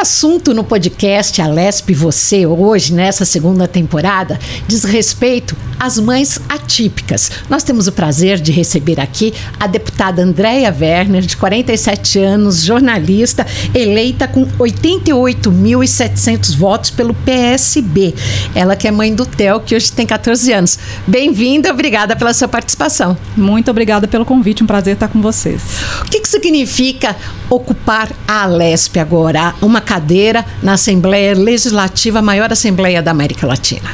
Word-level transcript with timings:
assunto 0.00 0.54
no 0.54 0.64
podcast 0.64 1.42
Alesp 1.42 1.92
Você 1.92 2.46
hoje, 2.46 2.94
nessa 2.94 3.26
segunda 3.26 3.68
temporada, 3.68 4.40
diz 4.66 4.82
respeito 4.82 5.54
às 5.78 5.98
mães 5.98 6.40
atípicas. 6.48 7.30
Nós 7.50 7.62
temos 7.62 7.86
o 7.86 7.92
prazer 7.92 8.40
de 8.40 8.50
receber 8.50 8.98
aqui 8.98 9.34
a 9.58 9.66
deputada 9.66 10.22
Andréia 10.22 10.74
Werner, 10.78 11.20
de 11.20 11.36
47 11.36 12.18
anos, 12.18 12.62
jornalista, 12.62 13.46
eleita 13.74 14.26
com 14.26 14.46
88.700 14.58 16.56
votos 16.56 16.88
pelo 16.88 17.12
PSB. 17.12 18.14
Ela 18.54 18.76
que 18.76 18.88
é 18.88 18.90
mãe 18.90 19.14
do 19.14 19.26
Theo, 19.26 19.60
que 19.60 19.76
hoje 19.76 19.92
tem 19.92 20.06
14 20.06 20.50
anos. 20.50 20.78
Bem-vinda, 21.06 21.70
obrigada 21.70 22.16
pela 22.16 22.32
sua 22.32 22.48
participação. 22.48 23.14
Muito 23.36 23.70
obrigada 23.70 24.08
pelo 24.08 24.24
convite, 24.24 24.64
um 24.64 24.66
prazer 24.66 24.94
estar 24.94 25.08
com 25.08 25.20
vocês. 25.20 25.60
O 26.00 26.04
que, 26.06 26.19
significa 26.30 27.16
ocupar 27.48 28.08
a 28.26 28.44
Alesp 28.44 28.96
agora? 28.98 29.54
Uma 29.60 29.80
cadeira 29.80 30.44
na 30.62 30.74
Assembleia 30.74 31.34
Legislativa, 31.34 32.20
a 32.20 32.22
maior 32.22 32.52
Assembleia 32.52 33.02
da 33.02 33.10
América 33.10 33.46
Latina. 33.46 33.90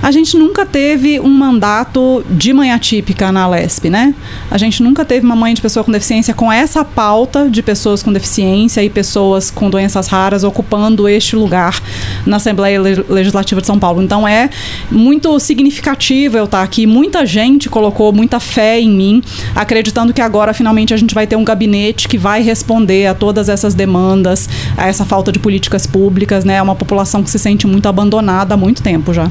A 0.00 0.10
gente 0.12 0.36
nunca 0.36 0.64
teve 0.64 1.18
um 1.18 1.28
mandato 1.28 2.24
de 2.30 2.52
mãe 2.52 2.70
atípica 2.70 3.32
na 3.32 3.48
Lesp, 3.48 3.90
né? 3.90 4.14
A 4.50 4.56
gente 4.56 4.82
nunca 4.82 5.04
teve 5.04 5.26
uma 5.26 5.34
mãe 5.34 5.52
de 5.52 5.60
pessoa 5.60 5.82
com 5.82 5.90
deficiência 5.90 6.32
com 6.32 6.50
essa 6.52 6.84
pauta 6.84 7.48
de 7.50 7.62
pessoas 7.62 8.02
com 8.02 8.12
deficiência 8.12 8.82
e 8.82 8.88
pessoas 8.88 9.50
com 9.50 9.68
doenças 9.68 10.06
raras 10.06 10.44
ocupando 10.44 11.08
este 11.08 11.34
lugar 11.34 11.82
na 12.24 12.36
Assembleia 12.36 12.80
Legislativa 12.80 13.60
de 13.60 13.66
São 13.66 13.78
Paulo. 13.78 14.00
Então 14.00 14.26
é 14.26 14.48
muito 14.90 15.38
significativo 15.40 16.38
eu 16.38 16.44
estar 16.44 16.62
aqui. 16.62 16.86
Muita 16.86 17.26
gente 17.26 17.68
colocou 17.68 18.12
muita 18.12 18.38
fé 18.38 18.80
em 18.80 18.90
mim, 18.90 19.22
acreditando 19.54 20.12
que 20.12 20.20
agora 20.20 20.54
finalmente 20.54 20.94
a 20.94 20.96
gente 20.96 21.14
vai 21.14 21.26
ter 21.26 21.36
um 21.36 21.44
gabinete 21.44 22.08
que 22.08 22.16
vai 22.16 22.40
responder 22.40 23.06
a 23.08 23.14
todas 23.14 23.48
essas 23.48 23.74
demandas, 23.74 24.48
a 24.76 24.86
essa 24.86 25.04
falta 25.04 25.32
de 25.32 25.38
políticas 25.38 25.86
públicas, 25.86 26.44
né? 26.44 26.54
É 26.54 26.62
uma 26.62 26.76
população 26.76 27.22
que 27.22 27.30
se 27.30 27.38
sente 27.38 27.66
muito 27.66 27.88
abandonada 27.88 28.54
há 28.54 28.56
muito 28.56 28.82
tempo 28.82 29.12
já. 29.12 29.30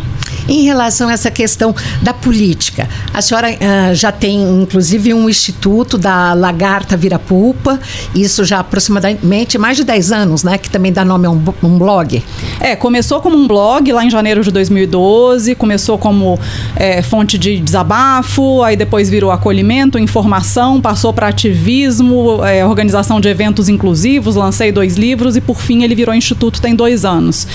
Em 0.58 0.64
relação 0.64 1.08
a 1.08 1.14
essa 1.14 1.30
questão 1.30 1.76
da 2.02 2.16
política, 2.16 2.90
a 3.14 3.22
senhora 3.22 3.52
uh, 3.52 3.94
já 3.94 4.12
tem 4.12 4.42
inclusive 4.42 5.14
um 5.14 5.30
instituto 5.30 6.00
da 6.00 6.34
Lagarta 6.34 6.98
Virapulpa, 6.98 7.80
isso 8.16 8.44
já 8.44 8.58
aproximadamente 8.58 9.56
mais 9.60 9.78
de 9.78 9.84
10 9.84 10.12
anos, 10.12 10.44
né? 10.44 10.58
Que 10.58 10.68
também 10.68 10.92
dá 10.92 11.06
nome 11.06 11.28
a 11.28 11.30
um, 11.30 11.40
um 11.62 11.78
blog. 11.78 12.24
É, 12.60 12.76
começou 12.76 13.22
como 13.22 13.38
um 13.38 13.48
blog 13.48 13.94
lá 13.94 14.04
em 14.04 14.10
janeiro 14.10 14.44
de 14.44 14.50
2012, 14.50 15.54
começou 15.54 15.96
como 15.96 16.40
é, 16.76 17.04
fonte 17.04 17.38
de 17.38 17.60
desabafo, 17.60 18.64
aí 18.64 18.76
depois 18.76 19.12
virou 19.12 19.30
acolhimento, 19.30 20.00
informação, 20.00 20.82
passou 20.82 21.14
para 21.14 21.28
ativismo, 21.28 22.44
é, 22.44 22.66
organização 22.66 23.22
de 23.22 23.30
eventos 23.30 23.70
inclusivos, 23.70 24.36
lancei 24.36 24.72
dois 24.72 24.98
livros 24.98 25.36
e 25.36 25.42
por 25.42 25.62
fim 25.62 25.84
ele 25.84 25.94
virou 25.94 26.16
instituto 26.16 26.60
tem 26.60 26.74
dois 26.74 27.06
anos. 27.06 27.48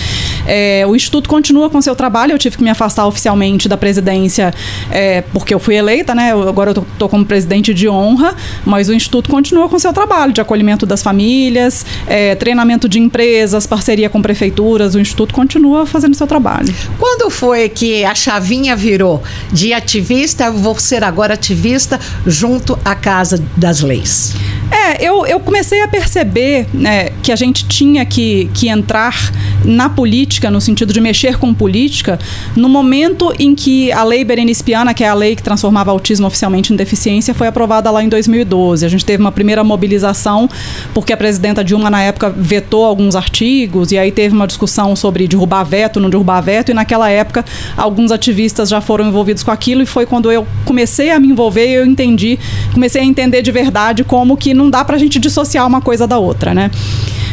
É, 0.47 0.85
o 0.87 0.95
instituto 0.95 1.29
continua 1.29 1.69
com 1.69 1.83
seu 1.83 1.97
trabalho, 1.97 2.31
eu 2.31 2.39
tive 2.39 2.57
que 2.57 2.63
me 2.63 2.71
afastar 2.71 2.92
oficialmente 2.99 3.69
da 3.69 3.77
presidência 3.77 4.53
é, 4.91 5.23
porque 5.33 5.55
eu 5.55 5.59
fui 5.59 5.75
eleita, 5.75 6.15
né? 6.15 6.33
Eu, 6.33 6.49
agora 6.49 6.71
eu 6.71 6.83
estou 6.93 7.09
como 7.09 7.25
presidente 7.25 7.73
de 7.73 7.89
honra, 7.89 8.35
mas 8.65 8.89
o 8.89 8.95
Instituto 8.95 9.31
continua 9.31 9.69
com 9.69 9.79
seu 9.79 9.93
trabalho 9.93 10.33
de 10.33 10.41
acolhimento 10.41 10.87
das 10.87 11.03
famílias, 11.03 11.85
é, 12.07 12.35
treinamento 12.35 12.89
de 12.89 12.99
empresas, 12.99 13.67
parceria 13.67 14.09
com 14.09 14.21
prefeituras, 14.21 14.95
o 14.95 15.01
Instituto 15.01 15.35
continua 15.35 15.87
fazendo 15.87 16.15
seu 16.15 16.27
trabalho. 16.27 16.73
Quando 16.99 17.31
foi 17.31 17.69
que 17.69 18.05
a 18.05 18.15
chavinha 18.15 18.77
virou 18.77 19.23
de 19.53 19.73
ativista, 19.73 20.51
vou 20.51 20.79
ser 20.79 21.03
agora 21.05 21.35
ativista 21.35 21.99
junto 22.27 22.79
à 22.85 22.95
Casa 22.95 23.43
das 23.57 23.81
Leis? 23.81 24.35
É, 24.73 25.07
eu, 25.07 25.27
eu 25.27 25.39
comecei 25.39 25.83
a 25.83 25.89
perceber 25.89 26.67
né, 26.73 27.11
que 27.23 27.31
a 27.31 27.37
gente 27.37 27.67
tinha 27.69 28.07
que, 28.07 28.51
que 28.55 28.69
entrar 28.71 29.31
na 29.65 29.91
política, 29.91 30.51
no 30.51 30.63
sentido 30.63 30.95
de 30.95 31.01
mexer 31.01 31.37
com 31.37 31.53
política, 31.53 32.19
no 32.57 32.71
momento 32.71 33.35
em 33.39 33.55
que 33.55 33.93
a 33.93 34.03
lei 34.03 34.25
Berenice 34.25 34.65
Piana, 34.65 34.95
que 34.95 35.05
é 35.05 35.09
a 35.09 35.15
lei 35.15 35.37
que 35.37 35.43
transformava 35.43 35.91
autismo 35.91 36.27
oficialmente 36.27 36.73
em 36.73 36.77
deficiência, 36.77 37.35
foi 37.35 37.47
aprovada 37.47 37.91
lá 37.91 38.03
em 38.03 38.09
2012. 38.09 38.85
A 38.85 38.89
gente 38.89 39.05
teve 39.05 39.23
uma 39.23 39.31
primeira 39.31 39.63
mobilização, 39.63 40.49
porque 40.95 41.13
a 41.13 41.17
presidenta 41.19 41.63
Dilma, 41.63 41.91
na 41.91 42.03
época, 42.03 42.31
vetou 42.31 42.85
alguns 42.85 43.15
artigos, 43.15 43.93
e 43.93 43.99
aí 43.99 44.11
teve 44.11 44.35
uma 44.35 44.47
discussão 44.47 44.97
sobre 44.97 45.29
derrubar 45.29 45.65
veto, 45.65 46.01
não 46.01 46.09
derrubar 46.09 46.41
veto, 46.41 46.71
e 46.71 46.75
naquela 46.75 47.11
época 47.11 47.45
alguns 47.77 48.11
ativistas 48.11 48.71
já 48.71 48.81
foram 48.81 49.07
envolvidos 49.07 49.43
com 49.43 49.51
aquilo, 49.51 49.83
e 49.83 49.87
foi 49.87 50.07
quando 50.07 50.33
eu 50.33 50.47
comecei 50.65 51.11
a 51.11 51.21
me 51.21 51.29
envolver 51.29 51.69
e 51.69 51.75
eu 51.75 51.85
entendi, 51.85 52.39
comecei 52.73 53.03
a 53.03 53.05
entender 53.05 53.43
de 53.43 53.53
verdade 53.53 54.03
como 54.03 54.37
que 54.37 54.55
não 54.63 54.71
dá 54.71 54.85
para 54.85 54.97
a 54.97 54.99
gente 54.99 55.19
dissociar 55.19 55.67
uma 55.67 55.81
coisa 55.81 56.07
da 56.07 56.19
outra, 56.19 56.55
né? 56.55 56.71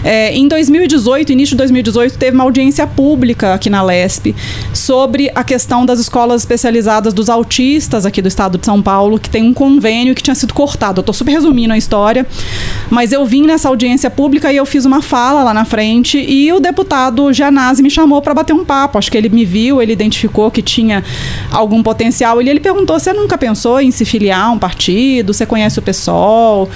É, 0.04 0.34
em 0.34 0.48
2018, 0.48 1.32
início 1.32 1.54
de 1.54 1.58
2018, 1.58 2.18
teve 2.18 2.34
uma 2.34 2.44
audiência 2.44 2.88
pública 2.88 3.54
aqui 3.54 3.70
na 3.70 3.84
LESP 3.84 4.36
sobre 4.74 5.30
a 5.36 5.44
questão 5.44 5.86
das 5.86 6.00
escolas 6.00 6.42
especializadas 6.42 7.14
dos 7.14 7.30
autistas 7.30 8.06
aqui 8.06 8.22
do 8.22 8.28
estado 8.28 8.58
de 8.58 8.66
São 8.66 8.82
Paulo, 8.82 9.20
que 9.20 9.30
tem 9.30 9.44
um 9.44 9.54
convênio 9.54 10.16
que 10.16 10.24
tinha 10.24 10.36
sido 10.36 10.54
cortado. 10.54 11.00
Eu 11.00 11.02
estou 11.02 11.14
super 11.14 11.32
resumindo 11.32 11.74
a 11.74 11.78
história, 11.78 12.26
mas 12.90 13.12
eu 13.12 13.26
vim 13.26 13.46
nessa 13.46 13.68
audiência 13.68 14.10
pública 14.10 14.52
e 14.52 14.58
eu 14.58 14.66
fiz 14.66 14.86
uma 14.86 15.02
fala 15.02 15.44
lá 15.44 15.54
na 15.54 15.66
frente 15.66 16.18
e 16.18 16.52
o 16.54 16.60
deputado 16.60 17.34
Janazzi 17.34 17.84
me 17.84 17.90
chamou 17.90 18.22
para 18.22 18.34
bater 18.34 18.54
um 18.54 18.64
papo. 18.64 18.98
Acho 18.98 19.12
que 19.12 19.18
ele 19.18 19.30
me 19.30 19.44
viu, 19.44 19.82
ele 19.82 19.92
identificou 19.92 20.50
que 20.50 20.62
tinha 20.62 21.04
algum 21.52 21.84
potencial 21.84 22.42
e 22.42 22.50
ele 22.50 22.60
perguntou: 22.60 22.98
você 22.98 23.12
nunca 23.12 23.38
pensou 23.38 23.82
em 23.82 23.92
se 23.92 24.06
filiar 24.06 24.46
a 24.46 24.52
um 24.52 24.60
partido? 24.60 25.34
Você 25.34 25.46
conhece 25.46 25.80
o 25.80 25.82
PSOL? 25.82 26.70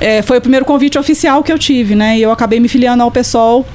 É, 0.00 0.22
foi 0.22 0.38
o 0.38 0.40
primeiro 0.40 0.64
convite 0.64 0.98
oficial 0.98 1.42
que 1.42 1.52
eu 1.52 1.58
tive, 1.58 1.94
né? 1.94 2.18
E 2.18 2.22
eu 2.22 2.32
acabei 2.32 2.58
me 2.58 2.68
filiando 2.68 3.02
ao 3.02 3.10
PSOL 3.10 3.66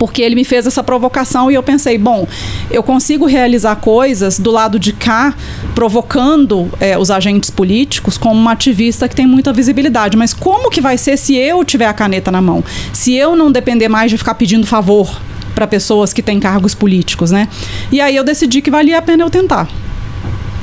porque 0.00 0.22
ele 0.22 0.34
me 0.34 0.44
fez 0.44 0.66
essa 0.66 0.82
provocação 0.82 1.50
e 1.50 1.54
eu 1.54 1.62
pensei, 1.62 1.98
bom, 1.98 2.26
eu 2.70 2.82
consigo 2.82 3.26
realizar 3.26 3.76
coisas 3.76 4.38
do 4.38 4.50
lado 4.50 4.78
de 4.78 4.94
cá, 4.94 5.34
provocando 5.74 6.70
é, 6.80 6.96
os 6.96 7.10
agentes 7.10 7.50
políticos 7.50 8.16
como 8.16 8.34
uma 8.34 8.52
ativista 8.52 9.06
que 9.06 9.14
tem 9.14 9.26
muita 9.26 9.52
visibilidade. 9.52 10.16
Mas 10.16 10.32
como 10.32 10.70
que 10.70 10.80
vai 10.80 10.96
ser 10.96 11.18
se 11.18 11.36
eu 11.36 11.62
tiver 11.64 11.86
a 11.86 11.92
caneta 11.92 12.30
na 12.30 12.40
mão? 12.40 12.64
Se 12.94 13.14
eu 13.14 13.36
não 13.36 13.52
depender 13.52 13.88
mais 13.88 14.10
de 14.10 14.16
ficar 14.16 14.34
pedindo 14.34 14.66
favor 14.66 15.20
para 15.54 15.66
pessoas 15.66 16.14
que 16.14 16.22
têm 16.22 16.40
cargos 16.40 16.74
políticos, 16.74 17.30
né? 17.30 17.46
E 17.92 18.00
aí 18.00 18.16
eu 18.16 18.24
decidi 18.24 18.62
que 18.62 18.70
valia 18.70 18.96
a 18.96 19.02
pena 19.02 19.24
eu 19.24 19.28
tentar. 19.28 19.68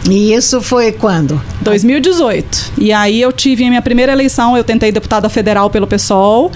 E 0.10 0.34
isso 0.34 0.62
foi 0.62 0.92
quando? 0.92 1.42
2018. 1.62 2.74
E 2.78 2.94
aí 2.94 3.22
eu 3.22 3.32
tive 3.34 3.66
a 3.66 3.70
minha 3.70 3.82
primeira 3.82 4.12
eleição, 4.12 4.56
eu 4.56 4.64
tentei 4.64 4.92
deputada 4.92 5.28
federal 5.28 5.70
pelo 5.70 5.86
PSOL, 5.86 6.52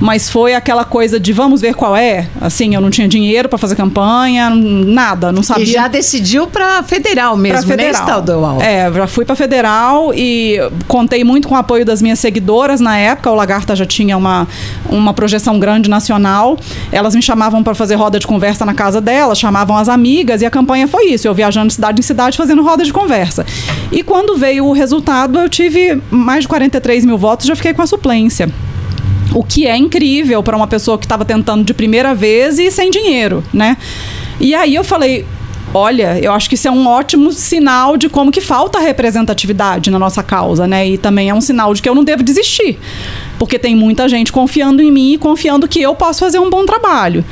mas 0.00 0.30
foi 0.30 0.54
aquela 0.54 0.84
coisa 0.84 1.18
de 1.18 1.32
vamos 1.32 1.60
ver 1.60 1.74
qual 1.74 1.96
é. 1.96 2.28
Assim, 2.40 2.74
eu 2.74 2.80
não 2.80 2.90
tinha 2.90 3.08
dinheiro 3.08 3.48
para 3.48 3.58
fazer 3.58 3.74
campanha, 3.74 4.50
nada, 4.50 5.32
não 5.32 5.42
sabia. 5.42 5.64
E 5.64 5.66
já 5.66 5.88
decidiu 5.88 6.46
para 6.46 6.82
federal 6.84 7.36
mesmo, 7.36 7.58
pra 7.58 7.66
federal. 7.66 7.92
né, 7.92 7.98
estadual? 7.98 8.62
É, 8.62 8.92
já 8.92 9.06
fui 9.06 9.24
para 9.24 9.34
federal 9.34 10.14
e 10.14 10.58
contei 10.86 11.24
muito 11.24 11.48
com 11.48 11.54
o 11.54 11.58
apoio 11.58 11.84
das 11.84 12.00
minhas 12.00 12.20
seguidoras 12.20 12.80
na 12.80 12.96
época. 12.96 13.30
O 13.30 13.34
Lagarta 13.34 13.74
já 13.74 13.86
tinha 13.86 14.16
uma, 14.16 14.46
uma 14.88 15.12
projeção 15.12 15.58
grande 15.58 15.90
nacional. 15.90 16.56
Elas 16.92 17.14
me 17.14 17.22
chamavam 17.22 17.64
para 17.64 17.74
fazer 17.74 17.96
roda 17.96 18.18
de 18.18 18.26
conversa 18.26 18.64
na 18.64 18.74
casa 18.74 19.00
delas, 19.00 19.38
chamavam 19.38 19.76
as 19.76 19.88
amigas 19.88 20.40
e 20.42 20.46
a 20.46 20.50
campanha 20.50 20.86
foi 20.86 21.06
isso. 21.06 21.26
Eu 21.26 21.34
viajando 21.34 21.68
de 21.68 21.74
cidade 21.74 21.98
em 21.98 22.02
cidade 22.02 22.36
fazendo 22.36 22.62
roda 22.62 22.84
de 22.84 22.91
conversa. 22.92 23.44
E 23.90 24.02
quando 24.02 24.36
veio 24.36 24.66
o 24.66 24.72
resultado, 24.72 25.38
eu 25.38 25.48
tive 25.48 26.00
mais 26.10 26.42
de 26.44 26.48
43 26.48 27.04
mil 27.04 27.18
votos, 27.18 27.46
já 27.46 27.56
fiquei 27.56 27.74
com 27.74 27.82
a 27.82 27.86
suplência. 27.86 28.48
O 29.34 29.42
que 29.42 29.66
é 29.66 29.76
incrível 29.76 30.42
para 30.42 30.56
uma 30.56 30.66
pessoa 30.66 30.98
que 30.98 31.06
estava 31.06 31.24
tentando 31.24 31.64
de 31.64 31.72
primeira 31.72 32.14
vez 32.14 32.58
e 32.58 32.70
sem 32.70 32.90
dinheiro, 32.90 33.42
né? 33.52 33.76
E 34.38 34.54
aí 34.54 34.74
eu 34.74 34.84
falei, 34.84 35.24
olha, 35.74 36.18
eu 36.18 36.32
acho 36.32 36.48
que 36.48 36.54
isso 36.54 36.68
é 36.68 36.70
um 36.70 36.86
ótimo 36.86 37.32
sinal 37.32 37.96
de 37.96 38.08
como 38.08 38.30
que 38.30 38.40
falta 38.40 38.78
representatividade 38.78 39.90
na 39.90 39.98
nossa 39.98 40.22
causa, 40.22 40.66
né? 40.66 40.86
E 40.86 40.98
também 40.98 41.30
é 41.30 41.34
um 41.34 41.40
sinal 41.40 41.72
de 41.72 41.80
que 41.80 41.88
eu 41.88 41.94
não 41.94 42.04
devo 42.04 42.22
desistir, 42.22 42.78
porque 43.38 43.58
tem 43.58 43.74
muita 43.74 44.08
gente 44.08 44.30
confiando 44.30 44.82
em 44.82 44.90
mim 44.90 45.14
e 45.14 45.18
confiando 45.18 45.66
que 45.66 45.80
eu 45.80 45.94
posso 45.94 46.20
fazer 46.20 46.38
um 46.38 46.50
bom 46.50 46.66
trabalho. 46.66 47.24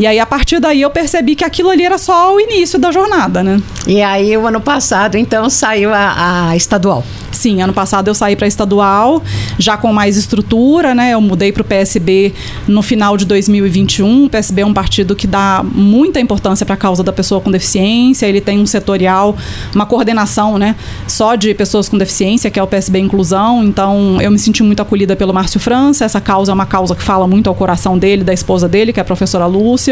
E 0.00 0.06
aí, 0.06 0.18
a 0.18 0.24
partir 0.24 0.58
daí, 0.60 0.80
eu 0.80 0.88
percebi 0.88 1.36
que 1.36 1.44
aquilo 1.44 1.68
ali 1.68 1.84
era 1.84 1.98
só 1.98 2.34
o 2.34 2.40
início 2.40 2.78
da 2.78 2.90
jornada, 2.90 3.42
né? 3.42 3.60
E 3.86 4.00
aí, 4.00 4.34
o 4.34 4.46
ano 4.46 4.58
passado, 4.58 5.16
então, 5.16 5.50
saiu 5.50 5.92
a, 5.92 6.48
a 6.48 6.56
estadual. 6.56 7.04
Sim, 7.32 7.62
ano 7.62 7.72
passado 7.72 8.08
eu 8.08 8.14
saí 8.14 8.36
para 8.36 8.46
estadual, 8.46 9.22
já 9.58 9.76
com 9.76 9.92
mais 9.92 10.16
estrutura, 10.16 10.94
né? 10.94 11.14
Eu 11.14 11.20
mudei 11.20 11.52
para 11.52 11.62
o 11.62 11.64
PSB 11.64 12.34
no 12.66 12.82
final 12.82 13.16
de 13.16 13.24
2021. 13.24 14.26
O 14.26 14.28
PSB 14.28 14.62
é 14.62 14.66
um 14.66 14.74
partido 14.74 15.14
que 15.16 15.26
dá 15.26 15.64
muita 15.64 16.20
importância 16.20 16.66
para 16.66 16.74
a 16.74 16.78
causa 16.78 17.02
da 17.02 17.12
pessoa 17.12 17.40
com 17.40 17.50
deficiência. 17.50 18.26
Ele 18.26 18.42
tem 18.42 18.58
um 18.58 18.66
setorial, 18.66 19.36
uma 19.74 19.86
coordenação, 19.86 20.58
né? 20.58 20.76
Só 21.06 21.34
de 21.34 21.54
pessoas 21.54 21.88
com 21.88 21.96
deficiência, 21.96 22.50
que 22.50 22.58
é 22.58 22.62
o 22.62 22.66
PSB 22.66 22.98
Inclusão. 22.98 23.64
Então, 23.64 24.20
eu 24.20 24.30
me 24.30 24.38
senti 24.38 24.62
muito 24.62 24.82
acolhida 24.82 25.16
pelo 25.16 25.32
Márcio 25.32 25.60
França. 25.60 26.04
Essa 26.04 26.20
causa 26.20 26.52
é 26.52 26.54
uma 26.54 26.66
causa 26.66 26.94
que 26.94 27.02
fala 27.02 27.26
muito 27.26 27.48
ao 27.48 27.54
coração 27.54 27.96
dele, 27.96 28.22
da 28.22 28.34
esposa 28.34 28.68
dele, 28.68 28.92
que 28.92 29.00
é 29.00 29.02
a 29.02 29.04
professora 29.04 29.46
Lúcia. 29.46 29.89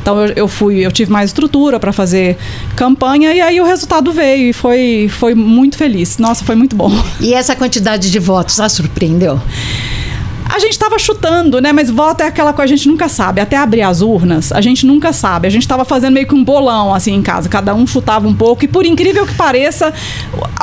Então, 0.00 0.24
eu, 0.24 0.32
eu 0.34 0.48
fui, 0.48 0.78
eu 0.78 0.92
tive 0.92 1.10
mais 1.10 1.30
estrutura 1.30 1.78
para 1.78 1.92
fazer 1.92 2.36
campanha 2.74 3.32
e 3.34 3.40
aí 3.40 3.60
o 3.60 3.64
resultado 3.64 4.12
veio 4.12 4.50
e 4.50 4.52
foi, 4.52 5.08
foi 5.10 5.34
muito 5.34 5.76
feliz. 5.76 6.18
Nossa, 6.18 6.44
foi 6.44 6.54
muito 6.54 6.74
bom. 6.74 6.90
E 7.20 7.34
essa 7.34 7.54
quantidade 7.54 8.10
de 8.10 8.18
votos 8.18 8.60
a 8.60 8.68
surpreendeu? 8.68 9.40
A 10.48 10.58
gente 10.58 10.72
estava 10.72 10.98
chutando, 10.98 11.60
né? 11.60 11.72
Mas 11.72 11.90
voto 11.90 12.22
é 12.22 12.26
aquela 12.26 12.52
coisa, 12.52 12.72
a 12.72 12.76
gente 12.76 12.88
nunca 12.88 13.08
sabe. 13.08 13.40
Até 13.40 13.56
abrir 13.56 13.82
as 13.82 14.00
urnas, 14.00 14.50
a 14.50 14.60
gente 14.60 14.86
nunca 14.86 15.12
sabe. 15.12 15.46
A 15.46 15.50
gente 15.50 15.62
estava 15.62 15.84
fazendo 15.84 16.14
meio 16.14 16.26
que 16.26 16.34
um 16.34 16.42
bolão, 16.42 16.94
assim, 16.94 17.14
em 17.14 17.22
casa. 17.22 17.48
Cada 17.48 17.74
um 17.74 17.86
chutava 17.86 18.26
um 18.26 18.34
pouco. 18.34 18.64
E 18.64 18.68
por 18.68 18.86
incrível 18.86 19.26
que 19.26 19.34
pareça, 19.34 19.92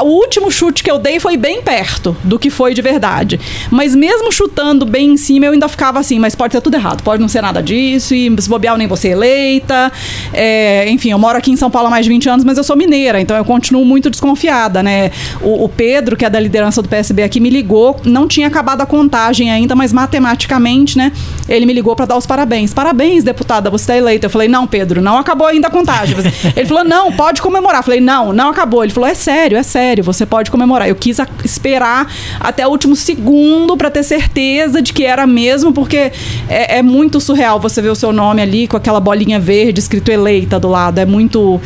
o 0.02 0.08
último 0.08 0.52
chute 0.52 0.84
que 0.84 0.90
eu 0.90 0.98
dei 0.98 1.20
foi 1.20 1.38
bem 1.38 1.62
perto 1.62 2.18
do 2.24 2.40
que 2.40 2.50
foi 2.50 2.74
de 2.74 2.82
verdade. 2.82 3.40
Mas 3.70 3.96
mesmo 3.96 4.32
chutando 4.32 4.86
bem 4.86 5.12
em 5.12 5.18
cima, 5.18 5.46
eu 5.46 5.52
ainda 5.52 5.68
ficava 5.68 6.00
assim, 6.00 6.20
mas 6.20 6.36
pode 6.36 6.54
ser 6.54 6.62
tudo 6.62 6.76
errado. 6.76 7.04
Pode 7.04 7.22
não 7.22 7.28
ser 7.28 7.42
nada 7.42 7.62
disso. 7.62 8.16
E 8.16 8.34
se 8.42 8.50
bobear, 8.50 8.78
nem 8.78 8.88
você 8.88 9.10
eleita. 9.10 9.92
É, 10.34 10.90
enfim, 10.90 11.12
eu 11.12 11.20
moro 11.20 11.38
aqui 11.38 11.52
em 11.52 11.56
São 11.56 11.70
Paulo 11.70 11.88
há 11.88 11.92
mais 11.92 12.06
de 12.06 12.12
20 12.12 12.30
anos, 12.30 12.46
mas 12.46 12.58
eu 12.58 12.64
sou 12.64 12.76
mineira. 12.76 13.22
Então 13.22 13.38
eu 13.38 13.46
continuo 13.46 13.86
muito 13.86 14.10
desconfiada, 14.10 14.82
né? 14.82 15.12
O, 15.42 15.66
o 15.66 15.70
Pedro, 15.70 16.18
que 16.18 16.26
é 16.26 16.30
da 16.30 16.40
liderança 16.40 16.82
do 16.82 16.90
PSB 16.90 17.24
aqui, 17.24 17.40
me 17.40 17.50
ligou. 17.50 18.00
Não 18.04 18.28
tinha 18.28 18.48
acabado 18.48 18.82
a 18.82 18.86
contagem 18.86 19.52
ainda, 19.52 19.75
mas 19.76 19.92
matematicamente, 19.94 20.98
né? 20.98 21.12
Ele 21.48 21.66
me 21.66 21.74
ligou 21.74 21.96
para 21.96 22.06
dar 22.06 22.18
os 22.18 22.26
parabéns. 22.26 22.74
Parabéns, 22.74 23.24
deputada, 23.24 23.70
você 23.70 23.84
está 23.84 23.98
eleita. 23.98 24.26
Eu 24.26 24.30
falei, 24.30 24.48
não, 24.48 24.66
Pedro, 24.66 25.02
não 25.02 25.18
acabou 25.18 25.48
ainda 25.48 25.68
a 25.68 25.72
contagem. 25.72 26.16
Ele 26.56 26.66
falou, 26.66 26.84
não, 26.84 27.12
pode 27.12 27.42
comemorar. 27.42 27.80
Eu 27.80 27.84
falei, 27.84 28.00
não, 28.00 28.34
não 28.34 28.50
acabou. 28.50 28.84
Ele 28.84 28.94
falou, 28.94 29.10
é 29.10 29.14
sério, 29.14 29.58
é 29.58 29.64
sério, 29.64 30.04
você 30.04 30.26
pode 30.26 30.50
comemorar. 30.50 30.88
Eu 30.88 30.96
quis 30.96 31.18
esperar 31.44 32.12
até 32.40 32.66
o 32.68 32.70
último 32.70 32.96
segundo 32.96 33.78
para 33.78 33.90
ter 33.90 34.04
certeza 34.04 34.82
de 34.82 34.94
que 34.94 35.04
era 35.04 35.28
mesmo, 35.28 35.74
porque 35.74 36.12
é, 36.50 36.78
é, 36.78 36.82
muito 36.82 37.20
surreal 37.20 37.60
você 37.60 37.82
ver 37.82 37.90
o 37.90 37.96
seu 37.96 38.12
nome 38.12 38.42
ali 38.42 38.68
com 38.68 38.78
aquela 38.78 39.00
bolinha 39.00 39.40
verde 39.40 39.80
escrito 39.80 40.10
eleita 40.10 40.60
do 40.60 40.68
lado. 40.68 41.00
É 41.00 41.06
muito. 41.06 41.60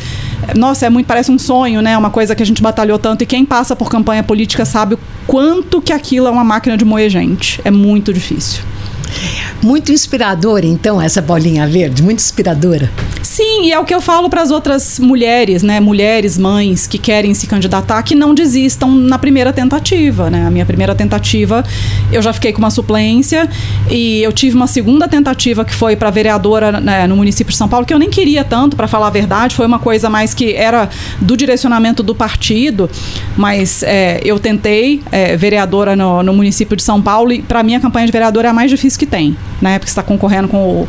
Nossa, 0.56 0.86
é 0.86 0.90
muito. 0.90 1.06
Parece 1.06 1.30
um 1.30 1.38
sonho, 1.38 1.80
né? 1.80 1.96
Uma 1.96 2.10
coisa 2.10 2.34
que 2.34 2.42
a 2.42 2.46
gente 2.46 2.62
batalhou 2.62 2.98
tanto. 2.98 3.22
E 3.22 3.26
quem 3.26 3.44
passa 3.44 3.76
por 3.76 3.90
campanha 3.90 4.22
política 4.22 4.64
sabe 4.64 4.94
o 4.94 4.98
quanto 5.26 5.80
que 5.80 5.92
aquilo 5.92 6.26
é 6.26 6.30
uma 6.30 6.44
máquina 6.44 6.76
de 6.76 6.84
moer 6.84 7.10
gente. 7.10 7.60
É 7.64 7.70
muito 7.70 7.99
difícil. 8.12 8.62
Muito 9.62 9.92
inspiradora, 9.92 10.66
então, 10.66 11.00
essa 11.00 11.20
bolinha 11.20 11.66
verde, 11.66 12.02
muito 12.02 12.18
inspiradora. 12.18 12.90
Sim, 13.22 13.66
e 13.66 13.72
é 13.72 13.78
o 13.78 13.84
que 13.84 13.94
eu 13.94 14.00
falo 14.00 14.28
para 14.28 14.42
as 14.42 14.50
outras 14.50 14.98
mulheres, 14.98 15.62
né? 15.62 15.80
Mulheres, 15.80 16.36
mães 16.36 16.86
que 16.86 16.98
querem 16.98 17.32
se 17.34 17.46
candidatar, 17.46 18.02
que 18.02 18.14
não 18.14 18.34
desistam 18.34 18.90
na 18.90 19.18
primeira 19.18 19.52
tentativa, 19.52 20.30
né? 20.30 20.46
A 20.46 20.50
minha 20.50 20.66
primeira 20.66 20.94
tentativa, 20.94 21.64
eu 22.12 22.20
já 22.22 22.32
fiquei 22.32 22.52
com 22.52 22.58
uma 22.58 22.70
suplência 22.70 23.48
e 23.90 24.22
eu 24.22 24.32
tive 24.32 24.56
uma 24.56 24.66
segunda 24.66 25.06
tentativa 25.06 25.64
que 25.64 25.74
foi 25.74 25.96
para 25.96 26.10
vereadora 26.10 26.80
né, 26.80 27.06
no 27.06 27.16
município 27.16 27.50
de 27.50 27.56
São 27.56 27.68
Paulo, 27.68 27.86
que 27.86 27.94
eu 27.94 27.98
nem 27.98 28.10
queria 28.10 28.44
tanto, 28.44 28.76
para 28.76 28.88
falar 28.88 29.08
a 29.08 29.10
verdade, 29.10 29.54
foi 29.54 29.66
uma 29.66 29.78
coisa 29.78 30.10
mais 30.10 30.34
que 30.34 30.54
era 30.54 30.88
do 31.20 31.36
direcionamento 31.36 32.02
do 32.02 32.14
partido, 32.14 32.90
mas 33.36 33.82
é, 33.82 34.20
eu 34.24 34.38
tentei 34.38 35.02
é, 35.12 35.36
vereadora 35.36 35.94
no, 35.94 36.22
no 36.22 36.32
município 36.32 36.76
de 36.76 36.82
São 36.82 37.00
Paulo 37.00 37.32
e 37.32 37.42
para 37.42 37.62
mim 37.62 37.74
a 37.74 37.80
campanha 37.80 38.06
de 38.06 38.12
vereadora 38.12 38.48
é 38.48 38.50
a 38.50 38.54
mais 38.54 38.70
difícil 38.70 38.98
que 39.00 39.06
tem, 39.06 39.36
né? 39.60 39.78
Porque 39.78 39.88
está 39.88 40.02
concorrendo 40.02 40.46
com 40.46 40.82
o 40.82 40.88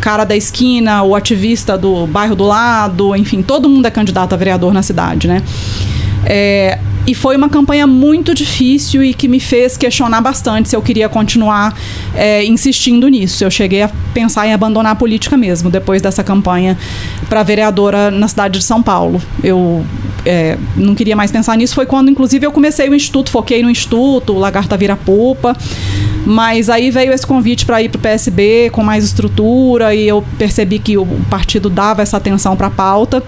cara 0.00 0.24
da 0.24 0.36
esquina, 0.36 1.02
o 1.02 1.14
ativista 1.14 1.76
do 1.76 2.06
bairro 2.06 2.34
do 2.34 2.44
lado, 2.44 3.14
enfim, 3.14 3.42
todo 3.42 3.68
mundo 3.68 3.86
é 3.86 3.90
candidato 3.90 4.32
a 4.32 4.36
vereador 4.36 4.72
na 4.72 4.82
cidade, 4.82 5.28
né? 5.28 5.42
É, 6.24 6.78
e 7.06 7.14
foi 7.14 7.34
uma 7.34 7.48
campanha 7.48 7.86
muito 7.86 8.34
difícil 8.34 9.02
e 9.02 9.14
que 9.14 9.26
me 9.26 9.40
fez 9.40 9.76
questionar 9.76 10.20
bastante 10.20 10.68
se 10.68 10.76
eu 10.76 10.82
queria 10.82 11.08
continuar 11.08 11.74
é, 12.14 12.44
insistindo 12.44 13.08
nisso. 13.08 13.42
Eu 13.42 13.50
cheguei 13.50 13.82
a 13.82 13.90
pensar 14.12 14.46
em 14.46 14.52
abandonar 14.52 14.92
a 14.92 14.94
política 14.94 15.36
mesmo, 15.36 15.70
depois 15.70 16.00
dessa 16.00 16.22
campanha 16.22 16.78
para 17.28 17.42
vereadora 17.42 18.10
na 18.10 18.28
cidade 18.28 18.58
de 18.58 18.64
São 18.64 18.82
Paulo. 18.82 19.20
Eu 19.42 19.84
é, 20.24 20.58
não 20.76 20.94
queria 20.94 21.16
mais 21.16 21.30
pensar 21.30 21.56
nisso. 21.56 21.74
Foi 21.74 21.86
quando, 21.86 22.10
inclusive, 22.10 22.46
eu 22.46 22.52
comecei 22.52 22.88
o 22.88 22.94
instituto, 22.94 23.30
foquei 23.30 23.62
no 23.62 23.70
instituto, 23.70 24.34
Lagarta 24.34 24.76
Vira 24.76 24.96
Pupa. 24.96 25.56
Mas 26.30 26.70
aí 26.70 26.92
veio 26.92 27.12
esse 27.12 27.26
convite 27.26 27.66
para 27.66 27.82
ir 27.82 27.88
para 27.88 27.98
o 27.98 28.00
PSB 28.00 28.70
com 28.70 28.84
mais 28.84 29.02
estrutura 29.02 29.92
e 29.92 30.06
eu 30.06 30.24
percebi 30.38 30.78
que 30.78 30.96
o 30.96 31.04
partido 31.28 31.68
dava 31.68 32.02
essa 32.02 32.16
atenção 32.16 32.56
para 32.56 32.68
a 32.68 32.70
pauta. 32.70 33.20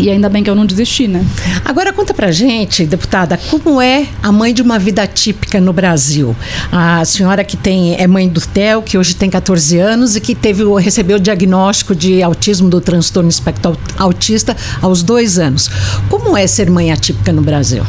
E 0.00 0.10
ainda 0.10 0.28
bem 0.28 0.42
que 0.42 0.50
eu 0.50 0.56
não 0.56 0.66
desisti, 0.66 1.06
né? 1.06 1.24
Agora 1.64 1.92
conta 1.92 2.12
pra 2.12 2.32
gente, 2.32 2.84
deputada, 2.84 3.38
como 3.48 3.80
é 3.80 4.08
a 4.20 4.32
mãe 4.32 4.52
de 4.52 4.60
uma 4.60 4.80
vida 4.80 5.06
típica 5.06 5.60
no 5.60 5.72
Brasil? 5.72 6.34
A 6.72 7.04
senhora 7.04 7.44
que 7.44 7.56
tem 7.56 7.94
é 7.94 8.04
mãe 8.08 8.28
do 8.28 8.40
Theo, 8.40 8.82
que 8.82 8.98
hoje 8.98 9.14
tem 9.14 9.30
14 9.30 9.78
anos 9.78 10.16
e 10.16 10.20
que 10.20 10.34
teve 10.34 10.64
recebeu 10.80 11.18
o 11.18 11.20
diagnóstico 11.20 11.94
de 11.94 12.20
autismo 12.20 12.68
do 12.68 12.80
transtorno 12.80 13.28
espectro 13.28 13.78
autista 13.96 14.56
aos 14.82 15.04
dois 15.04 15.38
anos. 15.38 15.70
Como 16.10 16.36
é 16.36 16.48
ser 16.48 16.68
mãe 16.68 16.90
atípica 16.90 17.32
no 17.32 17.42
Brasil? 17.42 17.84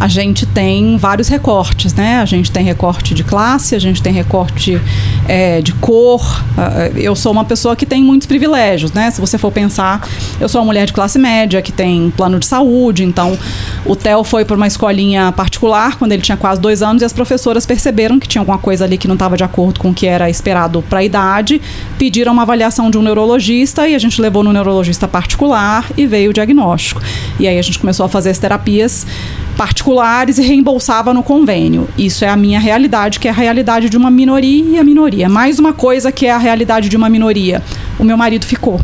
A 0.00 0.06
gente 0.06 0.46
tem 0.46 0.96
vários 0.96 1.28
recortes, 1.28 1.92
né? 1.92 2.20
A 2.20 2.24
gente 2.24 2.50
tem 2.50 2.64
recorte 2.64 3.14
de 3.14 3.24
classe, 3.24 3.74
a 3.74 3.78
gente 3.78 4.00
tem 4.00 4.12
recorte 4.12 4.80
é, 5.26 5.60
de 5.60 5.72
cor. 5.72 6.44
Ah, 6.56 6.90
eu 6.94 7.16
sou 7.16 7.32
uma 7.32 7.44
pessoa 7.44 7.74
que 7.74 7.84
tem 7.84 8.02
muitos 8.02 8.26
privilégios, 8.26 8.92
né? 8.92 9.10
Se 9.10 9.20
você 9.20 9.36
for 9.36 9.50
pensar, 9.50 10.08
eu 10.40 10.48
sou 10.48 10.60
uma 10.60 10.66
mulher 10.66 10.86
de 10.86 10.92
classe 10.92 11.18
média 11.18 11.60
que 11.60 11.72
tem 11.72 12.12
plano 12.16 12.38
de 12.38 12.46
saúde, 12.46 13.02
então 13.02 13.36
o 13.84 13.96
Theo 13.96 14.22
foi 14.22 14.44
para 14.44 14.56
uma 14.56 14.66
escolinha 14.66 15.32
particular 15.32 15.96
quando 15.96 16.12
ele 16.12 16.22
tinha 16.22 16.36
quase 16.36 16.60
dois 16.60 16.80
anos 16.80 17.02
e 17.02 17.04
as 17.04 17.12
professoras 17.12 17.66
perceberam 17.66 18.20
que 18.20 18.28
tinha 18.28 18.40
alguma 18.40 18.58
coisa 18.58 18.84
ali 18.84 18.96
que 18.96 19.08
não 19.08 19.14
estava 19.14 19.36
de 19.36 19.42
acordo 19.42 19.80
com 19.80 19.90
o 19.90 19.94
que 19.94 20.06
era 20.06 20.30
esperado 20.30 20.80
para 20.82 21.00
a 21.00 21.04
idade, 21.04 21.60
pediram 21.98 22.32
uma 22.32 22.42
avaliação 22.42 22.88
de 22.88 22.96
um 22.96 23.02
neurologista 23.02 23.88
e 23.88 23.94
a 23.94 23.98
gente 23.98 24.20
levou 24.20 24.44
no 24.44 24.52
neurologista 24.52 25.08
particular 25.08 25.84
e 25.96 26.06
veio 26.06 26.30
o 26.30 26.32
diagnóstico. 26.32 27.02
E 27.40 27.48
aí 27.48 27.58
a 27.58 27.62
gente 27.62 27.78
começou 27.78 28.06
a 28.06 28.08
fazer 28.08 28.30
as 28.30 28.38
terapias 28.38 29.06
particulares 29.58 30.38
e 30.38 30.42
reembolsava 30.42 31.12
no 31.12 31.20
convênio. 31.20 31.88
Isso 31.98 32.24
é 32.24 32.28
a 32.28 32.36
minha 32.36 32.60
realidade, 32.60 33.18
que 33.18 33.26
é 33.26 33.30
a 33.32 33.34
realidade 33.34 33.90
de 33.90 33.96
uma 33.96 34.08
minoria 34.08 34.64
e 34.64 34.78
a 34.78 34.84
minoria. 34.84 35.28
Mais 35.28 35.58
uma 35.58 35.72
coisa 35.72 36.12
que 36.12 36.26
é 36.26 36.30
a 36.30 36.38
realidade 36.38 36.88
de 36.88 36.96
uma 36.96 37.10
minoria. 37.10 37.60
O 37.98 38.04
meu 38.04 38.16
marido 38.16 38.46
ficou. 38.46 38.80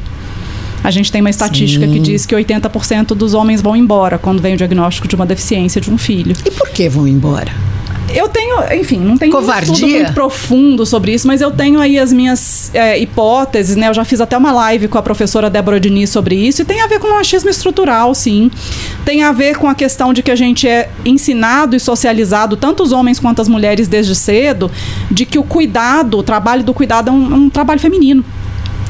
A 0.82 0.90
gente 0.90 1.12
tem 1.12 1.20
uma 1.20 1.30
estatística 1.30 1.86
Sim. 1.86 1.92
que 1.92 2.00
diz 2.00 2.26
que 2.26 2.34
80% 2.34 3.14
dos 3.14 3.34
homens 3.34 3.62
vão 3.62 3.76
embora 3.76 4.18
quando 4.18 4.42
vem 4.42 4.54
o 4.54 4.56
diagnóstico 4.56 5.06
de 5.06 5.14
uma 5.14 5.24
deficiência 5.24 5.80
de 5.80 5.90
um 5.90 5.96
filho. 5.96 6.36
E 6.44 6.50
por 6.50 6.68
que 6.70 6.88
vão 6.88 7.06
embora? 7.06 7.52
Eu 8.12 8.28
tenho, 8.28 8.56
enfim, 8.74 8.98
não 8.98 9.16
tenho 9.16 9.32
Covardia. 9.32 9.70
um 9.70 9.74
estudo 9.74 9.92
muito 9.92 10.12
profundo 10.12 10.84
sobre 10.84 11.12
isso, 11.12 11.26
mas 11.26 11.40
eu 11.40 11.50
tenho 11.50 11.80
aí 11.80 11.98
as 11.98 12.12
minhas 12.12 12.70
é, 12.74 12.98
hipóteses, 12.98 13.76
né? 13.76 13.88
Eu 13.88 13.94
já 13.94 14.04
fiz 14.04 14.20
até 14.20 14.36
uma 14.36 14.52
live 14.52 14.88
com 14.88 14.98
a 14.98 15.02
professora 15.02 15.48
Débora 15.48 15.80
Diniz 15.80 16.10
sobre 16.10 16.34
isso, 16.34 16.62
e 16.62 16.64
tem 16.64 16.80
a 16.80 16.86
ver 16.86 16.98
com 16.98 17.08
o 17.08 17.10
machismo 17.10 17.50
estrutural, 17.50 18.14
sim. 18.14 18.50
Tem 19.04 19.22
a 19.22 19.32
ver 19.32 19.56
com 19.56 19.68
a 19.68 19.74
questão 19.74 20.12
de 20.12 20.22
que 20.22 20.30
a 20.30 20.36
gente 20.36 20.68
é 20.68 20.90
ensinado 21.04 21.74
e 21.74 21.80
socializado, 21.80 22.56
tanto 22.56 22.82
os 22.82 22.92
homens 22.92 23.18
quanto 23.18 23.40
as 23.40 23.48
mulheres 23.48 23.88
desde 23.88 24.14
cedo, 24.14 24.70
de 25.10 25.24
que 25.24 25.38
o 25.38 25.42
cuidado, 25.42 26.18
o 26.18 26.22
trabalho 26.22 26.62
do 26.62 26.74
cuidado 26.74 27.08
é 27.08 27.12
um, 27.12 27.32
é 27.32 27.36
um 27.36 27.50
trabalho 27.50 27.80
feminino. 27.80 28.24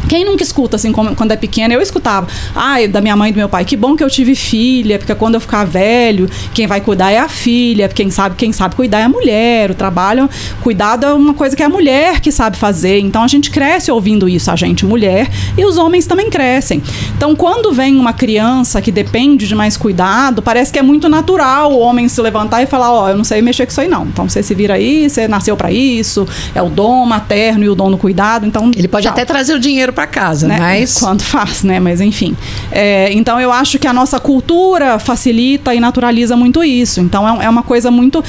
Quem 0.08 0.24
nunca 0.24 0.42
escuta, 0.42 0.76
assim, 0.76 0.92
quando 0.92 1.32
é 1.32 1.36
pequena? 1.36 1.74
Eu 1.74 1.80
escutava. 1.80 2.26
Ai, 2.54 2.84
ah, 2.84 2.88
da 2.88 3.00
minha 3.00 3.16
mãe 3.16 3.30
e 3.30 3.32
do 3.32 3.36
meu 3.36 3.48
pai, 3.48 3.64
que 3.64 3.76
bom 3.76 3.96
que 3.96 4.04
eu 4.04 4.10
tive 4.10 4.34
filha, 4.34 4.98
porque 4.98 5.14
quando 5.14 5.34
eu 5.34 5.40
ficar 5.40 5.64
velho, 5.64 6.28
quem 6.52 6.66
vai 6.66 6.80
cuidar 6.80 7.10
é 7.10 7.18
a 7.18 7.28
filha, 7.28 7.88
quem 7.88 8.10
sabe, 8.10 8.36
quem 8.36 8.52
sabe 8.52 8.76
cuidar 8.76 9.00
é 9.00 9.04
a 9.04 9.08
mulher. 9.08 9.70
O 9.70 9.74
trabalho, 9.74 10.28
cuidado 10.62 11.06
é 11.06 11.12
uma 11.14 11.34
coisa 11.34 11.56
que 11.56 11.62
é 11.62 11.66
a 11.66 11.68
mulher 11.68 12.20
que 12.20 12.30
sabe 12.30 12.56
fazer. 12.56 12.98
Então 13.00 13.22
a 13.22 13.28
gente 13.28 13.50
cresce 13.50 13.90
ouvindo 13.90 14.28
isso, 14.28 14.50
a 14.50 14.56
gente, 14.56 14.84
mulher, 14.84 15.30
e 15.56 15.64
os 15.64 15.78
homens 15.78 16.06
também 16.06 16.28
crescem. 16.28 16.82
Então, 17.16 17.34
quando 17.34 17.72
vem 17.72 17.96
uma 17.96 18.12
criança 18.12 18.82
que 18.82 18.92
depende 18.92 19.48
de 19.48 19.54
mais 19.54 19.76
cuidado, 19.76 20.42
parece 20.42 20.72
que 20.72 20.78
é 20.78 20.82
muito 20.82 21.08
natural 21.08 21.72
o 21.72 21.78
homem 21.78 22.08
se 22.08 22.20
levantar 22.20 22.62
e 22.62 22.66
falar: 22.66 22.92
Ó, 22.92 23.04
oh, 23.04 23.08
eu 23.08 23.16
não 23.16 23.24
sei 23.24 23.40
mexer 23.40 23.64
com 23.64 23.70
isso 23.70 23.80
aí, 23.80 23.88
não. 23.88 24.04
Então 24.04 24.28
você 24.28 24.42
se 24.42 24.54
vira 24.54 24.74
aí, 24.74 25.08
você 25.08 25.26
nasceu 25.26 25.56
para 25.56 25.72
isso, 25.72 26.26
é 26.54 26.62
o 26.62 26.68
dom 26.68 27.06
materno 27.06 27.64
e 27.64 27.68
o 27.68 27.74
dom 27.74 27.90
do 27.90 27.96
cuidado. 27.96 28.46
Então, 28.46 28.70
ele 28.76 28.88
pode 28.88 29.04
tchau. 29.04 29.12
até 29.12 29.24
trazer 29.24 29.54
o 29.54 29.60
dinheiro 29.60 29.92
para 29.94 30.06
casa, 30.06 30.46
né? 30.46 30.56
mas 30.58 30.94
quando 31.00 31.22
faz, 31.22 31.62
né? 31.62 31.80
Mas 31.80 32.00
enfim. 32.00 32.36
É, 32.70 33.12
então 33.12 33.40
eu 33.40 33.52
acho 33.52 33.78
que 33.78 33.86
a 33.86 33.92
nossa 33.92 34.20
cultura 34.20 34.98
facilita 34.98 35.74
e 35.74 35.80
naturaliza 35.80 36.36
muito 36.36 36.62
isso. 36.62 37.00
Então 37.00 37.40
é, 37.40 37.46
é 37.46 37.48
uma 37.48 37.62
coisa 37.62 37.90
muito, 37.90 38.22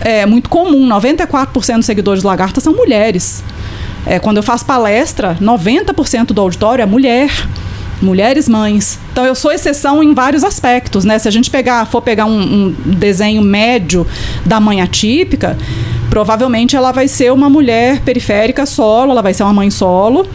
é, 0.00 0.26
muito 0.26 0.50
comum. 0.50 0.86
94% 0.88 1.76
dos 1.76 1.86
seguidores 1.86 2.22
do 2.22 2.28
Lagarta 2.28 2.60
são 2.60 2.74
mulheres. 2.74 3.42
É, 4.04 4.18
quando 4.18 4.38
eu 4.38 4.42
faço 4.42 4.64
palestra, 4.66 5.36
90% 5.40 6.26
do 6.26 6.40
auditório 6.40 6.82
é 6.82 6.86
mulher 6.86 7.30
mulheres 8.02 8.48
mães. 8.48 8.98
Então 9.12 9.24
eu 9.24 9.34
sou 9.34 9.52
exceção 9.52 10.02
em 10.02 10.12
vários 10.12 10.42
aspectos, 10.44 11.04
né? 11.04 11.18
Se 11.18 11.28
a 11.28 11.30
gente 11.30 11.50
pegar, 11.50 11.86
for 11.86 12.02
pegar 12.02 12.26
um, 12.26 12.40
um 12.40 12.74
desenho 12.84 13.40
médio 13.40 14.06
da 14.44 14.58
mãe 14.58 14.80
atípica, 14.80 15.56
provavelmente 16.10 16.76
ela 16.76 16.92
vai 16.92 17.08
ser 17.08 17.32
uma 17.32 17.48
mulher 17.48 18.00
periférica 18.00 18.66
solo, 18.66 19.12
ela 19.12 19.22
vai 19.22 19.32
ser 19.32 19.44
uma 19.44 19.52
mãe 19.52 19.70
solo, 19.70 20.26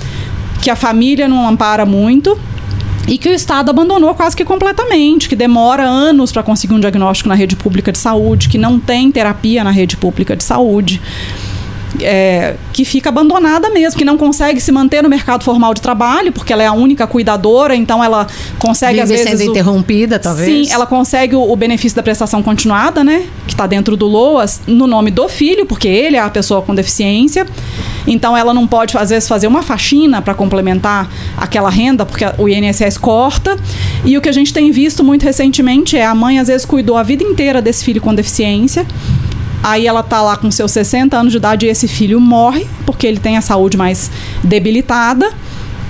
que 0.62 0.70
a 0.70 0.76
família 0.76 1.28
não 1.28 1.48
ampara 1.48 1.86
muito 1.86 2.38
e 3.08 3.18
que 3.18 3.30
o 3.30 3.34
Estado 3.34 3.70
abandonou 3.70 4.14
quase 4.14 4.36
que 4.36 4.44
completamente, 4.44 5.30
que 5.30 5.36
demora 5.36 5.84
anos 5.84 6.32
para 6.32 6.44
conseguir 6.44 6.74
um 6.74 6.80
diagnóstico 6.80 7.30
na 7.30 7.36
rede 7.36 7.56
pública 7.56 7.92
de 7.92 7.98
saúde, 7.98 8.50
que 8.50 8.58
não 8.58 8.78
tem 8.80 9.10
terapia 9.12 9.64
na 9.64 9.72
rede 9.72 9.96
pública 9.96 10.36
de 10.36 10.44
saúde. 10.44 11.02
É, 12.02 12.56
que 12.74 12.84
fica 12.86 13.10
abandonada 13.10 13.70
mesmo, 13.70 13.98
que 13.98 14.06
não 14.06 14.18
consegue 14.18 14.60
se 14.60 14.72
manter 14.72 15.02
no 15.02 15.10
mercado 15.10 15.44
formal 15.44 15.74
de 15.74 15.82
trabalho, 15.82 16.32
porque 16.32 16.52
ela 16.54 16.62
é 16.64 16.68
a 16.68 16.74
única 16.74 17.08
cuidadora, 17.08 17.76
então 17.76 18.04
ela 18.04 18.28
consegue 18.60 18.94
Vive 19.02 19.04
às 19.04 19.10
vezes 19.10 19.40
sendo 19.40 19.48
o- 19.48 19.52
interrompida, 19.52 20.20
talvez. 20.20 20.68
Sim, 20.68 20.74
ela 20.74 20.86
consegue 20.86 21.36
o, 21.36 21.52
o 21.52 21.56
benefício 21.56 21.96
da 21.96 22.04
prestação 22.04 22.44
continuada, 22.44 23.04
né? 23.04 23.26
Que 23.48 23.54
está 23.54 23.66
dentro 23.66 23.96
do 23.98 24.06
LOAS, 24.08 24.62
no 24.68 24.86
nome 24.88 25.12
do 25.12 25.28
filho, 25.30 25.66
porque 25.66 25.88
ele 25.88 26.18
é 26.18 26.20
a 26.20 26.30
pessoa 26.30 26.62
com 26.62 26.76
deficiência. 26.76 27.46
Então 28.06 28.36
ela 28.38 28.54
não 28.54 28.66
pode, 28.68 28.98
às 28.98 29.10
vezes, 29.10 29.28
fazer 29.28 29.48
uma 29.48 29.62
faxina 29.62 30.22
para 30.22 30.34
complementar 30.34 31.10
aquela 31.36 31.70
renda, 31.70 32.06
porque 32.06 32.26
o 32.38 32.48
INSS 32.48 32.98
corta. 32.98 33.58
E 34.06 34.18
o 34.18 34.22
que 34.22 34.30
a 34.30 34.32
gente 34.32 34.54
tem 34.54 34.72
visto 34.72 35.04
muito 35.04 35.24
recentemente 35.24 35.98
é 35.98 36.06
a 36.06 36.16
mãe, 36.16 36.40
às 36.40 36.48
vezes, 36.48 36.66
cuidou 36.66 36.96
a 36.98 37.04
vida 37.04 37.24
inteira 37.24 37.62
desse 37.62 37.84
filho 37.84 38.02
com 38.02 38.14
deficiência. 38.14 38.86
Aí 39.64 39.86
ela 39.88 40.04
tá 40.04 40.22
lá 40.22 40.38
com 40.38 40.50
seus 40.52 40.72
60 40.72 41.18
anos 41.18 41.32
de 41.32 41.38
idade 41.38 41.66
e 41.66 41.70
esse 41.70 41.88
filho 41.88 42.20
morre, 42.22 42.66
porque 42.86 43.06
ele 43.08 43.20
tem 43.20 43.38
a 43.38 43.42
saúde 43.42 43.76
mais 43.78 44.10
debilitada. 44.44 45.30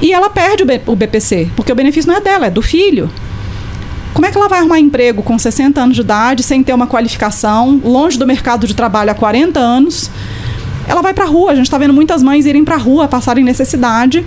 E 0.01 0.13
ela 0.13 0.29
perde 0.29 0.63
o, 0.63 0.65
B- 0.65 0.81
o 0.85 0.95
BPC, 0.95 1.49
porque 1.55 1.71
o 1.71 1.75
benefício 1.75 2.09
não 2.09 2.17
é 2.17 2.21
dela, 2.21 2.47
é 2.47 2.49
do 2.51 2.61
filho. 2.61 3.09
Como 4.13 4.25
é 4.25 4.31
que 4.31 4.37
ela 4.37 4.47
vai 4.47 4.59
arrumar 4.59 4.79
emprego 4.79 5.21
com 5.21 5.37
60 5.37 5.79
anos 5.81 5.95
de 5.95 6.01
idade, 6.01 6.41
sem 6.43 6.63
ter 6.63 6.73
uma 6.73 6.87
qualificação, 6.87 7.79
longe 7.83 8.17
do 8.17 8.25
mercado 8.25 8.65
de 8.65 8.73
trabalho 8.75 9.11
há 9.11 9.13
40 9.15 9.59
anos? 9.59 10.09
Ela 10.87 11.01
vai 11.01 11.13
pra 11.13 11.25
rua. 11.25 11.51
A 11.51 11.55
gente 11.55 11.65
está 11.65 11.77
vendo 11.77 11.93
muitas 11.93 12.23
mães 12.23 12.45
irem 12.45 12.63
pra 12.63 12.77
rua, 12.77 13.07
passarem 13.07 13.43
necessidade. 13.43 14.25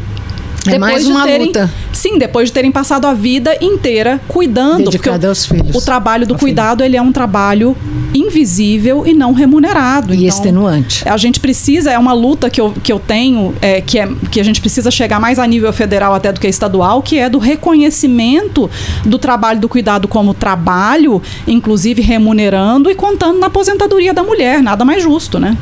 É 0.66 0.78
mais 0.78 1.04
de 1.04 1.10
uma 1.10 1.24
terem- 1.24 1.46
luta. 1.46 1.70
Sim, 1.92 2.18
depois 2.18 2.48
de 2.48 2.52
terem 2.52 2.70
passado 2.70 3.06
a 3.06 3.12
vida 3.14 3.56
inteira 3.60 4.20
cuidando. 4.28 4.84
Dedicada 4.84 5.26
o- 5.26 5.30
aos 5.30 5.46
filhos. 5.46 5.74
O 5.74 5.80
trabalho 5.80 6.26
do 6.26 6.34
cuidado, 6.36 6.82
ele 6.84 6.96
é 6.96 7.02
um 7.02 7.12
trabalho 7.12 7.76
invisível 8.14 9.06
e 9.06 9.14
não 9.14 9.32
remunerado. 9.32 10.12
E 10.12 10.18
Então, 10.18 10.28
extenuante. 10.28 11.08
a 11.08 11.16
gente 11.16 11.40
precisa, 11.40 11.90
é 11.90 11.98
uma 11.98 12.12
luta 12.12 12.50
que 12.50 12.60
eu, 12.60 12.72
que 12.82 12.92
eu 12.92 12.98
tenho, 12.98 13.54
é, 13.62 13.80
que, 13.80 13.98
é, 13.98 14.08
que 14.30 14.40
a 14.40 14.44
gente 14.44 14.60
precisa 14.60 14.90
chegar 14.90 15.18
mais 15.20 15.38
a 15.38 15.46
nível 15.46 15.72
federal 15.72 16.14
até 16.14 16.32
do 16.32 16.40
que 16.40 16.46
estadual, 16.48 17.02
que 17.02 17.18
é 17.18 17.28
do 17.28 17.38
reconhecimento 17.38 18.70
do 19.04 19.18
trabalho 19.18 19.60
do 19.60 19.68
cuidado 19.68 20.06
como 20.08 20.34
trabalho, 20.34 21.22
inclusive 21.46 22.02
remunerando 22.02 22.90
e 22.90 22.94
contando 22.94 23.38
na 23.38 23.46
aposentadoria 23.46 24.12
da 24.12 24.22
mulher, 24.22 24.62
nada 24.62 24.84
mais 24.84 25.02
justo, 25.02 25.38
né? 25.38 25.56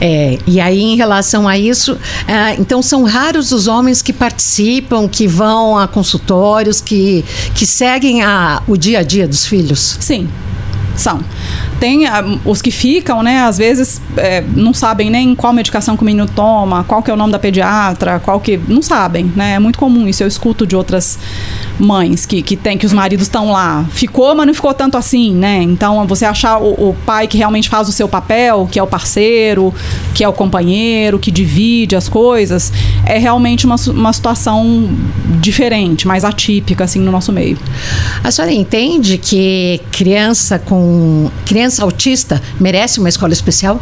É, 0.00 0.38
e 0.46 0.60
aí, 0.60 0.80
em 0.80 0.96
relação 0.96 1.48
a 1.48 1.58
isso, 1.58 1.98
ah, 2.26 2.54
então 2.54 2.82
são 2.82 3.04
raros 3.04 3.52
os 3.52 3.66
homens 3.66 4.02
que 4.02 4.12
participam, 4.12 5.08
que 5.08 5.26
vão 5.26 5.78
a 5.78 5.88
consultórios, 5.88 6.80
que, 6.80 7.24
que 7.54 7.66
seguem 7.66 8.22
a, 8.22 8.62
o 8.66 8.76
dia 8.76 9.00
a 9.00 9.02
dia 9.02 9.26
dos 9.26 9.46
filhos. 9.46 9.96
Sim, 10.00 10.28
são. 10.96 11.20
Tem 11.80 12.06
ah, 12.06 12.24
os 12.44 12.60
que 12.60 12.70
ficam, 12.70 13.22
né? 13.22 13.40
Às 13.40 13.58
vezes 13.58 14.00
é, 14.16 14.42
não 14.54 14.74
sabem 14.74 15.10
nem 15.10 15.34
qual 15.34 15.52
medicação 15.52 15.96
que 15.96 16.02
o 16.02 16.06
menino 16.06 16.26
toma, 16.26 16.84
qual 16.84 17.02
que 17.02 17.10
é 17.10 17.14
o 17.14 17.16
nome 17.16 17.32
da 17.32 17.38
pediatra, 17.38 18.20
qual 18.20 18.40
que. 18.40 18.58
Não 18.68 18.82
sabem, 18.82 19.32
né? 19.36 19.54
É 19.54 19.58
muito 19.58 19.78
comum 19.78 20.06
isso. 20.08 20.22
Eu 20.22 20.28
escuto 20.28 20.66
de 20.66 20.74
outras 20.74 21.18
mães 21.78 22.26
que, 22.26 22.42
que 22.42 22.56
tem, 22.56 22.76
que 22.76 22.86
os 22.86 22.92
maridos 22.92 23.26
estão 23.26 23.50
lá. 23.50 23.84
Ficou, 23.90 24.34
mas 24.34 24.46
não 24.46 24.54
ficou 24.54 24.74
tanto 24.74 24.96
assim, 24.96 25.34
né? 25.34 25.62
Então, 25.62 26.06
você 26.06 26.24
achar 26.24 26.58
o, 26.58 26.90
o 26.90 26.96
pai 27.06 27.26
que 27.26 27.38
realmente 27.38 27.68
faz 27.68 27.88
o 27.88 27.92
seu 27.92 28.08
papel, 28.08 28.68
que 28.70 28.78
é 28.78 28.82
o 28.82 28.86
parceiro, 28.86 29.72
que 30.14 30.24
é 30.24 30.28
o 30.28 30.32
companheiro, 30.32 31.18
que 31.18 31.30
divide 31.30 31.94
as 31.94 32.08
coisas, 32.08 32.72
é 33.06 33.18
realmente 33.18 33.66
uma, 33.66 33.76
uma 33.88 34.12
situação 34.12 34.90
diferente, 35.40 36.06
mais 36.06 36.24
atípica, 36.24 36.84
assim, 36.84 37.00
no 37.00 37.12
nosso 37.12 37.32
meio. 37.32 37.58
A 38.24 38.30
senhora 38.30 38.52
entende 38.52 39.18
que 39.18 39.80
criança 39.92 40.58
com 40.58 41.30
criança 41.44 41.67
autista 41.80 42.40
merece 42.58 42.98
uma 43.00 43.08
escola 43.08 43.32
especial? 43.32 43.80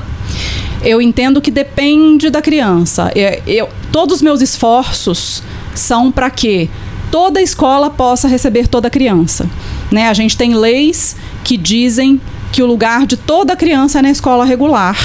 Eu 0.83 1.00
entendo 1.00 1.40
que 1.40 1.50
depende 1.50 2.31
da 2.31 2.43
criança. 2.43 3.11
É, 3.14 3.40
eu- 3.47 3.69
todos 3.93 4.16
os 4.16 4.23
meus 4.23 4.40
esforços 4.40 5.43
são 5.75 6.11
para 6.11 6.28
que 6.31 6.69
toda 7.11 7.40
escola 7.40 7.88
possa 7.90 8.28
receber 8.28 8.66
toda 8.66 8.90
criança. 8.90 9.49
Né? 9.90 10.09
A 10.09 10.14
gente 10.14 10.37
tem 10.37 10.55
leis 10.55 11.16
que 11.45 11.57
dizem 11.57 12.21
que 12.57 12.63
o 12.63 12.67
lugar 12.67 13.05
de 13.05 13.19
toda 13.19 13.55
criança 13.55 13.99
é 13.99 14.03
na 14.03 14.09
escola 14.09 14.43
regular 14.43 14.97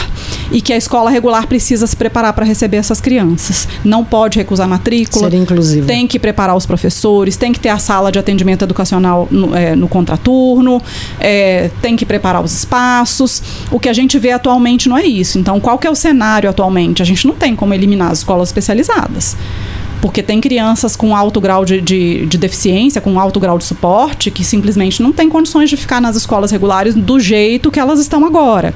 e 0.54 0.62
que 0.62 0.72
a 0.72 0.78
escola 0.78 1.12
regular 1.12 1.48
precisa 1.48 1.86
se 1.86 1.94
preparar 1.98 2.32
para 2.32 2.46
receber 2.46 2.78
essas 2.78 3.02
crianças. 3.02 3.68
Não 3.84 4.06
pode 4.06 4.40
recusar 4.40 4.70
matrícula. 4.70 5.30
Ser 5.30 5.36
inclusiva. 5.36 5.86
Tem 5.86 6.08
que 6.08 6.18
preparar 6.18 6.56
os 6.56 6.66
professores, 6.66 7.36
tem 7.36 7.52
que 7.52 7.60
ter 7.60 7.68
a 7.68 7.78
sala 7.78 8.10
de 8.10 8.18
atendimento 8.18 8.64
educacional 8.64 9.28
no, 9.30 9.54
é, 9.54 9.76
no 9.76 9.90
contraturno, 9.90 10.82
é, 11.20 11.70
tem 11.82 11.98
que 11.98 12.06
preparar 12.06 12.42
os 12.42 12.54
espaços. 12.54 13.44
O 13.70 13.82
que 13.82 13.90
a 13.90 13.94
gente 13.94 14.18
vê 14.18 14.32
atualmente 14.32 14.88
não 14.88 14.98
é 14.98 15.04
isso. 15.04 15.38
Então, 15.38 15.60
qual 15.60 15.78
que 15.78 15.86
é 15.86 15.92
o 15.92 15.96
cenário 15.96 16.50
atualmente? 16.50 17.02
A 17.02 17.06
gente 17.06 17.28
não 17.28 17.36
tem 17.36 17.54
como 17.54 17.74
eliminar 17.74 18.12
as 18.12 18.20
escolas 18.20 18.48
especializadas. 18.48 19.36
Porque 20.02 20.24
tem 20.24 20.42
crianças 20.42 20.96
com 20.96 21.16
alto 21.16 21.40
grau 21.40 21.64
de, 21.64 21.80
de, 21.80 22.26
de 22.26 22.38
deficiência, 22.38 23.00
com 23.00 23.20
alto 23.20 23.40
grau 23.40 23.58
de 23.58 23.64
suporte, 23.64 24.32
que 24.32 24.44
simplesmente 24.44 25.02
não 25.02 25.12
têm 25.12 25.30
condições 25.30 25.70
de 25.70 25.78
ficar 25.78 26.02
nas 26.02 26.16
escolas 26.16 26.52
regulares 26.52 26.96
do 26.96 27.20
jeito 27.20 27.72
que 27.72 27.80
elas 27.80 28.00
estão 28.00 28.26
agora. 28.26 28.74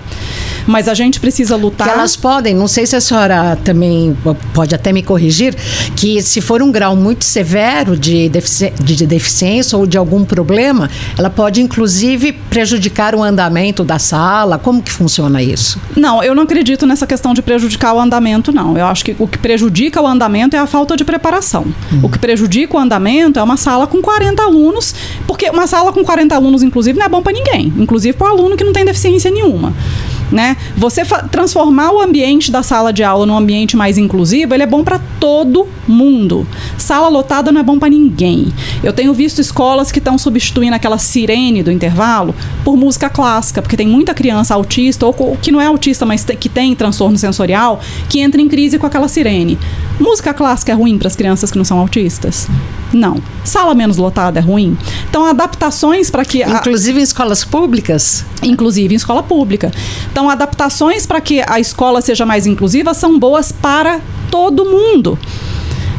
Mas 0.67 0.87
a 0.87 0.93
gente 0.93 1.19
precisa 1.19 1.55
lutar. 1.55 1.87
Que 1.87 1.93
elas 1.93 2.15
podem, 2.15 2.53
não 2.53 2.67
sei 2.67 2.85
se 2.85 2.95
a 2.95 3.01
senhora 3.01 3.57
também 3.63 4.15
pode 4.53 4.73
até 4.73 4.91
me 4.93 5.03
corrigir, 5.03 5.55
que 5.95 6.21
se 6.21 6.41
for 6.41 6.61
um 6.61 6.71
grau 6.71 6.95
muito 6.95 7.25
severo 7.25 7.97
de, 7.97 8.29
defici 8.29 8.71
de, 8.81 8.95
de 8.95 9.05
deficiência 9.05 9.77
ou 9.77 9.85
de 9.85 9.97
algum 9.97 10.23
problema, 10.23 10.89
ela 11.17 11.29
pode 11.29 11.61
inclusive 11.61 12.31
prejudicar 12.31 13.15
o 13.15 13.23
andamento 13.23 13.83
da 13.83 13.99
sala. 13.99 14.57
Como 14.57 14.81
que 14.81 14.91
funciona 14.91 15.41
isso? 15.41 15.79
Não, 15.95 16.23
eu 16.23 16.35
não 16.35 16.43
acredito 16.43 16.85
nessa 16.85 17.07
questão 17.07 17.33
de 17.33 17.41
prejudicar 17.41 17.93
o 17.93 17.99
andamento, 17.99 18.51
não. 18.51 18.77
Eu 18.77 18.85
acho 18.85 19.05
que 19.05 19.15
o 19.19 19.27
que 19.27 19.37
prejudica 19.37 20.01
o 20.01 20.07
andamento 20.07 20.55
é 20.55 20.59
a 20.59 20.67
falta 20.67 20.95
de 20.95 21.03
preparação. 21.15 21.65
O 22.03 22.09
que 22.09 22.19
prejudica 22.19 22.75
o 22.75 22.79
andamento 22.79 23.39
é 23.39 23.43
uma 23.43 23.57
sala 23.57 23.87
com 23.87 24.01
40 24.01 24.43
alunos, 24.43 24.93
porque 25.25 25.49
uma 25.49 25.65
sala 25.65 25.93
com 25.93 26.03
40 26.03 26.35
alunos, 26.35 26.61
inclusive, 26.61 26.99
não 26.99 27.05
é 27.05 27.09
bom 27.09 27.21
para 27.21 27.33
ninguém, 27.33 27.73
inclusive 27.77 28.17
para 28.17 28.27
o 28.27 28.31
aluno 28.31 28.57
que 28.57 28.63
não 28.63 28.73
tem 28.73 28.83
deficiência 28.83 29.31
nenhuma. 29.31 29.73
Né? 30.31 30.57
Você 30.75 31.03
transformar 31.31 31.91
o 31.91 32.01
ambiente 32.01 32.51
da 32.51 32.63
sala 32.63 32.91
de 32.91 33.03
aula 33.03 33.25
num 33.25 33.37
ambiente 33.37 33.77
mais 33.77 33.97
inclusivo, 33.97 34.53
ele 34.53 34.63
é 34.63 34.67
bom 34.67 34.83
para 34.83 34.99
todo 35.19 35.67
mundo. 35.87 36.47
Sala 36.77 37.07
lotada 37.07 37.51
não 37.51 37.61
é 37.61 37.63
bom 37.63 37.77
para 37.77 37.89
ninguém. 37.89 38.51
Eu 38.83 38.91
tenho 38.91 39.13
visto 39.13 39.39
escolas 39.39 39.91
que 39.91 39.99
estão 39.99 40.17
substituindo 40.17 40.75
aquela 40.75 40.97
sirene 40.97 41.61
do 41.61 41.71
intervalo 41.71 42.33
por 42.63 42.75
música 42.75 43.07
clássica, 43.09 43.61
porque 43.61 43.77
tem 43.77 43.87
muita 43.87 44.13
criança 44.15 44.55
autista 44.55 45.05
ou 45.05 45.37
que 45.41 45.51
não 45.51 45.61
é 45.61 45.67
autista, 45.67 46.05
mas 46.05 46.23
que 46.25 46.49
tem 46.49 46.73
transtorno 46.75 47.17
sensorial, 47.17 47.79
que 48.09 48.19
entra 48.19 48.41
em 48.41 48.47
crise 48.49 48.79
com 48.79 48.87
aquela 48.87 49.07
sirene. 49.07 49.57
Música 49.99 50.33
clássica 50.33 50.71
é 50.71 50.75
ruim 50.75 50.97
para 50.97 51.07
as 51.07 51.15
crianças 51.15 51.51
que 51.51 51.57
não 51.57 51.63
são 51.65 51.79
autistas? 51.79 52.47
Não. 52.91 53.17
Sala 53.43 53.73
menos 53.75 53.97
lotada 53.97 54.39
é 54.39 54.41
ruim? 54.41 54.77
Então, 55.09 55.25
adaptações 55.25 56.09
para 56.09 56.23
que 56.25 56.41
a- 56.43 56.49
Inclusive 56.49 56.99
em 56.99 57.03
escolas 57.03 57.43
públicas? 57.43 58.25
inclusive 58.43 58.93
em 58.93 58.97
escola 58.97 59.23
pública. 59.23 59.71
Então, 60.15 60.29
adaptações 60.29 61.05
para 61.05 61.19
que 61.19 61.43
a 61.45 61.59
escola 61.59 61.99
seja 61.99 62.25
mais 62.25 62.47
inclusiva 62.47 62.93
são 62.93 63.19
boas 63.19 63.51
para 63.51 63.99
todo 64.31 64.63
mundo. 64.63 65.19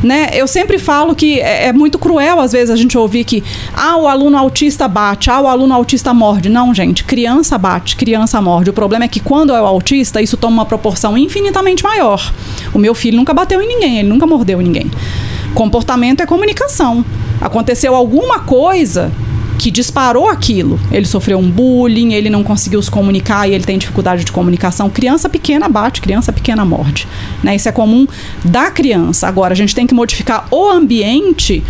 Né? 0.03 0.31
Eu 0.33 0.47
sempre 0.47 0.79
falo 0.79 1.15
que 1.15 1.39
é, 1.39 1.67
é 1.67 1.73
muito 1.75 1.99
cruel, 1.99 2.41
às 2.41 2.53
vezes, 2.53 2.71
a 2.71 2.77
gente 2.77 2.97
ouvir 2.97 3.25
que 3.25 3.45
ah, 3.75 3.99
o 3.99 4.09
aluno 4.09 4.39
autista 4.39 4.89
bate, 4.89 5.31
ah, 5.31 5.43
o 5.43 5.47
aluno 5.47 5.75
autista 5.75 6.15
morde. 6.15 6.49
Não, 6.49 6.73
gente, 6.73 7.05
criança 7.05 7.59
bate, 7.59 7.95
criança 7.95 8.41
morde. 8.41 8.71
O 8.71 8.73
problema 8.73 9.05
é 9.05 9.09
que 9.09 9.21
quando 9.21 9.55
é 9.55 9.61
o 9.61 9.67
autista, 9.67 10.23
isso 10.23 10.39
toma 10.39 10.63
uma 10.63 10.65
proporção 10.65 11.19
infinitamente 11.19 11.85
maior. 11.85 12.33
O 12.73 12.79
meu 12.79 12.95
filho 12.95 13.19
nunca 13.19 13.35
bateu 13.35 13.61
em 13.61 13.69
ninguém, 13.69 13.99
ele 13.99 14.09
nunca 14.09 14.27
mordeu 14.27 14.63
ninguém. 14.63 14.91
Comportamento 15.53 16.23
é 16.23 16.27
comunicação. 16.27 17.05
Aconteceu 17.39 17.95
alguma 17.95 18.39
coisa 18.39 19.13
que 19.59 19.71
disparou 19.71 20.29
aquilo. 20.29 20.79
Ele 20.91 21.07
sofreu 21.07 21.39
um 21.39 21.51
bullying, 21.51 22.13
ele 22.13 22.31
não 22.31 22.43
conseguiu 22.43 22.81
se 22.83 22.91
comunicar 22.91 23.49
e 23.49 23.55
ele 23.55 23.65
tem 23.65 23.79
dificuldade 23.79 24.25
de 24.25 24.33
comunicação. 24.33 24.89
Criança 24.91 25.29
pequena 25.29 25.69
bate, 25.69 26.01
criança 26.01 26.33
pequena 26.33 26.65
morde. 26.65 27.07
Né? 27.43 27.57
Isso 27.57 27.69
é 27.69 27.73
comum 27.73 28.07
da 28.45 28.71
criança. 28.71 29.27
Agora, 29.27 29.53
a 29.53 29.57
gente 29.57 29.75
tem 29.75 29.87
que 29.87 29.95
modificar 29.95 30.47
o 30.51 30.69
ambiente 30.69 31.63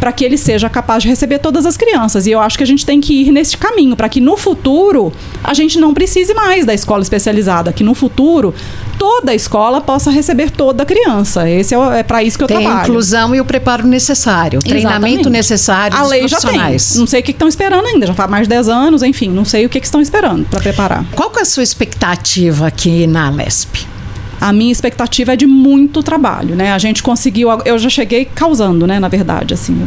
para 0.00 0.10
que 0.12 0.24
ele 0.24 0.38
seja 0.38 0.68
capaz 0.70 1.02
de 1.02 1.08
receber 1.08 1.38
todas 1.38 1.66
as 1.66 1.76
crianças. 1.76 2.26
E 2.26 2.30
eu 2.30 2.40
acho 2.40 2.56
que 2.56 2.64
a 2.64 2.66
gente 2.66 2.86
tem 2.86 3.00
que 3.00 3.12
ir 3.22 3.30
nesse 3.30 3.56
caminho, 3.56 3.94
para 3.94 4.08
que 4.08 4.20
no 4.20 4.36
futuro 4.36 5.12
a 5.44 5.52
gente 5.52 5.78
não 5.78 5.92
precise 5.92 6.32
mais 6.32 6.64
da 6.64 6.72
escola 6.72 7.02
especializada, 7.02 7.72
que 7.72 7.84
no 7.84 7.94
futuro 7.94 8.54
toda 8.98 9.32
a 9.32 9.34
escola 9.34 9.80
possa 9.80 10.10
receber 10.10 10.50
toda 10.50 10.82
a 10.82 10.86
criança. 10.86 11.48
Esse 11.48 11.74
é, 11.74 11.98
é 11.98 12.02
para 12.02 12.22
isso 12.22 12.38
que 12.38 12.44
eu 12.44 12.48
Tem 12.48 12.56
a 12.56 12.60
trabalho. 12.60 12.82
inclusão 12.88 13.34
e 13.34 13.40
o 13.40 13.44
preparo 13.44 13.86
necessário, 13.86 14.58
o 14.58 14.62
treinamento 14.62 15.28
necessário 15.28 15.96
A 15.96 16.06
lei 16.06 16.26
já 16.26 16.38
tem. 16.38 16.58
Não 16.96 17.06
sei 17.06 17.20
o 17.20 17.22
que 17.22 17.30
estão 17.30 17.48
esperando 17.48 17.86
ainda. 17.86 18.06
Já 18.06 18.14
faz 18.14 18.30
mais 18.30 18.44
de 18.44 18.50
10 18.50 18.68
anos, 18.68 19.02
enfim, 19.02 19.28
não 19.28 19.44
sei 19.44 19.66
o 19.66 19.68
que 19.68 19.78
que 19.80 19.86
estão 19.86 20.00
esperando 20.00 20.46
para 20.46 20.60
preparar. 20.60 21.04
Qual 21.14 21.30
que 21.30 21.38
é 21.38 21.42
a 21.42 21.44
sua 21.44 21.62
expectativa 21.62 22.66
aqui 22.66 23.06
na 23.06 23.30
Lesp? 23.30 23.86
A 24.40 24.52
minha 24.52 24.72
expectativa 24.72 25.34
é 25.34 25.36
de 25.36 25.46
muito 25.46 26.02
trabalho, 26.02 26.56
né? 26.56 26.72
A 26.72 26.78
gente 26.78 27.02
conseguiu, 27.02 27.48
eu 27.64 27.78
já 27.78 27.90
cheguei 27.90 28.24
causando, 28.24 28.86
né, 28.86 28.98
na 28.98 29.08
verdade, 29.08 29.52
assim. 29.52 29.86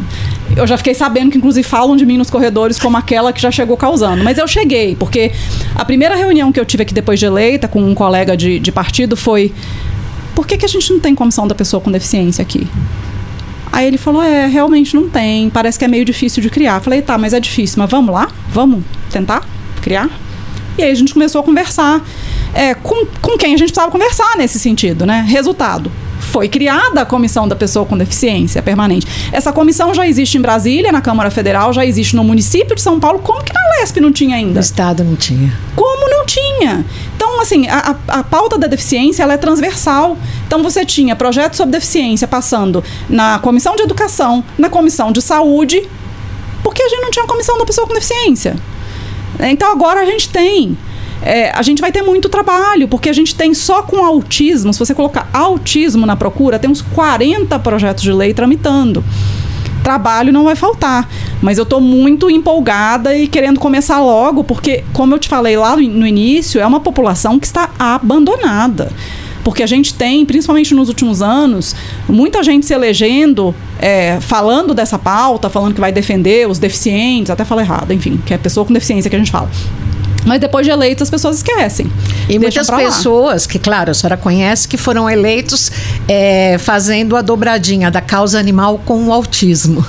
eu 0.55 0.67
já 0.67 0.77
fiquei 0.77 0.93
sabendo 0.93 1.31
que, 1.31 1.37
inclusive, 1.37 1.67
falam 1.67 1.95
de 1.95 2.05
mim 2.05 2.17
nos 2.17 2.29
corredores 2.29 2.77
como 2.77 2.95
aquela 2.95 3.33
que 3.33 3.41
já 3.41 3.49
chegou 3.49 3.75
causando. 3.75 4.23
Mas 4.23 4.37
eu 4.37 4.47
cheguei, 4.47 4.95
porque 4.95 5.31
a 5.73 5.83
primeira 5.83 6.15
reunião 6.15 6.51
que 6.51 6.59
eu 6.59 6.65
tive 6.65 6.83
aqui 6.83 6.93
depois 6.93 7.19
de 7.19 7.25
eleita 7.25 7.67
com 7.67 7.81
um 7.81 7.95
colega 7.95 8.37
de, 8.37 8.59
de 8.59 8.71
partido 8.71 9.17
foi: 9.17 9.51
por 10.35 10.45
que, 10.45 10.57
que 10.57 10.65
a 10.65 10.69
gente 10.69 10.91
não 10.93 10.99
tem 10.99 11.15
comissão 11.15 11.47
da 11.47 11.55
pessoa 11.55 11.81
com 11.81 11.91
deficiência 11.91 12.41
aqui? 12.41 12.67
Aí 13.71 13.87
ele 13.87 13.97
falou: 13.97 14.21
é, 14.21 14.45
realmente 14.45 14.95
não 14.95 15.09
tem, 15.09 15.49
parece 15.49 15.79
que 15.79 15.85
é 15.85 15.87
meio 15.87 16.05
difícil 16.05 16.43
de 16.43 16.49
criar. 16.51 16.79
Falei: 16.79 17.01
tá, 17.01 17.17
mas 17.17 17.33
é 17.33 17.39
difícil, 17.39 17.79
mas 17.79 17.89
vamos 17.89 18.13
lá? 18.13 18.29
Vamos 18.49 18.83
tentar 19.09 19.43
criar? 19.81 20.09
E 20.77 20.83
aí 20.83 20.91
a 20.91 20.95
gente 20.95 21.11
começou 21.11 21.41
a 21.41 21.43
conversar 21.43 22.03
é, 22.53 22.73
com, 22.73 23.05
com 23.21 23.37
quem 23.37 23.55
a 23.55 23.57
gente 23.57 23.69
precisava 23.69 23.91
conversar 23.91 24.37
nesse 24.37 24.59
sentido, 24.59 25.05
né? 25.05 25.25
Resultado 25.27 25.91
foi 26.23 26.47
criada 26.47 27.01
a 27.01 27.05
Comissão 27.05 27.47
da 27.47 27.55
Pessoa 27.55 27.85
com 27.85 27.97
Deficiência 27.97 28.61
Permanente. 28.61 29.05
Essa 29.31 29.51
comissão 29.51 29.93
já 29.93 30.07
existe 30.07 30.37
em 30.37 30.41
Brasília, 30.41 30.91
na 30.91 31.01
Câmara 31.01 31.29
Federal, 31.29 31.73
já 31.73 31.85
existe 31.85 32.15
no 32.15 32.23
município 32.23 32.75
de 32.75 32.81
São 32.81 32.99
Paulo. 32.99 33.19
Como 33.19 33.43
que 33.43 33.53
na 33.53 33.79
Lesp 33.79 33.97
não 33.97 34.11
tinha 34.11 34.37
ainda? 34.37 34.53
No 34.53 34.59
Estado 34.59 35.03
não 35.03 35.15
tinha. 35.15 35.53
Como 35.75 36.09
não 36.09 36.25
tinha? 36.25 36.85
Então, 37.15 37.41
assim, 37.41 37.67
a, 37.67 37.95
a, 38.07 38.19
a 38.19 38.23
pauta 38.23 38.57
da 38.57 38.67
deficiência 38.67 39.23
ela 39.23 39.33
é 39.33 39.37
transversal. 39.37 40.17
Então, 40.47 40.63
você 40.63 40.85
tinha 40.85 41.15
projetos 41.15 41.57
sobre 41.57 41.73
deficiência 41.73 42.27
passando 42.27 42.83
na 43.09 43.37
Comissão 43.39 43.75
de 43.75 43.83
Educação, 43.83 44.43
na 44.57 44.69
Comissão 44.69 45.11
de 45.11 45.21
Saúde, 45.21 45.87
porque 46.63 46.81
a 46.81 46.89
gente 46.89 47.01
não 47.01 47.11
tinha 47.11 47.25
a 47.25 47.27
Comissão 47.27 47.57
da 47.57 47.65
Pessoa 47.65 47.85
com 47.85 47.93
Deficiência. 47.93 48.55
Então, 49.39 49.71
agora 49.71 50.01
a 50.01 50.05
gente 50.05 50.29
tem 50.29 50.77
é, 51.23 51.51
a 51.53 51.61
gente 51.61 51.81
vai 51.81 51.91
ter 51.91 52.01
muito 52.01 52.29
trabalho, 52.29 52.87
porque 52.87 53.09
a 53.09 53.13
gente 53.13 53.33
tem 53.33 53.53
só 53.53 53.81
com 53.81 54.03
autismo, 54.03 54.73
se 54.73 54.79
você 54.79 54.93
colocar 54.93 55.29
autismo 55.33 56.05
na 56.05 56.15
procura, 56.15 56.59
tem 56.59 56.69
uns 56.69 56.81
40 56.81 57.57
projetos 57.59 58.03
de 58.03 58.11
lei 58.11 58.33
tramitando 58.33 59.03
trabalho 59.83 60.31
não 60.31 60.45
vai 60.45 60.55
faltar. 60.55 61.07
Mas 61.41 61.57
eu 61.57 61.63
estou 61.63 61.81
muito 61.81 62.29
empolgada 62.29 63.15
e 63.15 63.27
querendo 63.27 63.59
começar 63.59 63.99
logo, 63.99 64.43
porque, 64.43 64.83
como 64.93 65.13
eu 65.13 65.19
te 65.19 65.27
falei 65.27 65.57
lá 65.57 65.75
no 65.75 66.07
início, 66.07 66.59
é 66.59 66.65
uma 66.65 66.79
população 66.79 67.37
que 67.37 67.45
está 67.45 67.69
abandonada. 67.77 68.89
Porque 69.43 69.61
a 69.61 69.67
gente 69.67 69.93
tem, 69.93 70.25
principalmente 70.25 70.73
nos 70.73 70.87
últimos 70.87 71.21
anos, 71.21 71.75
muita 72.07 72.41
gente 72.41 72.65
se 72.65 72.73
elegendo, 72.73 73.53
é, 73.77 74.17
falando 74.21 74.73
dessa 74.73 74.97
pauta, 74.97 75.49
falando 75.49 75.73
que 75.73 75.81
vai 75.81 75.91
defender 75.91 76.47
os 76.47 76.57
deficientes, 76.57 77.29
até 77.29 77.43
fala 77.43 77.61
errado, 77.61 77.91
enfim, 77.91 78.17
que 78.25 78.33
é 78.33 78.37
pessoa 78.37 78.65
com 78.65 78.71
deficiência 78.71 79.09
que 79.09 79.15
a 79.17 79.19
gente 79.19 79.31
fala. 79.31 79.49
Mas 80.25 80.39
depois 80.39 80.65
de 80.65 80.71
eleitos, 80.71 81.03
as 81.03 81.09
pessoas 81.09 81.37
esquecem. 81.37 81.91
E 82.29 82.39
muitas 82.39 82.69
pessoas, 82.69 83.45
que, 83.45 83.59
claro, 83.59 83.91
a 83.91 83.93
senhora 83.93 84.17
conhece, 84.17 84.67
que 84.67 84.77
foram 84.77 85.09
eleitos 85.09 85.71
é, 86.07 86.57
fazendo 86.57 87.15
a 87.15 87.21
dobradinha 87.21 87.91
da 87.91 88.01
causa 88.01 88.39
animal 88.39 88.79
com 88.85 89.07
o 89.07 89.13
autismo. 89.13 89.85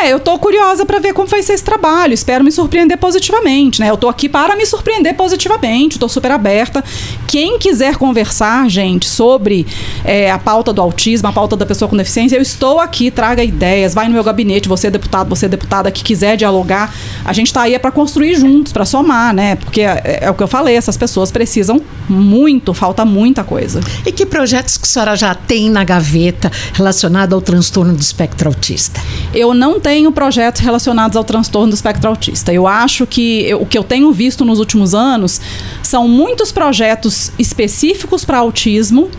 É, 0.00 0.12
eu 0.12 0.20
tô 0.20 0.38
curiosa 0.38 0.86
para 0.86 1.00
ver 1.00 1.12
como 1.12 1.26
vai 1.26 1.42
ser 1.42 1.54
esse 1.54 1.64
trabalho. 1.64 2.14
Espero 2.14 2.44
me 2.44 2.52
surpreender 2.52 2.96
positivamente, 2.98 3.80
né? 3.80 3.90
Eu 3.90 3.96
tô 3.96 4.08
aqui 4.08 4.28
para 4.28 4.54
me 4.54 4.64
surpreender 4.64 5.14
positivamente, 5.14 5.98
tô 5.98 6.08
super 6.08 6.30
aberta. 6.30 6.84
Quem 7.26 7.58
quiser 7.58 7.96
conversar, 7.96 8.68
gente, 8.70 9.08
sobre 9.08 9.66
é, 10.04 10.30
a 10.30 10.38
pauta 10.38 10.72
do 10.72 10.80
autismo, 10.80 11.26
a 11.26 11.32
pauta 11.32 11.56
da 11.56 11.66
pessoa 11.66 11.88
com 11.88 11.96
deficiência, 11.96 12.36
eu 12.36 12.42
estou 12.42 12.78
aqui, 12.78 13.10
traga 13.10 13.42
ideias, 13.42 13.92
vai 13.92 14.06
no 14.06 14.14
meu 14.14 14.22
gabinete, 14.22 14.68
você 14.68 14.86
é 14.86 14.90
deputado, 14.90 15.28
você 15.28 15.46
é 15.46 15.48
deputada 15.48 15.90
que 15.90 16.04
quiser 16.04 16.36
dialogar. 16.36 16.94
A 17.24 17.32
gente 17.32 17.52
tá 17.52 17.62
aí 17.62 17.74
é 17.74 17.78
para 17.78 17.90
construir 17.90 18.36
juntos, 18.36 18.72
para 18.72 18.84
somar, 18.84 19.34
né? 19.34 19.56
Porque 19.56 19.80
é, 19.80 20.20
é, 20.22 20.30
o 20.30 20.34
que 20.34 20.42
eu 20.42 20.48
falei, 20.48 20.76
essas 20.76 20.96
pessoas 20.96 21.32
precisam 21.32 21.82
muito, 22.08 22.72
falta 22.72 23.04
muita 23.04 23.42
coisa. 23.42 23.80
E 24.06 24.12
que 24.12 24.24
projetos 24.24 24.76
que 24.76 24.84
a 24.84 24.88
senhora 24.88 25.16
já 25.16 25.34
tem 25.34 25.68
na 25.68 25.82
gaveta 25.82 26.52
relacionado 26.72 27.34
ao 27.34 27.40
transtorno 27.40 27.94
do 27.94 28.00
espectro 28.00 28.48
autista? 28.48 29.00
Eu 29.34 29.52
não 29.52 29.80
tenho 29.80 29.87
projetos 30.12 30.60
relacionados 30.60 31.16
ao 31.16 31.24
transtorno 31.24 31.68
do 31.68 31.74
espectro 31.74 32.08
autista. 32.08 32.52
Eu 32.52 32.66
acho 32.66 33.06
que 33.06 33.42
eu, 33.42 33.62
o 33.62 33.66
que 33.66 33.76
eu 33.76 33.84
tenho 33.84 34.10
visto 34.12 34.44
nos 34.44 34.58
últimos 34.58 34.94
anos 34.94 35.40
são 35.82 36.08
muitos 36.08 36.52
projetos 36.52 37.32
específicos 37.38 38.24
para 38.24 38.38
autismo 38.38 39.10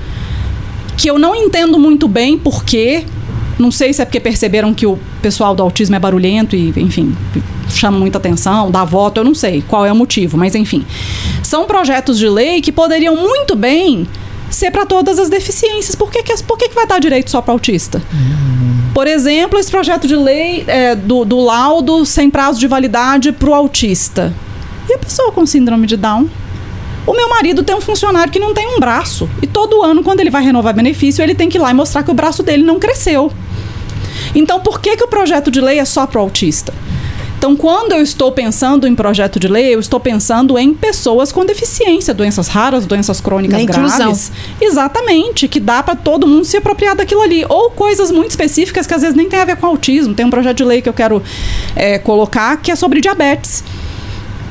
que 0.98 1.10
eu 1.10 1.18
não 1.18 1.34
entendo 1.36 1.80
muito 1.80 2.08
bem 2.08 2.38
porque 2.38 3.06
não 3.58 3.72
sei 3.72 3.94
se 3.94 4.02
é 4.02 4.06
porque 4.06 4.20
perceberam 4.20 4.74
que 4.74 4.86
o 4.86 4.98
pessoal 5.22 5.54
do 5.54 5.62
autismo 5.62 5.96
é 5.96 6.00
barulhento 6.00 6.56
e, 6.56 6.74
enfim, 6.78 7.16
chama 7.70 8.00
muita 8.00 8.18
atenção, 8.18 8.72
dá 8.72 8.86
voto, 8.86 9.20
eu 9.20 9.24
não 9.24 9.36
sei 9.36 9.64
qual 9.68 9.86
é 9.86 9.92
o 9.92 9.96
motivo, 9.96 10.38
mas 10.38 10.56
enfim. 10.56 10.86
São 11.44 11.66
projetos 11.66 12.18
de 12.18 12.30
lei 12.30 12.62
que 12.62 12.72
poderiam 12.72 13.16
muito 13.16 13.56
bem 13.56 14.08
ser 14.50 14.72
para 14.72 14.86
todas 14.86 15.20
as 15.20 15.30
deficiências. 15.30 15.96
Por 15.96 16.12
que, 16.12 16.24
que, 16.24 16.44
por 16.44 16.58
que, 16.58 16.70
que 16.70 16.76
vai 16.76 16.88
dar 16.88 17.00
direito 17.00 17.30
só 17.30 17.42
para 17.42 17.54
autista? 17.54 18.02
Uhum. 18.12 18.92
Por 18.94 19.08
exemplo, 19.08 19.60
esse 19.60 19.70
projeto 19.70 20.08
de 20.08 20.16
lei 20.16 20.64
é, 20.68 20.96
do, 20.96 21.24
do 21.24 21.40
laudo 21.40 22.06
sem 22.06 22.30
prazo 22.30 22.60
de 22.60 22.68
validade 22.68 23.32
para 23.32 23.50
o 23.50 23.54
autista. 23.54 24.34
E 24.90 24.94
a 24.94 24.98
pessoa 24.98 25.32
com 25.32 25.46
síndrome 25.46 25.86
de 25.86 25.96
Down? 25.96 26.28
O 27.06 27.14
meu 27.14 27.30
marido 27.30 27.64
tem 27.64 27.76
um 27.76 27.82
funcionário 27.82 28.32
que 28.32 28.40
não 28.40 28.54
tem 28.54 28.68
um 28.68 28.80
braço. 28.80 29.30
E 29.42 29.48
todo 29.48 29.84
ano, 29.84 30.04
quando 30.04 30.20
ele 30.20 30.30
vai 30.30 30.44
renovar 30.44 30.74
benefício, 30.74 31.24
ele 31.24 31.34
tem 31.34 31.50
que 31.50 31.58
ir 31.58 31.62
lá 31.62 31.72
e 31.72 31.74
mostrar 31.74 32.04
que 32.04 32.12
o 32.12 32.14
braço 32.14 32.44
dele 32.44 32.64
não 32.64 32.80
cresceu. 32.80 33.32
Então, 34.36 34.60
por 34.60 34.80
que, 34.80 34.96
que 34.96 35.04
o 35.04 35.08
projeto 35.08 35.50
de 35.50 35.62
lei 35.62 35.80
é 35.80 35.86
só 35.86 36.06
para 36.06 36.20
o 36.20 36.24
autista? 36.24 36.74
Então, 37.40 37.56
quando 37.56 37.94
eu 37.94 38.02
estou 38.02 38.34
pensando 38.34 38.86
em 38.86 38.94
projeto 38.94 39.40
de 39.40 39.48
lei, 39.48 39.74
eu 39.74 39.80
estou 39.80 39.98
pensando 39.98 40.60
em 40.60 40.74
pessoas 40.74 41.32
com 41.32 41.46
deficiência, 41.46 42.14
doenças 42.14 42.50
raras, 42.50 42.86
doenças 42.86 43.22
crônicas 43.22 43.64
graves. 43.64 44.30
Exatamente, 44.60 45.48
que 45.48 45.58
dá 45.58 45.82
para 45.82 45.96
todo 45.96 46.28
mundo 46.28 46.44
se 46.44 46.58
apropriar 46.58 46.98
daquilo 46.98 47.22
ali. 47.22 47.46
Ou 47.48 47.72
coisas 47.72 48.12
muito 48.12 48.32
específicas 48.32 48.86
que 48.86 48.94
às 48.94 49.04
vezes 49.04 49.16
nem 49.16 49.30
tem 49.30 49.40
a 49.40 49.46
ver 49.46 49.56
com 49.56 49.68
autismo. 49.68 50.14
Tem 50.14 50.26
um 50.26 50.30
projeto 50.30 50.58
de 50.58 50.66
lei 50.66 50.82
que 50.82 50.90
eu 50.90 50.94
quero 50.94 51.24
é, 51.78 51.98
colocar 51.98 52.58
que 52.58 52.72
é 52.72 52.76
sobre 52.76 53.00
diabetes 53.00 53.64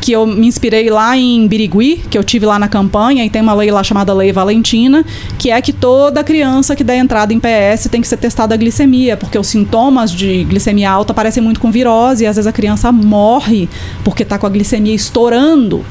que 0.09 0.13
eu 0.13 0.27
me 0.27 0.47
inspirei 0.47 0.89
lá 0.89 1.19
em 1.19 1.47
Birigui, 1.47 2.03
que 2.09 2.17
eu 2.17 2.25
tive 2.25 2.47
lá 2.47 2.59
na 2.59 2.67
campanha, 2.67 3.27
e 3.27 3.29
tem 3.29 3.43
uma 3.43 3.53
lei 3.53 3.71
lá 3.71 3.85
chamada 3.85 4.15
Lei 4.15 4.33
Valentina, 4.33 5.05
que 5.39 5.51
é 5.51 5.61
que 5.61 5.71
toda 5.71 6.25
criança 6.25 6.75
que 6.75 6.83
der 6.83 6.97
entrada 6.97 7.35
em 7.35 7.39
PS 7.39 7.89
tem 7.91 8.01
que 8.01 8.09
ser 8.09 8.17
testada 8.17 8.55
a 8.55 8.57
glicemia, 8.57 9.19
porque 9.19 9.39
os 9.39 9.47
sintomas 9.47 10.11
de 10.11 10.45
glicemia 10.45 10.91
alta 10.91 11.13
parecem 11.13 11.43
muito 11.43 11.61
com 11.61 11.71
virose, 11.71 12.25
e 12.25 12.27
às 12.27 12.37
vezes 12.37 12.47
a 12.47 12.53
criança 12.53 12.91
morre 12.91 13.69
porque 14.03 14.23
está 14.23 14.39
com 14.39 14.47
a 14.47 14.49
glicemia 14.49 14.95
estourando. 14.95 15.85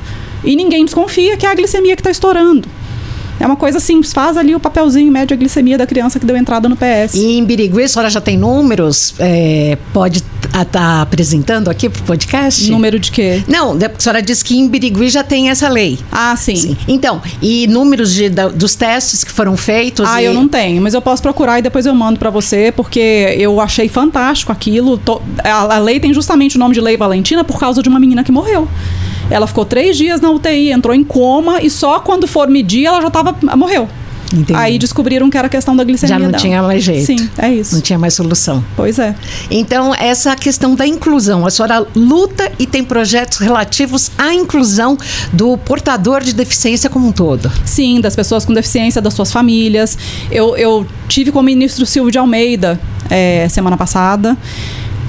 E 0.44 0.56
ninguém 0.56 0.84
desconfia 0.84 1.38
que 1.38 1.46
é 1.46 1.52
a 1.52 1.54
glicemia 1.54 1.96
que 1.96 2.02
está 2.02 2.10
estourando. 2.10 2.68
É 3.40 3.46
uma 3.46 3.56
coisa 3.56 3.80
simples, 3.80 4.14
faz 4.14 4.38
ali 4.38 4.56
o 4.56 4.60
papelzinho, 4.60 5.12
mede 5.12 5.34
a 5.34 5.38
glicemia 5.38 5.78
da 5.78 5.86
criança 5.86 6.20
que 6.20 6.26
deu 6.26 6.36
entrada 6.36 6.68
no 6.68 6.76
PS. 6.76 7.16
E 7.16 7.38
em 7.38 7.46
Birigui, 7.46 7.84
a 7.84 7.88
senhora 7.88 8.10
já 8.10 8.22
tem 8.22 8.38
números? 8.38 9.14
É, 9.20 9.78
pode 9.94 10.24
estar 10.44 10.66
tá 10.66 11.02
apresentando 11.02 11.70
aqui 11.70 11.90
para 11.90 12.02
o 12.02 12.04
podcast? 12.04 12.70
Número 12.72 13.00
de 13.00 13.12
quê? 13.12 13.44
Não, 13.48 13.74
a 13.74 14.00
senhora 14.00 14.22
disse 14.22 14.44
que 14.44 14.58
em 14.58 14.68
Birigui 14.68 15.10
já 15.10 15.24
tem 15.24 15.50
essa 15.50 15.70
lei. 15.70 16.00
Ah, 16.12 16.36
sim. 16.36 16.56
sim. 16.56 16.78
Então, 16.88 17.22
e 17.42 17.68
números 17.68 18.14
de, 18.14 18.30
da, 18.30 18.48
dos 18.48 18.76
testes 18.76 19.24
que 19.24 19.32
foram 19.32 19.56
feitos? 19.56 20.08
Ah, 20.08 20.22
e... 20.22 20.26
eu 20.26 20.34
não 20.34 20.48
tenho, 20.48 20.82
mas 20.82 20.94
eu 20.94 21.02
posso 21.02 21.22
procurar 21.22 21.60
e 21.60 21.62
depois 21.62 21.86
eu 21.86 21.94
mando 21.94 22.18
para 22.18 22.30
você, 22.30 22.72
porque 22.76 23.36
eu 23.38 23.60
achei 23.62 23.88
fantástico 23.88 24.52
aquilo. 24.52 25.00
A, 25.44 25.76
a 25.76 25.80
lei 25.80 26.00
tem 26.00 26.14
justamente 26.14 26.56
o 26.56 26.60
nome 26.60 26.74
de 26.74 26.82
Lei 26.82 26.98
Valentina 26.98 27.44
por 27.44 27.60
causa 27.60 27.84
de 27.84 27.90
uma 27.90 28.00
menina 28.00 28.24
que 28.24 28.32
morreu. 28.32 28.68
Ela 29.30 29.48
ficou 29.48 29.66
três 29.66 29.98
dias 29.98 30.22
na 30.22 30.30
UTI, 30.30 30.72
entrou 30.72 30.94
em 30.94 31.04
coma 31.04 31.62
e 31.62 31.70
só 31.70 32.00
quando 32.00 32.28
for 32.28 32.48
medir 32.48 32.86
ela 32.86 33.02
já 33.02 33.10
tava, 33.10 33.36
morreu. 33.56 33.88
Entendi. 34.34 34.56
Aí 34.56 34.78
descobriram 34.78 35.30
que 35.30 35.38
era 35.38 35.48
questão 35.48 35.76
da 35.76 35.84
glicemia. 35.84 36.16
Já 36.16 36.20
não 36.20 36.32
dela. 36.32 36.42
tinha 36.42 36.62
mais 36.62 36.84
jeito. 36.84 37.06
Sim, 37.06 37.30
é 37.38 37.54
isso. 37.54 37.76
Não 37.76 37.82
tinha 37.82 37.98
mais 37.98 38.14
solução. 38.14 38.64
Pois 38.76 39.00
é. 39.00 39.16
Então, 39.50 39.94
essa 39.96 40.36
questão 40.36 40.76
da 40.76 40.86
inclusão. 40.86 41.46
A 41.46 41.50
senhora 41.50 41.86
luta 41.96 42.52
e 42.60 42.66
tem 42.66 42.84
projetos 42.84 43.38
relativos 43.38 44.12
à 44.18 44.34
inclusão 44.34 44.98
do 45.32 45.58
portador 45.58 46.22
de 46.24 46.34
deficiência 46.34 46.90
como 46.90 47.08
um 47.08 47.12
todo. 47.12 47.52
Sim, 47.66 48.02
das 48.02 48.16
pessoas 48.16 48.44
com 48.46 48.54
deficiência, 48.54 49.02
das 49.02 49.14
suas 49.14 49.32
famílias. 49.32 49.98
Eu, 50.30 50.58
eu 50.58 50.86
tive 51.08 51.32
com 51.32 51.40
o 51.40 51.44
ministro 51.44 51.86
Silvio 51.86 52.12
de 52.12 52.18
Almeida 52.18 52.80
é, 53.10 53.48
semana 53.50 53.78
passada. 53.78 54.38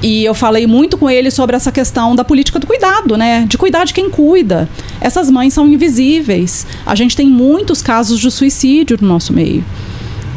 E 0.03 0.25
eu 0.25 0.33
falei 0.33 0.67
muito 0.67 0.97
com 0.97 1.11
ele 1.11 1.31
sobre 1.31 1.57
essa 1.57 1.73
questão 1.73 2.15
da 2.15 2.25
política 2.25 2.59
do 2.59 2.67
cuidado, 2.67 3.17
né? 3.17 3.45
De 3.49 3.59
cuidar 3.59 3.85
de 3.85 3.93
quem 3.93 4.09
cuida. 4.09 4.69
Essas 5.01 5.29
mães 5.29 5.53
são 5.53 5.67
invisíveis. 5.67 6.67
A 6.87 6.95
gente 6.95 7.17
tem 7.17 7.29
muitos 7.29 7.83
casos 7.83 8.21
de 8.21 8.31
suicídio 8.31 8.97
no 9.01 9.09
nosso 9.09 9.33
meio. 9.33 9.65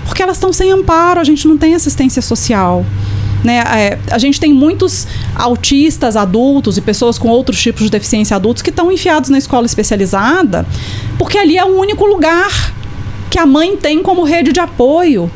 Porque 0.06 0.24
elas 0.24 0.38
estão 0.38 0.52
sem 0.52 0.72
amparo, 0.72 1.20
a 1.20 1.24
gente 1.24 1.48
não 1.48 1.58
tem 1.58 1.76
assistência 1.76 2.22
social. 2.24 2.84
Né? 3.44 3.58
É, 3.60 4.00
a 4.12 4.18
gente 4.18 4.40
tem 4.40 4.52
muitos 4.52 5.08
autistas 5.36 6.16
adultos 6.16 6.78
e 6.78 6.82
pessoas 6.82 7.20
com 7.20 7.28
outros 7.28 7.62
tipos 7.62 7.84
de 7.84 7.90
deficiência 7.90 8.36
adultos 8.36 8.64
que 8.64 8.70
estão 8.72 8.92
enfiados 8.92 9.30
na 9.30 9.38
escola 9.38 9.66
especializada, 9.66 10.66
porque 11.18 11.38
ali 11.38 11.58
é 11.58 11.66
o 11.66 11.80
único 11.80 12.06
lugar 12.06 12.74
que 13.30 13.40
a 13.40 13.46
mãe 13.46 13.78
tem 13.78 14.04
como 14.04 14.24
rede 14.24 14.52
de 14.52 14.60
apoio. 14.60 15.32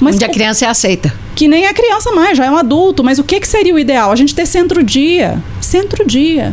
Mas 0.00 0.14
Onde 0.16 0.24
a 0.24 0.28
criança 0.28 0.64
é 0.64 0.68
aceita 0.68 1.21
que 1.34 1.48
nem 1.48 1.66
é 1.66 1.72
criança 1.72 2.12
mais, 2.12 2.36
já 2.36 2.44
é 2.44 2.50
um 2.50 2.56
adulto. 2.56 3.02
Mas 3.02 3.18
o 3.18 3.24
que, 3.24 3.40
que 3.40 3.48
seria 3.48 3.74
o 3.74 3.78
ideal? 3.78 4.10
A 4.12 4.16
gente 4.16 4.34
ter 4.34 4.46
centro-dia. 4.46 5.42
Centro-dia. 5.60 6.52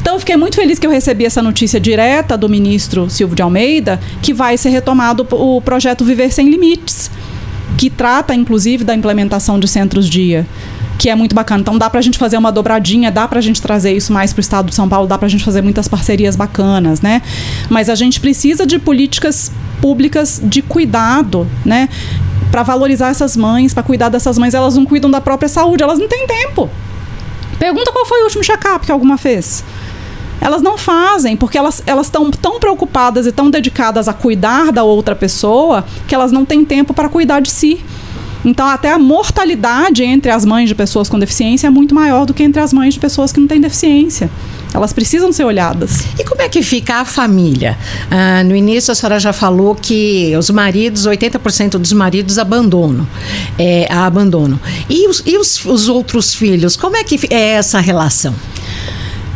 Então, 0.00 0.14
eu 0.14 0.18
fiquei 0.20 0.36
muito 0.36 0.56
feliz 0.56 0.78
que 0.80 0.86
eu 0.86 0.90
recebi 0.90 1.24
essa 1.24 1.40
notícia 1.40 1.78
direta 1.78 2.36
do 2.36 2.48
ministro 2.48 3.08
Silvio 3.08 3.36
de 3.36 3.42
Almeida, 3.42 4.00
que 4.20 4.34
vai 4.34 4.56
ser 4.56 4.70
retomado 4.70 5.26
o 5.30 5.60
projeto 5.60 6.04
Viver 6.04 6.32
Sem 6.32 6.50
Limites, 6.50 7.08
que 7.78 7.88
trata, 7.88 8.34
inclusive, 8.34 8.82
da 8.82 8.94
implementação 8.94 9.60
de 9.60 9.68
centros-dia. 9.68 10.44
que 10.98 11.08
é 11.08 11.16
muito 11.16 11.34
bacana. 11.34 11.60
Então 11.60 11.76
dá 11.76 11.90
pra 11.90 12.00
gente 12.00 12.16
fazer 12.16 12.36
uma 12.36 12.52
dobradinha, 12.52 13.10
dá 13.10 13.26
pra 13.26 13.40
gente 13.40 13.60
trazer 13.60 13.92
isso 13.92 14.12
mais 14.12 14.32
pro 14.32 14.40
estado 14.40 14.68
de 14.68 14.74
São 14.74 14.88
Paulo, 14.88 15.08
dá 15.08 15.18
pra 15.18 15.26
gente 15.26 15.42
fazer 15.42 15.60
muitas 15.60 15.88
parcerias 15.88 16.36
bacanas, 16.36 17.00
né? 17.00 17.22
Mas 17.68 17.88
a 17.88 17.96
gente 17.96 18.20
precisa 18.20 18.64
de 18.64 18.78
políticas 18.78 19.50
públicas 19.80 20.40
de 20.44 20.62
cuidado, 20.62 21.44
né? 21.64 21.88
Para 22.52 22.62
valorizar 22.62 23.08
essas 23.08 23.34
mães, 23.34 23.72
para 23.72 23.82
cuidar 23.82 24.10
dessas 24.10 24.36
mães, 24.36 24.52
elas 24.52 24.76
não 24.76 24.84
cuidam 24.84 25.10
da 25.10 25.22
própria 25.22 25.48
saúde, 25.48 25.82
elas 25.82 25.98
não 25.98 26.06
têm 26.06 26.26
tempo. 26.26 26.68
Pergunta 27.58 27.90
qual 27.90 28.04
foi 28.04 28.20
o 28.20 28.24
último 28.24 28.44
check-up 28.44 28.84
que 28.84 28.92
alguma 28.92 29.16
fez. 29.16 29.64
Elas 30.38 30.60
não 30.60 30.76
fazem, 30.76 31.34
porque 31.34 31.56
elas 31.56 31.82
estão 32.02 32.30
tão 32.30 32.60
preocupadas 32.60 33.26
e 33.26 33.32
tão 33.32 33.48
dedicadas 33.48 34.06
a 34.06 34.12
cuidar 34.12 34.70
da 34.70 34.84
outra 34.84 35.16
pessoa 35.16 35.82
que 36.06 36.14
elas 36.14 36.30
não 36.30 36.44
têm 36.44 36.62
tempo 36.62 36.92
para 36.92 37.08
cuidar 37.08 37.40
de 37.40 37.50
si. 37.50 37.82
Então, 38.44 38.66
até 38.66 38.92
a 38.92 38.98
mortalidade 38.98 40.04
entre 40.04 40.30
as 40.30 40.44
mães 40.44 40.68
de 40.68 40.74
pessoas 40.74 41.08
com 41.08 41.18
deficiência 41.18 41.68
é 41.68 41.70
muito 41.70 41.94
maior 41.94 42.26
do 42.26 42.34
que 42.34 42.42
entre 42.42 42.60
as 42.60 42.70
mães 42.70 42.92
de 42.92 43.00
pessoas 43.00 43.32
que 43.32 43.40
não 43.40 43.46
têm 43.46 43.62
deficiência. 43.62 44.28
Elas 44.74 44.92
precisam 44.92 45.32
ser 45.32 45.44
olhadas. 45.44 46.04
E 46.18 46.24
como 46.24 46.42
é 46.42 46.48
que 46.48 46.62
fica 46.62 46.96
a 46.96 47.04
família? 47.04 47.76
Ah, 48.10 48.42
no 48.44 48.56
início, 48.56 48.92
a 48.92 48.94
senhora 48.94 49.20
já 49.20 49.32
falou 49.32 49.74
que 49.74 50.34
os 50.36 50.50
maridos, 50.50 51.06
80% 51.06 51.78
dos 51.78 51.92
maridos 51.92 52.38
abandonam. 52.38 53.06
É, 53.58 53.86
abandonam. 53.92 54.58
E, 54.88 55.08
os, 55.08 55.22
e 55.26 55.36
os, 55.36 55.64
os 55.64 55.88
outros 55.88 56.34
filhos? 56.34 56.76
Como 56.76 56.96
é 56.96 57.04
que 57.04 57.20
é 57.30 57.50
essa 57.50 57.80
relação? 57.80 58.34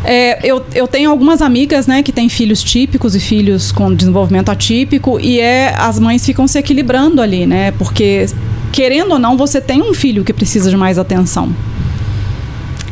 É, 0.03 0.39
eu, 0.47 0.63
eu 0.73 0.87
tenho 0.87 1.09
algumas 1.09 1.41
amigas, 1.41 1.85
né, 1.85 2.01
que 2.01 2.11
têm 2.11 2.29
filhos 2.29 2.63
típicos 2.63 3.15
e 3.15 3.19
filhos 3.19 3.71
com 3.71 3.93
desenvolvimento 3.93 4.49
atípico 4.49 5.19
e 5.19 5.39
é 5.39 5.75
as 5.77 5.99
mães 5.99 6.25
ficam 6.25 6.47
se 6.47 6.57
equilibrando 6.57 7.21
ali, 7.21 7.45
né? 7.45 7.71
Porque 7.71 8.25
querendo 8.71 9.11
ou 9.11 9.19
não, 9.19 9.35
você 9.35 9.59
tem 9.59 9.81
um 9.81 9.93
filho 9.93 10.23
que 10.23 10.31
precisa 10.31 10.69
de 10.69 10.77
mais 10.77 10.97
atenção. 10.97 11.53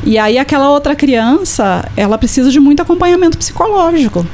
E 0.05 0.17
aí 0.19 0.37
aquela 0.37 0.69
outra 0.69 0.95
criança, 0.95 1.89
ela 1.97 2.17
precisa 2.17 2.51
de 2.51 2.59
muito 2.59 2.81
acompanhamento 2.81 3.37
psicológico 3.37 4.25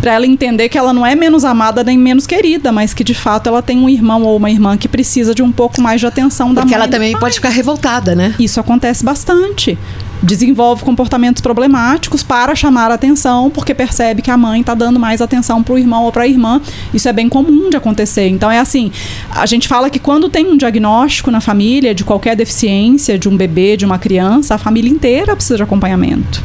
para 0.00 0.14
ela 0.14 0.26
entender 0.26 0.68
que 0.68 0.76
ela 0.76 0.92
não 0.92 1.06
é 1.06 1.14
menos 1.14 1.44
amada 1.44 1.84
nem 1.84 1.96
menos 1.96 2.26
querida, 2.26 2.72
mas 2.72 2.92
que 2.92 3.04
de 3.04 3.14
fato 3.14 3.46
ela 3.46 3.62
tem 3.62 3.78
um 3.78 3.88
irmão 3.88 4.24
ou 4.24 4.36
uma 4.36 4.50
irmã 4.50 4.76
que 4.76 4.88
precisa 4.88 5.32
de 5.32 5.42
um 5.42 5.52
pouco 5.52 5.80
mais 5.80 6.00
de 6.00 6.06
atenção 6.08 6.48
Porque 6.48 6.54
da 6.56 6.60
mãe. 6.62 6.68
Porque 6.70 6.74
ela 6.74 6.88
também 6.88 7.16
pode 7.16 7.36
ficar 7.36 7.50
revoltada, 7.50 8.12
né? 8.16 8.34
Isso 8.36 8.58
acontece 8.58 9.04
bastante. 9.04 9.78
Desenvolve 10.22 10.84
comportamentos 10.84 11.42
problemáticos 11.42 12.22
para 12.22 12.54
chamar 12.54 12.90
a 12.90 12.94
atenção, 12.94 13.50
porque 13.50 13.74
percebe 13.74 14.22
que 14.22 14.30
a 14.30 14.36
mãe 14.36 14.60
está 14.60 14.74
dando 14.74 15.00
mais 15.00 15.20
atenção 15.20 15.62
para 15.62 15.74
o 15.74 15.78
irmão 15.78 16.04
ou 16.04 16.12
para 16.12 16.22
a 16.22 16.28
irmã. 16.28 16.60
Isso 16.94 17.08
é 17.08 17.12
bem 17.12 17.28
comum 17.28 17.68
de 17.68 17.76
acontecer. 17.76 18.28
Então 18.28 18.50
é 18.50 18.58
assim, 18.58 18.92
a 19.30 19.46
gente 19.46 19.66
fala 19.66 19.90
que 19.90 19.98
quando 19.98 20.28
tem 20.28 20.46
um 20.46 20.56
diagnóstico 20.56 21.30
na 21.30 21.40
família 21.40 21.94
de 21.94 22.04
qualquer 22.04 22.36
deficiência 22.36 23.18
de 23.18 23.28
um 23.28 23.36
bebê, 23.36 23.76
de 23.76 23.84
uma 23.84 23.98
criança, 23.98 24.54
a 24.54 24.58
família 24.58 24.90
inteira 24.90 25.34
precisa 25.34 25.56
de 25.56 25.62
acompanhamento. 25.62 26.42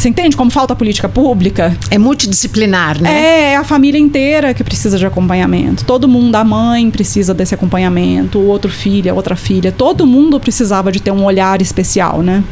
Você 0.00 0.08
entende 0.08 0.34
como 0.34 0.50
falta 0.50 0.74
política 0.74 1.10
pública? 1.10 1.76
É 1.90 1.98
multidisciplinar, 1.98 2.98
né? 3.02 3.12
É, 3.12 3.52
é 3.52 3.56
a 3.56 3.62
família 3.62 3.98
inteira 3.98 4.54
que 4.54 4.64
precisa 4.64 4.96
de 4.96 5.04
acompanhamento. 5.04 5.84
Todo 5.84 6.08
mundo, 6.08 6.34
a 6.36 6.42
mãe 6.42 6.90
precisa 6.90 7.34
desse 7.34 7.54
acompanhamento, 7.54 8.38
o 8.38 8.46
outro 8.46 8.70
filho, 8.70 9.12
a 9.12 9.14
outra 9.14 9.36
filha. 9.36 9.70
Todo 9.70 10.06
mundo 10.06 10.40
precisava 10.40 10.90
de 10.90 11.02
ter 11.02 11.10
um 11.10 11.22
olhar 11.22 11.60
especial, 11.60 12.22
né? 12.22 12.42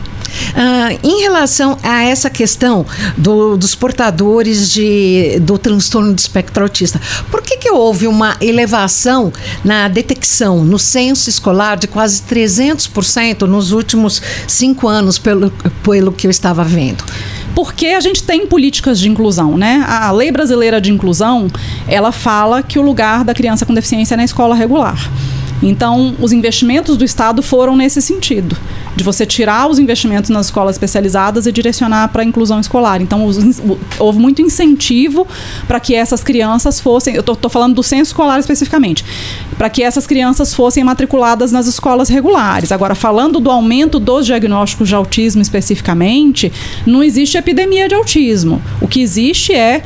Ah, 0.55 0.91
em 1.03 1.23
relação 1.23 1.79
a 1.83 2.03
essa 2.03 2.29
questão 2.29 2.85
do, 3.17 3.57
dos 3.57 3.75
portadores 3.75 4.71
de, 4.71 5.39
do 5.41 5.57
transtorno 5.57 6.15
de 6.15 6.21
espectro 6.21 6.63
autista, 6.63 7.01
por 7.31 7.41
que, 7.41 7.57
que 7.57 7.71
houve 7.71 8.07
uma 8.07 8.37
elevação 8.43 9.33
na 9.65 9.89
detecção 9.89 10.63
no 10.67 10.79
censo 10.79 11.31
escolar 11.31 11.79
de 11.79 11.87
quase 11.87 12.23
300% 12.23 13.47
nos 13.47 13.73
últimos 13.73 14.21
cinco 14.47 14.87
anos, 14.87 15.19
pelo, 15.19 15.51
pelo 15.83 16.13
que 16.13 16.27
eu 16.27 16.31
estava 16.31 16.63
vendo? 16.63 17.03
Porque 17.59 17.89
a 17.89 17.99
gente 17.99 18.23
tem 18.23 18.47
políticas 18.47 19.01
de 19.01 19.09
inclusão, 19.09 19.59
né? 19.59 19.85
A 19.89 20.13
lei 20.13 20.31
brasileira 20.31 20.81
de 20.81 20.93
inclusão, 20.93 21.49
ela 21.89 22.13
fala 22.13 22.63
que 22.63 22.79
o 22.79 22.83
lugar 22.83 23.25
da 23.25 23.35
criança 23.35 23.67
com 23.67 23.75
deficiência 23.75 24.15
é 24.15 24.17
na 24.17 24.23
escola 24.23 24.55
regular. 24.55 25.11
Então, 25.63 26.15
os 26.21 26.33
investimentos 26.33 26.97
do 26.97 27.05
Estado 27.05 27.43
foram 27.43 27.77
nesse 27.77 28.01
sentido, 28.01 28.57
de 28.95 29.03
você 29.03 29.27
tirar 29.27 29.69
os 29.69 29.79
investimentos 29.79 30.31
nas 30.31 30.47
escolas 30.47 30.77
especializadas 30.77 31.47
e 31.47 31.53
direcionar 31.53 32.09
para 32.09 32.23
a 32.23 32.25
inclusão 32.25 32.61
escolar. 32.61 33.01
Então, 33.01 33.25
os, 33.27 33.61
houve 33.99 34.19
muito 34.19 34.41
incentivo 34.41 35.27
para 35.67 35.81
que 35.81 35.95
essas 35.95 36.23
crianças 36.23 36.81
fossem, 36.81 37.15
eu 37.15 37.21
estou 37.21 37.51
falando 37.51 37.75
do 37.75 37.83
censo 37.83 38.11
escolar 38.11 38.39
especificamente, 38.39 39.05
para 39.57 39.69
que 39.69 39.83
essas 39.83 40.07
crianças 40.07 40.55
fossem 40.55 40.85
matriculadas 40.85 41.51
nas 41.51 41.67
escolas 41.67 42.09
regulares. 42.09 42.71
Agora, 42.71 42.95
falando 42.95 43.41
do 43.41 43.51
aumento 43.51 43.99
dos 43.99 44.27
diagnósticos 44.27 44.89
de 44.89 44.95
autismo 44.95 45.43
especificamente, 45.43 46.53
não 46.87 47.03
existe 47.03 47.37
epidemia 47.37 47.89
de 47.89 47.95
autismo. 47.95 48.63
O 48.81 48.87
que 48.87 49.01
existe 49.01 49.53
é 49.53 49.83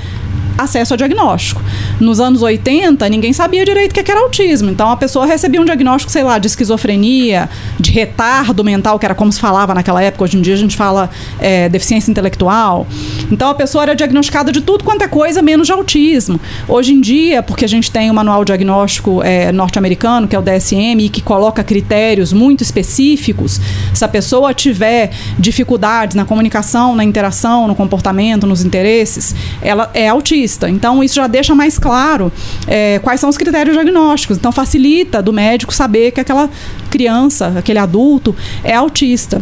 acesso 0.56 0.94
ao 0.94 0.96
diagnóstico. 0.96 1.62
Nos 2.00 2.20
anos 2.20 2.42
80, 2.42 3.08
ninguém 3.08 3.32
sabia 3.32 3.64
direito 3.64 3.92
o 3.92 3.94
que 4.02 4.10
era 4.10 4.20
autismo. 4.20 4.70
Então 4.70 4.90
a 4.90 4.96
pessoa 4.96 5.26
recebia 5.26 5.60
um 5.60 5.64
diagnóstico, 5.64 6.10
sei 6.10 6.22
lá, 6.22 6.38
de 6.38 6.46
esquizofrenia, 6.46 7.48
de 7.78 7.90
retardo 7.90 8.62
mental, 8.62 8.98
que 8.98 9.04
era 9.04 9.14
como 9.14 9.32
se 9.32 9.40
falava 9.40 9.74
naquela 9.74 10.02
época. 10.02 10.24
Hoje 10.24 10.36
em 10.36 10.42
dia 10.42 10.54
a 10.54 10.58
gente 10.58 10.76
fala 10.76 11.10
é, 11.38 11.68
deficiência 11.68 12.10
intelectual. 12.10 12.86
Então 13.30 13.48
a 13.48 13.54
pessoa 13.54 13.82
era 13.82 13.94
diagnosticada 13.94 14.52
de 14.52 14.60
tudo 14.60 14.84
quanto 14.84 15.02
é 15.02 15.08
coisa, 15.08 15.42
menos 15.42 15.66
de 15.66 15.72
autismo. 15.72 16.40
Hoje 16.68 16.92
em 16.92 17.00
dia, 17.00 17.42
porque 17.42 17.64
a 17.64 17.68
gente 17.68 17.90
tem 17.90 18.10
o 18.10 18.14
manual 18.14 18.44
diagnóstico 18.44 19.22
é, 19.22 19.52
norte-americano, 19.52 20.28
que 20.28 20.36
é 20.36 20.38
o 20.38 20.42
DSM, 20.42 21.00
e 21.00 21.08
que 21.08 21.20
coloca 21.20 21.64
critérios 21.64 22.32
muito 22.32 22.62
específicos, 22.62 23.60
se 23.94 24.04
a 24.04 24.08
pessoa 24.08 24.52
tiver 24.52 25.10
dificuldades 25.38 26.14
na 26.14 26.24
comunicação, 26.24 26.94
na 26.94 27.04
interação, 27.04 27.66
no 27.66 27.74
comportamento, 27.74 28.46
nos 28.46 28.64
interesses, 28.64 29.34
ela 29.62 29.90
é 29.94 30.08
autista 30.08 30.41
Então, 30.68 31.02
isso 31.02 31.14
já 31.14 31.26
deixa 31.26 31.54
mais 31.54 31.78
claro 31.78 32.32
é, 32.66 32.98
quais 33.00 33.20
são 33.20 33.28
os 33.28 33.36
critérios 33.36 33.74
diagnósticos. 33.74 34.36
Então, 34.36 34.52
facilita 34.52 35.22
do 35.22 35.32
médico 35.32 35.72
saber 35.72 36.10
que 36.12 36.20
aquela 36.20 36.50
criança, 36.90 37.54
aquele 37.56 37.78
adulto, 37.78 38.34
é 38.62 38.74
autista. 38.74 39.40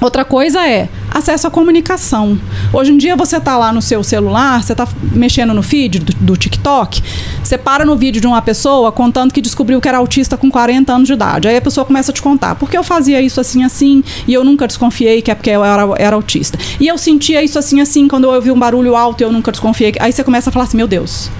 Outra 0.00 0.24
coisa 0.24 0.66
é 0.66 0.88
acesso 1.12 1.46
à 1.46 1.50
comunicação. 1.50 2.38
Hoje 2.72 2.92
em 2.92 2.96
dia 2.96 3.14
você 3.14 3.36
está 3.36 3.56
lá 3.56 3.72
no 3.72 3.82
seu 3.82 4.02
celular, 4.02 4.62
você 4.62 4.72
está 4.72 4.88
mexendo 5.12 5.52
no 5.52 5.62
feed 5.62 5.98
do, 5.98 6.12
do, 6.14 6.36
TikTok, 6.36 7.02
você 7.42 7.58
para 7.58 7.84
no 7.84 7.96
vídeo 7.96 8.20
de 8.20 8.26
uma 8.26 8.40
pessoa 8.40 8.90
contando 8.90 9.32
que 9.32 9.40
descobriu 9.40 9.80
que 9.80 9.88
era 9.88 9.98
autista 9.98 10.36
com 10.36 10.50
40 10.50 10.92
anos 10.92 11.06
de 11.06 11.14
idade. 11.14 11.48
Aí 11.48 11.56
a 11.56 11.60
pessoa 11.60 11.84
começa 11.84 12.10
a 12.10 12.14
te 12.14 12.22
contar, 12.22 12.54
porque 12.54 12.76
eu 12.76 12.82
fazia 12.82 13.20
isso 13.20 13.40
assim 13.40 13.62
assim 13.62 14.02
e 14.26 14.32
eu 14.32 14.42
nunca 14.42 14.66
desconfiei 14.66 15.20
que 15.20 15.30
é 15.30 15.34
porque 15.34 15.50
eu 15.50 15.64
era, 15.64 15.82
era 15.98 16.16
autista. 16.16 16.58
E 16.80 16.86
eu 16.86 16.96
sentia 16.96 17.42
isso 17.42 17.58
assim 17.58 17.80
assim 17.80 18.08
quando 18.08 18.24
eu 18.24 18.30
ouvi 18.30 18.50
um 18.50 18.58
barulho 18.58 18.96
alto 18.96 19.20
e 19.20 19.24
eu 19.24 19.32
nunca 19.32 19.52
desconfiei. 19.52 19.94
Aí 20.00 20.12
você 20.12 20.24
começa 20.24 20.50
a 20.50 20.52
falar 20.52 20.64
assim, 20.64 20.76
meu 20.76 20.86
Deus, 20.86 21.30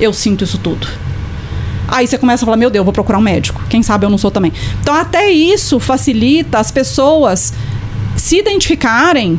eu 0.00 0.12
sinto 0.12 0.42
isso 0.42 0.58
tudo. 0.58 0.86
Aí 1.88 2.06
você 2.06 2.16
começa 2.16 2.44
a 2.44 2.46
falar, 2.46 2.56
meu 2.56 2.70
Deus, 2.70 2.84
vou 2.84 2.92
procurar 2.92 3.18
um 3.18 3.22
médico. 3.22 3.62
Quem 3.68 3.82
sabe 3.82 4.06
eu 4.06 4.10
não 4.10 4.16
sou 4.16 4.30
também. 4.30 4.52
Então 4.80 4.94
até 4.94 5.30
isso 5.30 5.78
facilita 5.78 6.58
as 6.58 6.70
pessoas 6.70 7.52
se 8.16 8.38
identificarem 8.38 9.38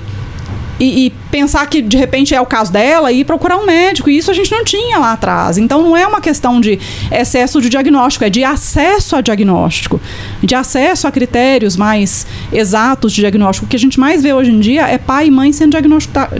e, 0.79 1.05
e, 1.05 1.09
pensar 1.31 1.65
que 1.67 1.81
de 1.81 1.97
repente 1.97 2.33
é 2.33 2.41
o 2.41 2.45
caso 2.45 2.71
dela 2.71 3.11
e 3.11 3.23
procurar 3.23 3.57
um 3.57 3.65
médico. 3.65 4.09
E 4.09 4.17
isso 4.17 4.31
a 4.31 4.33
gente 4.33 4.51
não 4.51 4.63
tinha 4.63 4.97
lá 4.97 5.13
atrás. 5.13 5.57
Então 5.57 5.81
não 5.81 5.95
é 5.95 6.05
uma 6.05 6.19
questão 6.19 6.59
de 6.59 6.79
excesso 7.11 7.61
de 7.61 7.69
diagnóstico, 7.69 8.25
é 8.25 8.29
de 8.29 8.43
acesso 8.43 9.15
a 9.15 9.21
diagnóstico, 9.21 10.01
de 10.41 10.55
acesso 10.55 11.07
a 11.07 11.11
critérios 11.11 11.77
mais 11.77 12.25
exatos 12.51 13.13
de 13.13 13.21
diagnóstico. 13.21 13.65
O 13.65 13.69
que 13.69 13.75
a 13.75 13.79
gente 13.79 13.99
mais 13.99 14.21
vê 14.21 14.33
hoje 14.33 14.51
em 14.51 14.59
dia 14.59 14.87
é 14.87 14.97
pai 14.97 15.27
e 15.27 15.31
mãe 15.31 15.53
sendo 15.53 15.77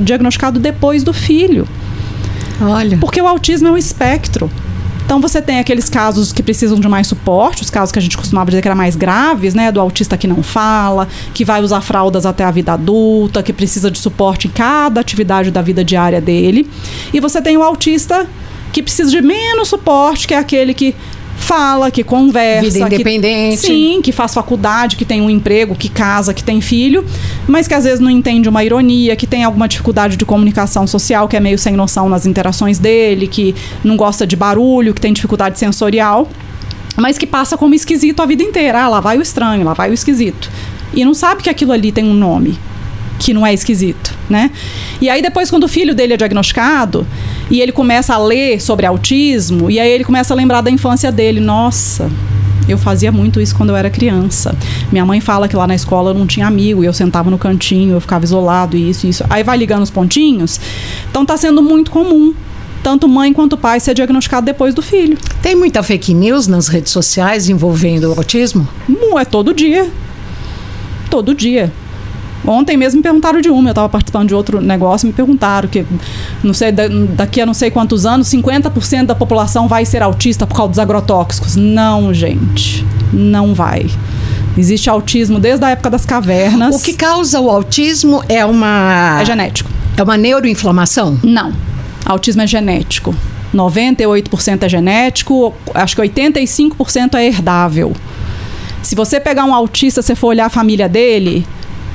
diagnosticado 0.01 0.59
depois 0.59 1.03
do 1.03 1.13
filho. 1.13 1.67
Olha. 2.61 2.97
Porque 2.97 3.21
o 3.21 3.27
autismo 3.27 3.67
é 3.67 3.71
um 3.71 3.77
espectro. 3.77 4.49
Então 5.13 5.21
você 5.21 5.43
tem 5.43 5.60
aqueles 5.60 5.89
casos 5.89 6.34
que 6.34 6.41
precisam 6.41 6.80
de 6.80 6.89
mais 6.89 7.06
suporte, 7.06 7.62
os 7.62 7.69
casos 7.69 7.91
que 7.91 7.99
a 7.99 8.02
gente 8.02 8.17
costumava 8.17 8.49
dizer 8.49 8.63
que 8.63 8.67
eram 8.67 8.76
mais 8.76 8.95
graves, 8.95 9.54
né? 9.54 9.71
Do 9.71 9.80
autista 9.80 10.17
que 10.17 10.26
não 10.26 10.41
fala, 10.41 11.08
que 11.36 11.45
vai 11.45 11.62
usar 11.62 11.82
fraldas 11.82 12.26
até 12.26 12.43
a 12.43 12.49
vida 12.49 12.73
adulta, 12.73 13.43
que 13.43 13.54
precisa 13.54 13.91
de 13.91 13.99
suporte 13.99 14.47
em 14.47 14.49
cada 14.49 14.99
atividade 14.99 15.52
da 15.52 15.62
vida 15.62 15.86
diária 15.86 16.19
dele. 16.19 16.67
E 17.13 17.19
você 17.19 17.43
tem 17.43 17.56
o 17.56 17.62
autista 17.62 18.26
que 18.71 18.82
precisa 18.82 19.12
de 19.12 19.21
menos 19.21 19.67
suporte, 19.67 20.28
que 20.28 20.34
é 20.34 20.38
aquele 20.39 20.73
que 20.73 20.95
fala, 21.35 21.91
que 21.91 22.03
conversa. 22.03 22.69
Vida 22.69 22.85
independente. 22.85 23.61
Que, 23.61 23.67
sim, 23.67 23.99
que 24.01 24.11
faz 24.11 24.33
faculdade, 24.33 24.95
que 24.95 25.05
tem 25.05 25.21
um 25.21 25.29
emprego, 25.29 25.75
que 25.75 25.89
casa, 25.89 26.33
que 26.33 26.43
tem 26.43 26.61
filho, 26.61 27.05
mas 27.47 27.67
que 27.67 27.73
às 27.73 27.83
vezes 27.83 27.99
não 27.99 28.09
entende 28.09 28.47
uma 28.47 28.63
ironia, 28.63 29.15
que 29.15 29.27
tem 29.27 29.43
alguma 29.43 29.67
dificuldade 29.67 30.17
de 30.17 30.25
comunicação 30.25 30.87
social, 30.87 31.27
que 31.27 31.35
é 31.35 31.39
meio 31.39 31.57
sem 31.57 31.73
noção 31.75 32.09
nas 32.09 32.25
interações 32.25 32.79
dele, 32.79 33.27
que 33.27 33.55
não 33.83 33.97
gosta 33.97 34.25
de 34.25 34.35
barulho, 34.35 34.93
que 34.93 35.01
tem 35.01 35.13
dificuldade 35.13 35.59
sensorial, 35.59 36.29
mas 36.95 37.17
que 37.17 37.27
passa 37.27 37.57
como 37.57 37.73
esquisito 37.73 38.21
a 38.21 38.25
vida 38.25 38.43
inteira. 38.43 38.83
Ah, 38.83 38.87
lá 38.87 38.99
vai 38.99 39.17
o 39.17 39.21
estranho, 39.21 39.63
lá 39.63 39.73
vai 39.73 39.89
o 39.89 39.93
esquisito. 39.93 40.49
E 40.93 41.03
não 41.03 41.13
sabe 41.13 41.41
que 41.41 41.49
aquilo 41.49 41.71
ali 41.71 41.91
tem 41.91 42.05
um 42.05 42.13
nome 42.13 42.57
que 43.19 43.33
não 43.33 43.45
é 43.45 43.53
esquisito, 43.53 44.17
né? 44.29 44.51
E 44.99 45.09
aí 45.09 45.21
depois 45.21 45.49
quando 45.49 45.63
o 45.63 45.67
filho 45.67 45.95
dele 45.95 46.13
é 46.13 46.17
diagnosticado 46.17 47.07
e 47.53 47.61
ele 47.61 47.71
começa 47.71 48.15
a 48.15 48.17
ler 48.17 48.59
sobre 48.59 48.83
autismo 48.83 49.69
e 49.69 49.79
aí 49.79 49.91
ele 49.91 50.03
começa 50.03 50.33
a 50.33 50.35
lembrar 50.35 50.61
da 50.61 50.71
infância 50.71 51.11
dele, 51.11 51.39
nossa, 51.39 52.09
Eu 52.67 52.77
fazia 52.77 53.11
muito 53.11 53.41
isso 53.41 53.53
quando 53.55 53.69
eu 53.69 53.75
era 53.75 53.89
criança. 53.89 54.55
Minha 54.89 55.05
mãe 55.05 55.19
fala 55.19 55.47
que 55.49 55.55
lá 55.55 55.67
na 55.67 55.75
escola 55.75 56.11
eu 56.11 56.13
não 56.13 56.25
tinha 56.25 56.47
amigo, 56.47 56.81
e 56.81 56.87
eu 56.87 56.93
sentava 56.93 57.29
no 57.29 57.37
cantinho, 57.37 57.95
eu 57.95 58.01
ficava 58.01 58.23
isolado, 58.23 58.77
isso, 58.77 59.05
isso. 59.05 59.23
Aí 59.29 59.43
vai 59.43 59.57
ligando 59.57 59.83
os 59.83 59.89
pontinhos. 59.89 60.61
Então 61.11 61.25
tá 61.25 61.35
sendo 61.35 61.61
muito 61.61 61.91
comum 61.91 62.33
tanto 62.81 63.07
mãe 63.07 63.33
quanto 63.33 63.57
pai 63.57 63.81
ser 63.81 63.93
diagnosticado 63.93 64.45
depois 64.45 64.73
do 64.73 64.81
filho. 64.81 65.17
Tem 65.41 65.55
muita 65.55 65.83
fake 65.83 66.13
news 66.13 66.47
nas 66.47 66.69
redes 66.69 66.91
sociais 66.91 67.49
envolvendo 67.49 68.13
o 68.13 68.17
autismo? 68.17 68.67
Não 68.87 69.19
é 69.19 69.25
todo 69.25 69.53
dia. 69.53 69.89
Todo 71.09 71.35
dia. 71.35 71.71
Ontem 72.45 72.75
mesmo 72.75 72.97
me 72.97 73.03
perguntaram 73.03 73.39
de 73.39 73.49
uma, 73.49 73.69
eu 73.69 73.71
estava 73.71 73.88
participando 73.88 74.27
de 74.27 74.36
outro 74.36 74.60
negócio, 74.60 75.08
me 75.08 75.13
perguntaram 75.13 75.69
que 75.69 75.86
não 76.43 76.53
sei, 76.53 76.71
daqui 76.71 77.39
a 77.39 77.45
não 77.45 77.53
sei 77.53 77.71
quantos 77.71 78.06
anos, 78.06 78.27
50% 78.27 79.06
da 79.06 79.15
população 79.15 79.67
vai 79.67 79.86
ser 79.86 80.01
autista 80.01 80.45
por 80.45 80.56
causa 80.56 80.69
dos 80.71 80.79
agrotóxicos. 80.79 81.56
Não, 81.56 82.13
gente, 82.13 82.86
não 83.12 83.53
vai. 83.53 83.89
Existe 84.58 84.89
autismo 84.89 85.39
desde 85.39 85.65
a 85.65 85.69
época 85.69 85.89
das 85.89 86.06
cavernas. 86.06 86.75
O 86.75 86.84
que 86.84 86.93
causa 86.93 87.39
o 87.39 87.49
autismo 87.49 88.23
é 88.29 88.45
uma. 88.45 89.19
É 89.21 89.25
genético. 89.25 89.71
É 89.97 90.03
uma 90.03 90.17
neuroinflamação? 90.17 91.17
Não. 91.23 91.53
Autismo 92.06 92.41
é 92.41 92.47
genético. 92.47 93.15
98% 93.53 94.63
é 94.63 94.69
genético, 94.69 95.53
acho 95.73 95.95
que 95.95 96.01
85% 96.01 97.15
é 97.15 97.27
herdável. 97.27 97.93
Se 98.82 98.95
você 98.95 99.19
pegar 99.19 99.45
um 99.45 99.53
autista, 99.53 100.01
você 100.01 100.15
for 100.15 100.27
olhar 100.27 100.47
a 100.47 100.49
família 100.49 100.89
dele, 100.89 101.45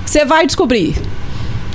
você 0.09 0.25
vai 0.25 0.47
descobrir 0.47 0.97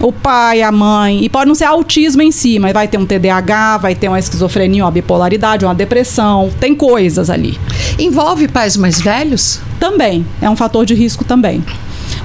o 0.01 0.11
pai, 0.11 0.63
a 0.63 0.71
mãe, 0.71 1.23
e 1.23 1.29
pode 1.29 1.47
não 1.47 1.55
ser 1.55 1.65
autismo 1.65 2.21
em 2.23 2.31
si, 2.31 2.57
mas 2.57 2.73
vai 2.73 2.87
ter 2.87 2.97
um 2.97 3.05
TDAH, 3.05 3.77
vai 3.77 3.93
ter 3.93 4.07
uma 4.07 4.17
esquizofrenia, 4.17 4.83
uma 4.83 4.91
bipolaridade, 4.91 5.63
uma 5.63 5.75
depressão, 5.75 6.49
tem 6.59 6.73
coisas 6.73 7.29
ali. 7.29 7.57
Envolve 7.99 8.47
pais 8.47 8.75
mais 8.75 8.99
velhos? 8.99 9.61
Também, 9.79 10.25
é 10.41 10.49
um 10.49 10.55
fator 10.55 10.83
de 10.83 10.95
risco 10.95 11.23
também. 11.23 11.63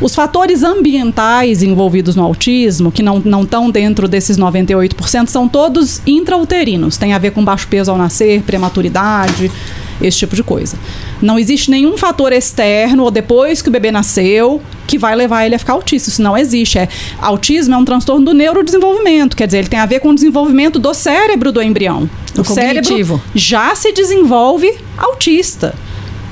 Os 0.01 0.15
fatores 0.15 0.63
ambientais 0.63 1.63
envolvidos 1.63 2.17
no 2.17 2.25
autismo, 2.25 2.91
que 2.91 3.03
não 3.03 3.43
estão 3.43 3.71
dentro 3.71 4.09
desses 4.09 4.39
98%, 4.39 5.29
são 5.29 5.47
todos 5.47 6.01
intrauterinos. 6.07 6.97
Tem 6.97 7.13
a 7.13 7.19
ver 7.19 7.33
com 7.33 7.45
baixo 7.45 7.69
peso 7.69 7.91
ao 7.91 7.99
nascer, 7.99 8.43
prematuridade, 8.43 9.53
esse 10.01 10.19
tipo 10.19 10.35
de 10.35 10.43
coisa. 10.43 10.77
Não 11.21 11.39
existe 11.39 11.71
nenhum 11.71 11.97
fator 11.97 12.33
externo 12.33 13.05
ou 13.05 13.11
depois 13.11 13.61
que 13.63 13.69
o 13.69 13.73
bebê 13.73 13.91
nasceu 13.91 14.63
que 14.87 14.99
vai 14.99 15.15
levar 15.15 15.45
ele 15.45 15.55
a 15.55 15.59
ficar 15.59 15.75
autista. 15.75 16.09
Isso 16.09 16.23
não 16.23 16.37
existe. 16.37 16.79
É, 16.79 16.89
autismo 17.21 17.75
é 17.75 17.77
um 17.77 17.85
transtorno 17.85 18.25
do 18.25 18.33
neurodesenvolvimento, 18.33 19.37
quer 19.37 19.47
dizer, 19.47 19.59
ele 19.59 19.69
tem 19.69 19.79
a 19.79 19.87
ver 19.87 20.01
com 20.01 20.11
o 20.11 20.15
desenvolvimento 20.15 20.79
do 20.79 20.95
cérebro 20.95 21.53
do 21.53 21.63
embrião. 21.63 22.09
O, 22.37 22.41
o 22.41 22.45
cérebro 22.45 23.21
já 23.35 23.75
se 23.75 23.93
desenvolve 23.93 24.73
autista. 24.97 25.75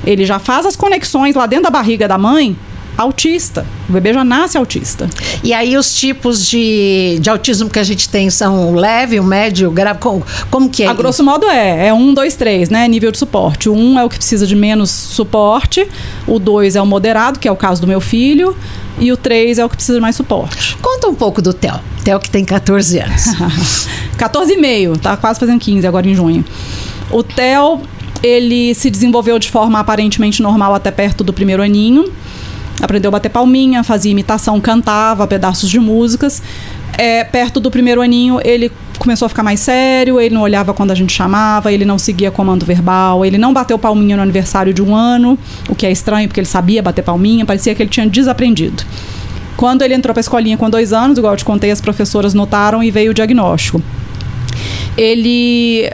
Ele 0.05 0.25
já 0.25 0.39
faz 0.39 0.65
as 0.65 0.75
conexões 0.75 1.35
lá 1.35 1.45
dentro 1.45 1.65
da 1.65 1.69
barriga 1.69 2.07
da 2.07 2.17
mãe 2.17 2.55
autista. 2.97 3.65
O 3.87 3.93
bebê 3.93 4.13
já 4.13 4.23
nasce 4.23 4.57
autista. 4.57 5.07
E 5.43 5.53
aí 5.53 5.77
os 5.77 5.93
tipos 5.93 6.47
de, 6.47 7.19
de 7.21 7.29
autismo 7.29 7.69
que 7.69 7.79
a 7.79 7.83
gente 7.83 8.09
tem 8.09 8.29
são 8.29 8.73
o 8.73 8.75
leve, 8.75 9.19
o 9.19 9.23
médio, 9.23 9.69
o 9.69 9.71
grave, 9.71 9.99
como, 9.99 10.25
como 10.49 10.69
que 10.69 10.83
é? 10.83 10.87
A 10.87 10.93
grosso 10.93 11.23
modo 11.23 11.47
é, 11.47 11.87
é 11.87 11.93
um, 11.93 12.13
dois, 12.13 12.35
três, 12.35 12.69
né? 12.69 12.87
Nível 12.87 13.11
de 13.11 13.19
suporte. 13.19 13.69
O 13.69 13.75
um 13.75 13.99
é 13.99 14.03
o 14.03 14.09
que 14.09 14.17
precisa 14.17 14.47
de 14.47 14.55
menos 14.55 14.89
suporte, 14.89 15.87
o 16.25 16.39
dois 16.39 16.75
é 16.75 16.81
o 16.81 16.85
moderado, 16.85 17.39
que 17.39 17.47
é 17.47 17.51
o 17.51 17.55
caso 17.55 17.79
do 17.79 17.87
meu 17.87 18.01
filho, 18.01 18.57
e 18.99 19.11
o 19.11 19.17
três 19.17 19.59
é 19.59 19.65
o 19.65 19.69
que 19.69 19.75
precisa 19.75 19.97
de 19.97 20.01
mais 20.01 20.15
suporte. 20.15 20.75
Conta 20.77 21.07
um 21.07 21.15
pouco 21.15 21.41
do 21.41 21.53
Theo. 21.53 21.79
Theo 22.03 22.19
que 22.19 22.31
tem 22.31 22.43
14 22.43 22.99
anos. 22.99 23.25
14 24.17 24.53
e 24.53 24.57
meio, 24.57 24.97
tá 24.97 25.15
quase 25.15 25.39
fazendo 25.39 25.59
15 25.59 25.85
agora 25.85 26.07
em 26.07 26.15
junho. 26.15 26.43
O 27.11 27.21
Theo, 27.21 27.81
ele 28.23 28.73
se 28.73 28.89
desenvolveu 28.89 29.37
de 29.37 29.51
forma 29.51 29.79
aparentemente 29.79 30.41
normal 30.41 30.73
até 30.73 30.89
perto 30.89 31.23
do 31.23 31.31
primeiro 31.31 31.61
aninho 31.61 32.11
aprendeu 32.81 33.09
a 33.09 33.11
bater 33.11 33.29
palminha, 33.29 33.83
fazia 33.83 34.11
imitação, 34.11 34.59
cantava 34.59 35.25
pedaços 35.27 35.69
de 35.69 35.79
músicas. 35.79 36.41
É, 36.97 37.23
perto 37.23 37.59
do 37.59 37.69
primeiro 37.69 38.01
aninho, 38.01 38.39
ele 38.43 38.71
começou 38.97 39.25
a 39.25 39.29
ficar 39.29 39.43
mais 39.43 39.59
sério, 39.59 40.19
ele 40.19 40.33
não 40.33 40.41
olhava 40.41 40.73
quando 40.73 40.91
a 40.91 40.95
gente 40.95 41.13
chamava, 41.13 41.71
ele 41.71 41.85
não 41.85 41.99
seguia 41.99 42.31
comando 42.31 42.65
verbal, 42.65 43.25
ele 43.25 43.37
não 43.37 43.53
bateu 43.53 43.77
palminha 43.77 44.15
no 44.15 44.23
aniversário 44.23 44.73
de 44.73 44.81
um 44.81 44.95
ano, 44.95 45.37
o 45.69 45.75
que 45.75 45.85
é 45.85 45.91
estranho 45.91 46.27
porque 46.27 46.39
ele 46.39 46.47
sabia 46.47 46.81
bater 46.81 47.03
palminha, 47.03 47.45
parecia 47.45 47.75
que 47.75 47.83
ele 47.83 47.89
tinha 47.89 48.07
desaprendido. 48.07 48.83
Quando 49.55 49.81
ele 49.81 49.93
entrou 49.93 50.13
para 50.13 50.19
a 50.19 50.21
escolinha 50.21 50.57
com 50.57 50.69
dois 50.69 50.93
anos, 50.93 51.17
igual 51.17 51.33
eu 51.33 51.37
te 51.37 51.45
contei, 51.45 51.71
as 51.71 51.81
professoras 51.81 52.33
notaram 52.33 52.83
e 52.83 52.91
veio 52.91 53.11
o 53.11 53.13
diagnóstico. 53.13 53.81
Ele 54.95 55.91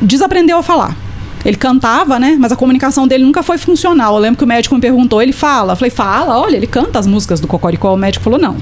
desaprendeu 0.00 0.58
a 0.58 0.62
falar. 0.62 0.96
Ele 1.44 1.56
cantava, 1.56 2.18
né? 2.18 2.36
Mas 2.38 2.52
a 2.52 2.56
comunicação 2.56 3.06
dele 3.06 3.24
nunca 3.24 3.42
foi 3.42 3.58
funcional. 3.58 4.14
Eu 4.14 4.20
lembro 4.20 4.38
que 4.38 4.44
o 4.44 4.46
médico 4.46 4.74
me 4.74 4.80
perguntou, 4.80 5.22
ele 5.22 5.32
fala. 5.32 5.72
Eu 5.72 5.76
falei, 5.76 5.90
fala, 5.90 6.38
olha, 6.38 6.56
ele 6.56 6.66
canta 6.66 6.98
as 6.98 7.06
músicas 7.06 7.40
do 7.40 7.46
Cocoricó. 7.46 7.94
O 7.94 7.96
médico 7.96 8.24
falou, 8.24 8.38
não. 8.38 8.56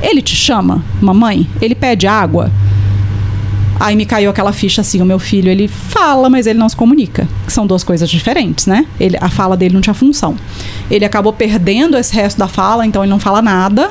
Ele 0.00 0.22
te 0.22 0.36
chama, 0.36 0.84
mamãe? 1.00 1.46
Ele 1.60 1.74
pede 1.74 2.06
água? 2.06 2.50
Aí 3.80 3.96
me 3.96 4.06
caiu 4.06 4.30
aquela 4.30 4.52
ficha 4.52 4.80
assim, 4.80 5.02
o 5.02 5.04
meu 5.04 5.18
filho, 5.18 5.50
ele 5.50 5.66
fala, 5.66 6.30
mas 6.30 6.46
ele 6.46 6.58
não 6.58 6.68
se 6.68 6.76
comunica. 6.76 7.26
São 7.48 7.66
duas 7.66 7.82
coisas 7.82 8.08
diferentes, 8.08 8.66
né? 8.66 8.86
Ele, 9.00 9.16
a 9.20 9.28
fala 9.28 9.56
dele 9.56 9.74
não 9.74 9.80
tinha 9.80 9.94
função. 9.94 10.36
Ele 10.88 11.04
acabou 11.04 11.32
perdendo 11.32 11.96
esse 11.96 12.14
resto 12.14 12.38
da 12.38 12.46
fala, 12.46 12.86
então 12.86 13.02
ele 13.02 13.10
não 13.10 13.18
fala 13.18 13.42
nada 13.42 13.90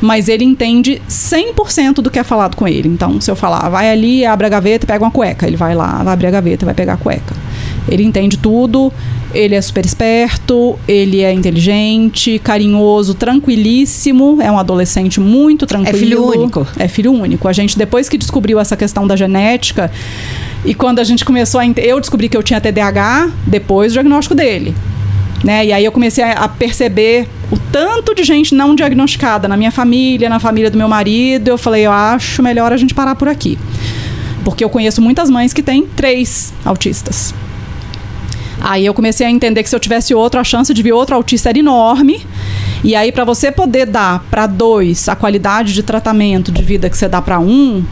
mas 0.00 0.28
ele 0.28 0.44
entende 0.44 1.00
100% 1.08 1.94
do 1.94 2.10
que 2.10 2.18
é 2.18 2.24
falado 2.24 2.56
com 2.56 2.66
ele. 2.66 2.88
Então, 2.88 3.20
se 3.20 3.30
eu 3.30 3.36
falar, 3.36 3.68
vai 3.68 3.90
ali, 3.90 4.24
abre 4.24 4.46
a 4.46 4.50
gaveta 4.50 4.84
e 4.84 4.86
pega 4.86 5.04
uma 5.04 5.10
cueca, 5.10 5.46
ele 5.46 5.56
vai 5.56 5.74
lá, 5.74 6.02
vai 6.02 6.12
abrir 6.12 6.26
a 6.26 6.30
gaveta 6.30 6.64
e 6.64 6.66
vai 6.66 6.74
pegar 6.74 6.94
a 6.94 6.96
cueca. 6.96 7.34
Ele 7.88 8.02
entende 8.02 8.36
tudo, 8.36 8.92
ele 9.32 9.54
é 9.54 9.60
super 9.60 9.84
esperto, 9.84 10.78
ele 10.88 11.22
é 11.22 11.32
inteligente, 11.32 12.38
carinhoso, 12.38 13.14
tranquilíssimo, 13.14 14.40
é 14.40 14.50
um 14.50 14.58
adolescente 14.58 15.20
muito 15.20 15.66
tranquilo. 15.66 15.96
É 15.96 15.98
filho 15.98 16.24
único. 16.24 16.66
É 16.78 16.88
filho 16.88 17.12
único. 17.12 17.48
A 17.48 17.52
gente, 17.52 17.78
depois 17.78 18.08
que 18.08 18.18
descobriu 18.18 18.58
essa 18.58 18.76
questão 18.76 19.06
da 19.06 19.14
genética, 19.14 19.90
e 20.64 20.74
quando 20.74 20.98
a 20.98 21.04
gente 21.04 21.24
começou 21.24 21.60
a. 21.60 21.66
Eu 21.76 22.00
descobri 22.00 22.28
que 22.28 22.36
eu 22.36 22.42
tinha 22.42 22.60
TDAH 22.60 23.30
depois 23.46 23.92
do 23.92 23.94
diagnóstico 23.94 24.34
dele. 24.34 24.74
Né? 25.44 25.66
E 25.66 25.72
aí 25.72 25.84
eu 25.84 25.92
comecei 25.92 26.24
a, 26.24 26.48
perceber 26.48 27.28
o 27.50 27.58
tanto 27.70 28.14
de 28.14 28.24
gente 28.24 28.54
não 28.54 28.74
diagnosticada 28.74 29.46
na 29.46 29.56
minha 29.56 29.70
família, 29.70 30.28
na 30.28 30.40
família 30.40 30.70
do 30.70 30.78
meu 30.78 30.88
marido. 30.88 31.48
Eu 31.48 31.58
falei, 31.58 31.86
eu 31.86 31.92
acho 31.92 32.42
melhor 32.42 32.72
a 32.72 32.76
gente 32.76 32.94
parar 32.94 33.14
por 33.14 33.28
aqui. 33.28 33.58
Porque 34.44 34.64
eu 34.64 34.70
conheço 34.70 35.02
muitas 35.02 35.28
mães 35.28 35.52
que 35.52 35.62
têm 35.62 35.86
três 35.86 36.52
autistas. 36.64 37.34
Aí 38.60 38.86
eu 38.86 38.94
comecei 38.94 39.26
a 39.26 39.30
entender 39.30 39.62
que 39.62 39.68
se 39.68 39.76
eu 39.76 39.80
tivesse 39.80 40.14
outro, 40.14 40.40
a 40.40 40.44
chance 40.44 40.72
de 40.72 40.82
vir 40.82 40.92
outro 40.92 41.14
autista 41.14 41.50
era 41.50 41.58
enorme. 41.58 42.26
E 42.82 42.94
aí, 42.94 43.10
para 43.12 43.24
você 43.24 43.50
poder 43.50 43.86
dar 43.86 44.24
para 44.30 44.46
dois 44.46 45.08
a 45.08 45.16
qualidade 45.16 45.72
de 45.72 45.82
tratamento 45.82 46.52
de 46.52 46.62
vida 46.62 46.88
que 46.88 46.96
você 46.96 47.08
dá 47.08 47.20
para 47.20 47.38
um, 47.38 47.84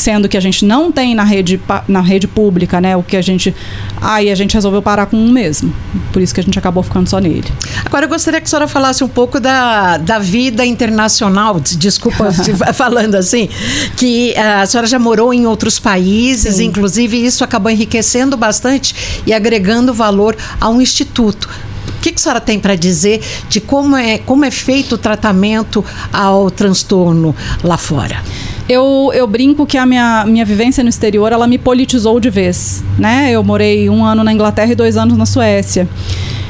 sendo 0.00 0.28
que 0.28 0.36
a 0.36 0.40
gente 0.40 0.64
não 0.64 0.90
tem 0.90 1.14
na 1.14 1.24
rede, 1.24 1.60
na 1.86 2.00
rede 2.00 2.26
pública, 2.26 2.80
né? 2.80 2.96
O 2.96 3.02
que 3.02 3.16
a 3.16 3.22
gente. 3.22 3.54
Aí 4.00 4.30
a 4.30 4.34
gente 4.34 4.54
resolveu 4.54 4.82
parar 4.82 5.06
com 5.06 5.16
um 5.16 5.30
mesmo. 5.30 5.72
Por 6.12 6.22
isso 6.22 6.34
que 6.34 6.40
a 6.40 6.42
gente 6.42 6.58
acabou 6.58 6.82
ficando 6.82 7.08
só 7.08 7.18
nele. 7.18 7.44
Agora 7.84 8.06
eu 8.06 8.08
gostaria 8.08 8.40
que 8.40 8.46
a 8.46 8.48
senhora 8.48 8.66
falasse 8.66 9.04
um 9.04 9.08
pouco 9.08 9.38
da, 9.38 9.98
da 9.98 10.18
vida 10.18 10.64
internacional. 10.64 11.60
Desculpa 11.60 12.32
falando 12.72 13.14
assim, 13.14 13.48
que 13.96 14.32
eh, 14.32 14.40
a 14.40 14.66
senhora 14.66 14.86
já 14.86 14.98
morou 14.98 15.32
em 15.32 15.46
outros 15.46 15.78
países, 15.78 16.56
Sim. 16.56 16.66
inclusive 16.66 17.24
isso 17.24 17.44
acabou 17.44 17.70
enriquecendo 17.70 18.36
bastante 18.36 19.22
e 19.26 19.32
agregando 19.32 19.92
valor 19.92 20.36
a 20.60 20.68
um 20.68 20.80
instituto. 20.80 21.48
O 21.88 22.00
que, 22.00 22.12
que 22.12 22.18
a 22.18 22.22
senhora 22.22 22.40
tem 22.40 22.58
para 22.58 22.74
dizer 22.74 23.22
de 23.48 23.60
como 23.60 23.96
é, 23.96 24.18
como 24.18 24.44
é 24.44 24.50
feito 24.50 24.94
o 24.94 24.98
tratamento 24.98 25.84
ao 26.10 26.50
transtorno 26.50 27.36
lá 27.62 27.76
fora? 27.76 28.22
Eu, 28.70 29.10
eu 29.12 29.26
brinco 29.26 29.66
que 29.66 29.76
a 29.76 29.84
minha, 29.84 30.24
minha 30.24 30.44
vivência 30.44 30.84
no 30.84 30.88
exterior, 30.88 31.32
ela 31.32 31.44
me 31.44 31.58
politizou 31.58 32.20
de 32.20 32.30
vez, 32.30 32.84
né? 32.96 33.32
Eu 33.32 33.42
morei 33.42 33.90
um 33.90 34.04
ano 34.04 34.22
na 34.22 34.32
Inglaterra 34.32 34.70
e 34.70 34.76
dois 34.76 34.96
anos 34.96 35.18
na 35.18 35.26
Suécia. 35.26 35.88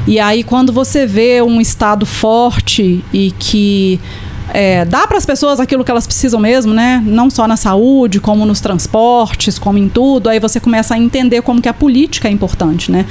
E 0.05 0.19
aí, 0.19 0.43
quando 0.43 0.71
você 0.71 1.07
vê 1.07 1.41
um 1.41 1.59
Estado 1.59 2.05
forte 2.05 3.03
e 3.11 3.31
que 3.39 3.99
é, 4.53 4.85
dá 4.85 5.07
para 5.07 5.17
as 5.17 5.25
pessoas 5.25 5.59
aquilo 5.59 5.83
que 5.83 5.91
elas 5.91 6.05
precisam 6.05 6.39
mesmo, 6.39 6.73
né? 6.73 7.01
Não 7.05 7.29
só 7.29 7.47
na 7.47 7.55
saúde, 7.55 8.19
como 8.19 8.45
nos 8.45 8.59
transportes, 8.59 9.57
como 9.57 9.77
em 9.77 9.87
tudo. 9.87 10.29
Aí 10.29 10.39
você 10.39 10.59
começa 10.59 10.93
a 10.93 10.97
entender 10.97 11.41
como 11.41 11.61
que 11.61 11.69
a 11.69 11.73
política 11.73 12.27
é 12.27 12.31
importante, 12.31 12.91
né? 12.91 13.05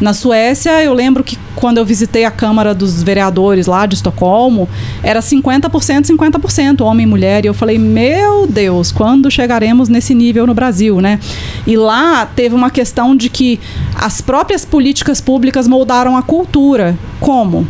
Na 0.00 0.12
Suécia, 0.12 0.82
eu 0.82 0.92
lembro 0.92 1.24
que 1.24 1.38
quando 1.56 1.78
eu 1.78 1.84
visitei 1.84 2.24
a 2.24 2.30
Câmara 2.30 2.74
dos 2.74 3.02
Vereadores 3.02 3.66
lá 3.66 3.86
de 3.86 3.94
Estocolmo, 3.94 4.68
era 5.02 5.20
50%, 5.20 6.06
50%, 6.06 6.80
homem 6.82 7.04
e 7.04 7.08
mulher. 7.08 7.44
E 7.44 7.48
eu 7.48 7.54
falei, 7.54 7.78
meu 7.78 8.46
Deus, 8.46 8.92
quando 8.92 9.30
chegaremos 9.30 9.88
nesse 9.88 10.14
nível 10.14 10.46
no 10.46 10.54
Brasil, 10.54 11.00
né? 11.00 11.18
E 11.66 11.76
lá 11.76 12.26
teve 12.26 12.54
uma 12.54 12.70
questão 12.70 13.16
de 13.16 13.28
que 13.28 13.58
as 13.94 14.20
próprias 14.20 14.64
políticas 14.64 15.20
públicas 15.20 15.66
moldaram 15.66 16.16
a 16.16 16.22
cultura. 16.22 16.96
Como? 17.20 17.66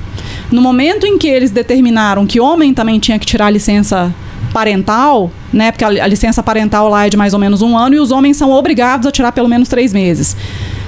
No 0.50 0.60
momento 0.60 1.06
em 1.06 1.18
que 1.18 1.28
eles 1.28 1.50
determinaram 1.50 2.26
que 2.26 2.40
homem 2.40 2.72
também 2.72 2.98
tinha 2.98 3.18
que 3.18 3.26
tirar 3.26 3.46
a 3.46 3.50
licença 3.50 4.14
parental, 4.52 5.30
né? 5.52 5.72
Porque 5.72 5.84
a, 5.84 5.88
a 5.88 6.06
licença 6.06 6.42
parental 6.42 6.88
lá 6.88 7.06
é 7.06 7.10
de 7.10 7.16
mais 7.16 7.34
ou 7.34 7.40
menos 7.40 7.60
um 7.60 7.76
ano 7.76 7.96
e 7.96 7.98
os 7.98 8.12
homens 8.12 8.36
são 8.36 8.52
obrigados 8.52 9.06
a 9.06 9.10
tirar 9.10 9.32
pelo 9.32 9.48
menos 9.48 9.68
três 9.68 9.92
meses. 9.92 10.36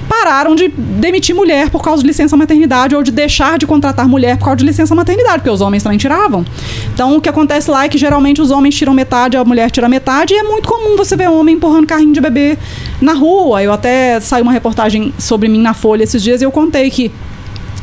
pararam 0.07 0.55
de 0.55 0.69
demitir 0.69 1.35
mulher 1.35 1.69
por 1.69 1.81
causa 1.83 2.01
de 2.01 2.07
licença 2.07 2.35
maternidade 2.37 2.95
ou 2.95 3.03
de 3.03 3.11
deixar 3.11 3.57
de 3.57 3.67
contratar 3.67 4.07
mulher 4.07 4.37
por 4.37 4.45
causa 4.45 4.57
de 4.57 4.65
licença 4.65 4.95
maternidade, 4.95 5.39
porque 5.39 5.49
os 5.49 5.59
homens 5.59 5.83
também 5.83 5.97
tiravam. 5.97 6.45
Então, 6.93 7.17
o 7.17 7.21
que 7.21 7.27
acontece 7.27 7.69
lá 7.69 7.83
é 7.83 7.89
que 7.89 7.97
geralmente 7.97 8.41
os 8.41 8.49
homens 8.49 8.73
tiram 8.75 8.93
metade, 8.93 9.35
a 9.35 9.43
mulher 9.43 9.69
tira 9.69 9.89
metade, 9.89 10.33
e 10.33 10.37
é 10.37 10.43
muito 10.43 10.67
comum 10.67 10.95
você 10.95 11.15
ver 11.17 11.29
homem 11.29 11.55
empurrando 11.55 11.85
carrinho 11.85 12.13
de 12.13 12.21
bebê 12.21 12.57
na 13.01 13.13
rua. 13.13 13.61
Eu 13.61 13.73
até 13.73 14.19
saiu 14.19 14.43
uma 14.43 14.53
reportagem 14.53 15.13
sobre 15.19 15.49
mim 15.49 15.61
na 15.61 15.73
Folha 15.73 16.03
esses 16.03 16.23
dias 16.23 16.41
e 16.41 16.45
eu 16.45 16.51
contei 16.51 16.89
que 16.89 17.11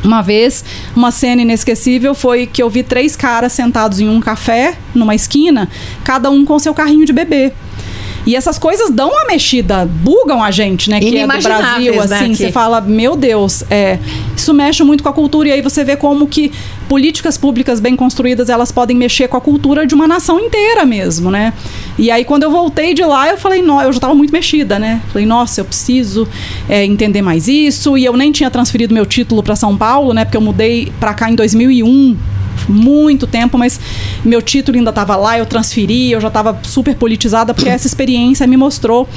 uma 0.05 0.21
vez, 0.21 0.63
uma 0.95 1.11
cena 1.11 1.41
inesquecível 1.41 2.13
foi 2.13 2.45
que 2.45 2.61
eu 2.61 2.69
vi 2.69 2.83
três 2.83 3.15
caras 3.15 3.53
sentados 3.53 3.99
em 3.99 4.07
um 4.07 4.19
café, 4.19 4.77
numa 4.93 5.15
esquina, 5.15 5.69
cada 6.03 6.29
um 6.29 6.45
com 6.45 6.57
seu 6.59 6.73
carrinho 6.73 7.05
de 7.05 7.13
bebê. 7.13 7.51
E 8.25 8.35
essas 8.35 8.57
coisas 8.57 8.89
dão 8.89 9.09
uma 9.11 9.25
mexida, 9.25 9.85
bugam 9.85 10.43
a 10.43 10.49
gente, 10.49 10.89
né? 10.89 10.99
Que 10.99 11.17
é 11.19 11.27
do 11.27 11.27
Brasil, 11.43 11.93
né, 12.09 12.15
assim. 12.17 12.29
que- 12.31 12.35
Você 12.37 12.51
fala, 12.51 12.81
meu 12.81 13.15
Deus, 13.15 13.63
é, 13.69 13.99
isso 14.35 14.53
mexe 14.53 14.83
muito 14.83 15.03
com 15.03 15.09
a 15.09 15.13
cultura. 15.13 15.49
E 15.49 15.51
aí 15.51 15.61
você 15.61 15.83
vê 15.83 15.95
como 15.95 16.25
que 16.27 16.51
políticas 16.89 17.37
públicas 17.37 17.79
bem 17.79 17.95
construídas, 17.95 18.49
elas 18.49 18.71
podem 18.71 18.95
mexer 18.97 19.27
com 19.27 19.37
a 19.37 19.41
cultura 19.41 19.85
de 19.85 19.93
uma 19.93 20.07
nação 20.07 20.39
inteira 20.39 20.85
mesmo, 20.85 21.29
né? 21.29 21.53
E 21.97 22.09
aí 22.11 22.25
quando 22.25 22.43
eu 22.43 22.51
voltei 22.51 22.93
de 22.93 23.03
lá, 23.03 23.29
eu 23.29 23.37
falei, 23.37 23.61
não, 23.61 23.79
eu 23.81 23.91
já 23.91 23.97
estava 23.97 24.13
muito 24.15 24.31
mexida, 24.31 24.77
né? 24.79 25.01
Falei, 25.11 25.25
nossa, 25.27 25.61
eu 25.61 25.65
preciso 25.65 26.27
é, 26.67 26.83
entender 26.83 27.21
mais 27.21 27.47
isso. 27.47 27.97
E 27.97 28.05
eu 28.05 28.15
nem 28.17 28.31
tinha 28.31 28.49
transferido 28.49 28.93
meu 28.93 29.05
título 29.05 29.41
para 29.43 29.55
São 29.55 29.77
Paulo, 29.77 30.13
né? 30.13 30.25
Porque 30.25 30.37
eu 30.37 30.41
mudei 30.41 30.91
para 30.99 31.13
cá 31.13 31.29
em 31.29 31.35
2001 31.35 32.17
muito 32.67 33.27
tempo, 33.27 33.57
mas 33.57 33.79
meu 34.23 34.41
título 34.41 34.77
ainda 34.77 34.89
estava 34.89 35.15
lá, 35.15 35.37
eu 35.37 35.45
transferi, 35.45 36.11
eu 36.11 36.21
já 36.21 36.27
estava 36.27 36.57
super 36.63 36.95
politizada, 36.95 37.53
porque 37.53 37.69
essa 37.69 37.87
experiência 37.87 38.45
me 38.47 38.57
mostrou 38.57 39.07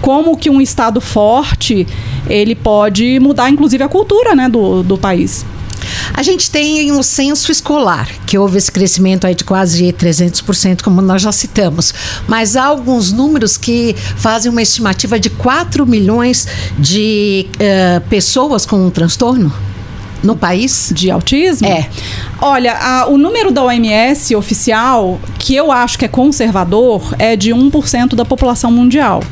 como 0.00 0.36
que 0.36 0.50
um 0.50 0.60
Estado 0.60 1.00
forte, 1.00 1.86
ele 2.28 2.54
pode 2.54 3.18
mudar, 3.20 3.50
inclusive, 3.50 3.82
a 3.82 3.88
cultura 3.88 4.34
né, 4.34 4.48
do, 4.48 4.82
do 4.82 4.98
país. 4.98 5.44
A 6.12 6.22
gente 6.22 6.50
tem 6.50 6.90
um 6.92 7.02
censo 7.02 7.52
escolar, 7.52 8.08
que 8.26 8.36
houve 8.36 8.58
esse 8.58 8.70
crescimento 8.70 9.26
aí 9.26 9.34
de 9.34 9.44
quase 9.44 9.92
300%, 9.92 10.82
como 10.82 11.00
nós 11.00 11.22
já 11.22 11.32
citamos. 11.32 11.94
Mas 12.26 12.56
há 12.56 12.64
alguns 12.64 13.12
números 13.12 13.56
que 13.56 13.94
fazem 14.16 14.50
uma 14.50 14.62
estimativa 14.62 15.18
de 15.18 15.30
4 15.30 15.86
milhões 15.86 16.46
de 16.78 17.46
eh, 17.58 18.00
pessoas 18.08 18.66
com 18.66 18.86
um 18.86 18.90
transtorno 18.90 19.52
no 20.22 20.36
país. 20.36 20.92
De 20.94 21.10
autismo? 21.10 21.68
É. 21.68 21.88
Olha, 22.40 22.74
a- 22.74 23.06
o 23.08 23.16
número 23.18 23.50
da 23.50 23.62
OMS 23.64 24.34
oficial, 24.36 25.18
que 25.38 25.54
eu 25.54 25.70
acho 25.72 25.98
que 25.98 26.04
é 26.04 26.08
conservador, 26.08 27.14
é 27.18 27.36
de 27.36 27.52
1% 27.52 28.14
da 28.16 28.24
população 28.24 28.70
mundial. 28.70 29.22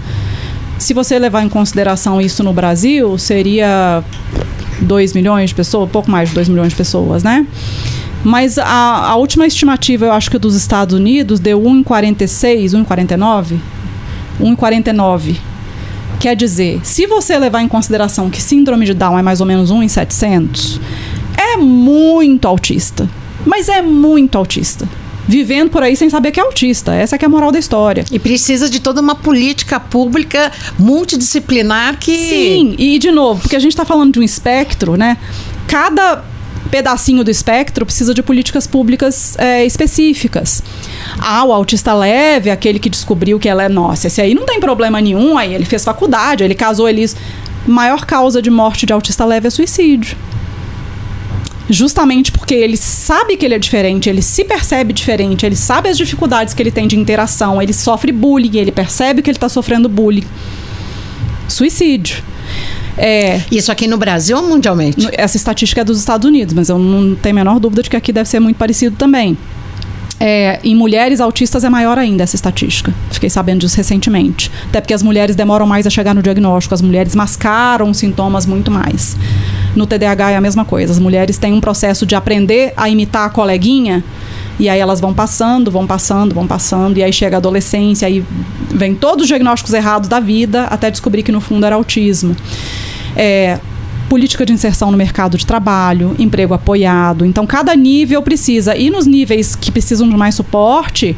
Se 0.79 0.93
você 0.93 1.19
levar 1.19 1.43
em 1.43 1.49
consideração 1.49 2.21
isso 2.21 2.43
no 2.43 2.53
Brasil, 2.53 3.17
seria 3.19 4.05
2 4.83 5.13
milhões 5.15 5.51
de 5.51 5.55
pessoas, 5.55 5.91
pouco 5.91 6.11
mais 6.11 6.29
de 6.29 6.35
2 6.35 6.49
milhões 6.49 6.69
de 6.71 6.77
pessoas, 6.77 7.23
né? 7.23 7.47
Mas 8.23 8.59
a, 8.59 8.67
a 8.67 9.17
última 9.17 9.47
estimativa, 9.47 10.05
eu 10.07 10.13
acho 10.13 10.31
que 10.31 10.37
dos 10.39 10.55
Estados 10.55 10.95
Unidos, 10.95 11.39
deu 11.41 11.61
1,46, 11.63 12.73
1,49? 12.85 13.59
1,49. 14.41 15.37
Quer 16.21 16.35
dizer, 16.35 16.81
se 16.83 17.07
você 17.07 17.39
levar 17.39 17.63
em 17.63 17.69
consideração 17.69 18.31
que 18.31 18.41
síndrome 18.41 18.87
de 18.87 18.95
Down 18.95 19.19
é 19.19 19.23
mais 19.23 19.41
ou 19.41 19.47
menos 19.47 19.71
1 19.71 19.83
em 19.83 19.89
700, 19.89 20.81
é 21.37 21.57
muito 21.57 22.49
autista. 22.49 23.09
Mas 23.45 23.69
é 23.69 23.83
muito 23.83 24.37
autista. 24.37 24.89
Vivendo 25.29 25.71
por 25.71 25.83
aí 25.83 25.97
sem 25.97 26.09
saber 26.09 26.31
que 26.31 26.39
é 26.39 26.43
autista. 26.43 26.95
Essa 26.95 27.19
que 27.19 27.25
é 27.25 27.27
a 27.27 27.29
moral 27.29 27.51
da 27.51 27.59
história. 27.59 28.05
E 28.11 28.19
precisa 28.19 28.71
de 28.71 28.81
toda 28.81 29.01
uma 29.01 29.15
política 29.15 29.79
pública 29.81 30.53
multidisciplinar 30.79 31.99
que. 31.99 32.17
Sim, 32.17 32.75
e 32.79 32.99
de 32.99 33.11
novo, 33.11 33.41
porque 33.41 33.57
a 33.57 33.59
gente 33.59 33.73
está 33.73 33.85
falando 33.85 34.15
de 34.15 34.21
um 34.21 34.23
espectro, 34.23 34.97
né? 34.97 35.17
Cada 35.67 36.25
pedacinho 36.67 37.23
do 37.23 37.31
espectro 37.31 37.85
precisa 37.87 38.13
de 38.13 38.23
políticas 38.23 38.67
públicas 38.67 39.37
é, 39.39 39.65
específicas. 39.65 40.63
Ah, 41.19 41.45
o 41.45 41.53
autista 41.53 41.95
leve, 41.95 42.51
aquele 42.51 42.79
que 42.79 42.89
descobriu 42.89 43.39
que 43.39 43.49
ela 43.49 43.65
é 43.65 43.69
nossa, 43.69 44.07
esse 44.07 44.21
aí 44.21 44.35
não 44.35 44.45
tem 44.45 44.61
problema 44.61 45.01
nenhum, 45.01 45.39
aí 45.39 45.55
ele 45.55 45.65
fez 45.65 45.85
faculdade, 45.85 46.43
ele 46.45 46.55
casou, 46.55 46.89
ele... 46.89 47.07
Maior 47.67 48.07
causa 48.07 48.41
de 48.41 48.49
morte 48.49 48.87
de 48.87 48.93
autista 48.93 49.25
leve 49.25 49.49
é 49.49 49.51
suicídio. 49.51 50.17
Justamente 51.69 52.31
porque 52.31 52.55
ele 52.55 52.77
sabe 52.77 53.37
que 53.37 53.45
ele 53.45 53.55
é 53.55 53.59
diferente, 53.59 54.09
ele 54.09 54.23
se 54.23 54.45
percebe 54.45 54.93
diferente, 54.93 55.45
ele 55.45 55.57
sabe 55.57 55.89
as 55.89 55.97
dificuldades 55.99 56.55
que 56.55 56.63
ele 56.63 56.71
tem 56.71 56.87
de 56.87 56.97
interação, 56.97 57.61
ele 57.61 57.73
sofre 57.73 58.13
bullying, 58.13 58.57
ele 58.57 58.71
percebe 58.71 59.21
que 59.21 59.29
ele 59.29 59.37
está 59.37 59.49
sofrendo 59.49 59.89
bullying. 59.89 60.25
Suicídio. 61.49 62.23
É, 62.99 63.41
Isso 63.51 63.71
aqui 63.71 63.87
no 63.87 63.97
Brasil 63.99 64.37
ou 64.37 64.43
mundialmente? 64.49 65.09
essa 65.13 65.37
estatística 65.37 65.81
é 65.81 65.85
dos 65.85 65.99
Estados 65.99 66.27
Unidos, 66.27 66.55
mas 66.55 66.69
eu 66.69 66.79
não 66.79 67.15
tenho 67.15 67.35
a 67.35 67.39
menor 67.39 67.61
dúvida 67.61 67.83
de 67.83 67.91
que 67.91 67.97
aqui 67.97 68.13
deve 68.13 68.29
ser 68.29 68.41
muito 68.41 68.57
parecido 68.57 68.97
também. 68.97 69.37
É, 70.19 70.61
em 70.65 70.75
mulheres 70.75 71.21
autistas 71.21 71.63
é 71.63 71.69
maior 71.69 71.99
ainda 71.99 72.23
essa 72.23 72.35
estatística. 72.35 72.93
Fiquei 73.11 73.29
sabendo 73.29 73.61
disso 73.61 73.77
recentemente. 73.77 74.51
Até 74.69 74.81
porque 74.81 74.95
as 74.95 75.03
mulheres 75.03 75.37
demoram 75.37 75.67
mais 75.67 75.87
a 75.87 75.91
chegar 75.91 76.15
no 76.15 76.23
diagnóstico, 76.23 76.75
as 76.75 76.81
mulheres 76.81 77.15
mascaram 77.15 77.91
os 77.91 77.99
sintomas 77.99 78.47
muito 78.47 78.71
mais. 78.71 79.15
No 79.75 79.87
TDAH 79.87 80.31
é 80.31 80.37
a 80.37 80.41
mesma 80.41 80.65
coisa. 80.65 80.91
As 80.91 80.99
mulheres 80.99 81.37
têm 81.37 81.53
um 81.53 81.61
processo 81.61 82.07
de 82.07 82.15
aprender 82.15 82.73
a 82.79 82.89
imitar 82.89 83.27
a 83.27 83.29
coleguinha, 83.29 84.03
e 84.59 84.69
aí 84.69 84.79
elas 84.79 85.01
vão 85.01 85.13
passando, 85.13 85.71
vão 85.71 85.87
passando, 85.87 86.35
vão 86.35 86.47
passando, 86.47 86.99
e 86.99 87.03
aí 87.03 87.13
chega 87.13 87.37
a 87.37 87.39
adolescência, 87.39 88.09
aí 88.09 88.25
vem 88.71 88.95
todos 88.95 89.23
os 89.23 89.29
diagnósticos 89.29 89.75
errados 89.75 90.09
da 90.09 90.21
vida, 90.21 90.65
até 90.65 90.91
descobrir 90.91 91.23
que 91.23 91.33
no 91.33 91.41
fundo 91.41 91.67
era 91.67 91.75
autismo. 91.75 92.35
É, 93.15 93.59
política 94.09 94.47
de 94.47 94.53
inserção 94.53 94.91
no 94.91 94.97
mercado 94.97 95.37
de 95.37 95.45
trabalho, 95.45 96.15
emprego 96.19 96.55
apoiado. 96.55 97.25
Então, 97.25 97.47
cada 97.47 97.75
nível 97.75 98.23
precisa. 98.23 98.77
E 98.77 98.89
nos 98.89 99.07
níveis 99.07 99.55
que 99.55 99.71
precisam 99.71 100.09
de 100.09 100.17
mais 100.17 100.35
suporte, 100.35 101.17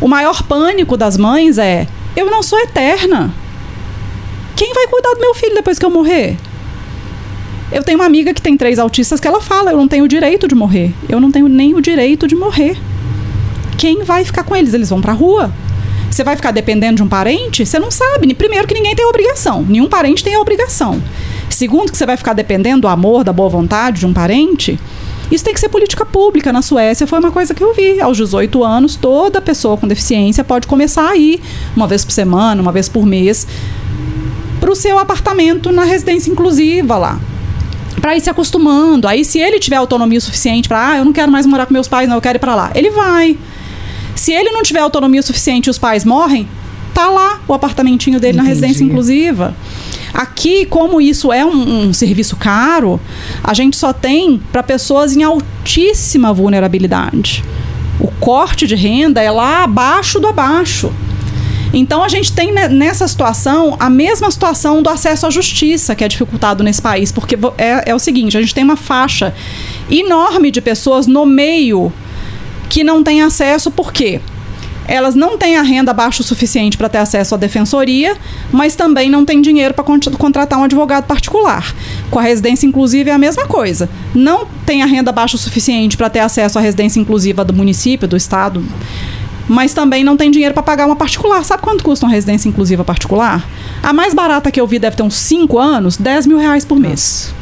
o 0.00 0.08
maior 0.08 0.42
pânico 0.42 0.96
das 0.96 1.16
mães 1.16 1.58
é: 1.58 1.86
eu 2.16 2.30
não 2.30 2.42
sou 2.42 2.58
eterna. 2.60 3.32
Quem 4.56 4.72
vai 4.74 4.86
cuidar 4.88 5.14
do 5.14 5.20
meu 5.20 5.34
filho 5.34 5.54
depois 5.54 5.78
que 5.78 5.84
eu 5.84 5.90
morrer? 5.90 6.36
Eu 7.72 7.84
tenho 7.84 7.98
uma 7.98 8.06
amiga 8.06 8.34
que 8.34 8.42
tem 8.42 8.56
três 8.56 8.78
autistas 8.78 9.20
que 9.20 9.28
ela 9.28 9.40
fala: 9.40 9.70
eu 9.70 9.76
não 9.76 9.86
tenho 9.86 10.04
o 10.04 10.08
direito 10.08 10.48
de 10.48 10.54
morrer. 10.54 10.92
Eu 11.08 11.20
não 11.20 11.30
tenho 11.30 11.48
nem 11.48 11.74
o 11.74 11.80
direito 11.80 12.26
de 12.26 12.34
morrer. 12.34 12.76
Quem 13.78 14.02
vai 14.02 14.24
ficar 14.24 14.42
com 14.42 14.56
eles? 14.56 14.74
Eles 14.74 14.90
vão 14.90 15.00
pra 15.00 15.12
rua. 15.12 15.52
Você 16.10 16.24
vai 16.24 16.34
ficar 16.34 16.50
dependendo 16.50 16.96
de 16.96 17.02
um 17.02 17.08
parente? 17.08 17.64
Você 17.64 17.78
não 17.78 17.90
sabe. 17.90 18.34
Primeiro 18.34 18.66
que 18.66 18.74
ninguém 18.74 18.94
tem 18.96 19.06
obrigação. 19.06 19.64
Nenhum 19.66 19.88
parente 19.88 20.24
tem 20.24 20.34
a 20.34 20.40
obrigação. 20.40 21.00
Segundo 21.48 21.92
que 21.92 21.96
você 21.96 22.04
vai 22.04 22.16
ficar 22.16 22.32
dependendo 22.32 22.82
do 22.82 22.88
amor, 22.88 23.22
da 23.22 23.32
boa 23.32 23.48
vontade 23.48 24.00
de 24.00 24.06
um 24.06 24.12
parente. 24.12 24.78
Isso 25.30 25.44
tem 25.44 25.54
que 25.54 25.60
ser 25.60 25.68
política 25.68 26.04
pública. 26.04 26.52
Na 26.52 26.62
Suécia 26.62 27.06
foi 27.06 27.20
uma 27.20 27.30
coisa 27.30 27.54
que 27.54 27.62
eu 27.62 27.72
vi. 27.72 28.00
Aos 28.00 28.16
18 28.16 28.64
anos, 28.64 28.96
toda 28.96 29.40
pessoa 29.40 29.76
com 29.76 29.86
deficiência 29.86 30.42
pode 30.42 30.66
começar 30.66 31.08
a 31.08 31.16
ir 31.16 31.40
uma 31.76 31.86
vez 31.86 32.04
por 32.04 32.10
semana, 32.10 32.60
uma 32.60 32.72
vez 32.72 32.88
por 32.88 33.06
mês, 33.06 33.46
para 34.58 34.70
o 34.70 34.74
seu 34.74 34.98
apartamento 34.98 35.70
na 35.70 35.84
residência 35.84 36.32
inclusiva 36.32 36.98
lá. 36.98 37.20
Para 38.00 38.16
ir 38.16 38.20
se 38.20 38.30
acostumando. 38.30 39.06
Aí, 39.06 39.24
se 39.24 39.38
ele 39.38 39.58
tiver 39.58 39.76
autonomia 39.76 40.20
suficiente 40.20 40.68
para, 40.68 40.90
ah, 40.90 40.96
eu 40.98 41.04
não 41.04 41.12
quero 41.12 41.30
mais 41.30 41.46
morar 41.46 41.66
com 41.66 41.72
meus 41.72 41.88
pais, 41.88 42.08
não, 42.08 42.16
eu 42.16 42.22
quero 42.22 42.38
ir 42.38 42.40
para 42.40 42.54
lá, 42.54 42.70
ele 42.74 42.90
vai. 42.90 43.36
Se 44.14 44.32
ele 44.32 44.50
não 44.50 44.62
tiver 44.62 44.80
autonomia 44.80 45.22
suficiente 45.22 45.66
e 45.66 45.70
os 45.70 45.78
pais 45.78 46.04
morrem, 46.04 46.48
tá 46.92 47.08
lá 47.08 47.40
o 47.46 47.54
apartamentinho 47.54 48.20
dele 48.20 48.36
na 48.36 48.42
Entendi. 48.42 48.60
residência 48.60 48.84
inclusiva. 48.84 49.54
Aqui, 50.12 50.66
como 50.66 51.00
isso 51.00 51.32
é 51.32 51.44
um, 51.44 51.88
um 51.88 51.92
serviço 51.92 52.36
caro, 52.36 53.00
a 53.42 53.54
gente 53.54 53.76
só 53.76 53.92
tem 53.92 54.40
para 54.50 54.62
pessoas 54.62 55.16
em 55.16 55.22
altíssima 55.22 56.32
vulnerabilidade. 56.32 57.44
O 57.98 58.08
corte 58.08 58.66
de 58.66 58.74
renda 58.74 59.22
é 59.22 59.30
lá 59.30 59.64
abaixo 59.64 60.18
do 60.18 60.26
abaixo. 60.26 60.92
Então 61.72 62.02
a 62.02 62.08
gente 62.08 62.32
tem 62.32 62.52
ne- 62.52 62.68
nessa 62.68 63.06
situação 63.06 63.76
a 63.78 63.88
mesma 63.88 64.30
situação 64.30 64.82
do 64.82 64.90
acesso 64.90 65.26
à 65.26 65.30
justiça 65.30 65.94
que 65.94 66.02
é 66.02 66.08
dificultado 66.08 66.64
nesse 66.64 66.82
país, 66.82 67.12
porque 67.12 67.38
é, 67.56 67.90
é 67.90 67.94
o 67.94 67.98
seguinte: 67.98 68.36
a 68.36 68.40
gente 68.40 68.54
tem 68.54 68.64
uma 68.64 68.76
faixa 68.76 69.32
enorme 69.90 70.50
de 70.50 70.60
pessoas 70.60 71.06
no 71.06 71.24
meio 71.24 71.92
que 72.68 72.82
não 72.84 73.02
têm 73.02 73.22
acesso, 73.22 73.70
por 73.70 73.92
quê? 73.92 74.20
Elas 74.88 75.14
não 75.14 75.38
têm 75.38 75.56
a 75.56 75.62
renda 75.62 75.92
baixa 75.92 76.20
o 76.20 76.24
suficiente 76.24 76.76
para 76.76 76.88
ter 76.88 76.98
acesso 76.98 77.34
à 77.36 77.38
defensoria, 77.38 78.16
mas 78.50 78.74
também 78.74 79.08
não 79.08 79.24
têm 79.24 79.40
dinheiro 79.40 79.72
para 79.72 79.84
contratar 79.84 80.58
um 80.58 80.64
advogado 80.64 81.04
particular. 81.04 81.72
Com 82.10 82.18
a 82.18 82.22
residência 82.22 82.66
inclusiva 82.66 83.10
é 83.10 83.12
a 83.12 83.18
mesma 83.18 83.46
coisa. 83.46 83.88
Não 84.12 84.46
tem 84.66 84.82
a 84.82 84.86
renda 84.86 85.12
baixa 85.12 85.36
o 85.36 85.38
suficiente 85.38 85.96
para 85.96 86.10
ter 86.10 86.18
acesso 86.18 86.58
à 86.58 86.60
residência 86.62 86.98
inclusiva 86.98 87.44
do 87.44 87.52
município, 87.52 88.08
do 88.08 88.16
estado, 88.16 88.64
mas 89.50 89.74
também 89.74 90.04
não 90.04 90.16
tem 90.16 90.30
dinheiro 90.30 90.54
para 90.54 90.62
pagar 90.62 90.86
uma 90.86 90.94
particular. 90.94 91.44
Sabe 91.44 91.60
quanto 91.60 91.82
custa 91.82 92.06
uma 92.06 92.12
residência 92.12 92.48
inclusiva 92.48 92.84
particular? 92.84 93.44
A 93.82 93.92
mais 93.92 94.14
barata 94.14 94.48
que 94.48 94.60
eu 94.60 94.66
vi 94.66 94.78
deve 94.78 94.94
ter 94.94 95.02
uns 95.02 95.14
5 95.14 95.58
anos, 95.58 95.96
10 95.96 96.26
mil 96.26 96.38
reais 96.38 96.64
por 96.64 96.78
mês. 96.78 97.34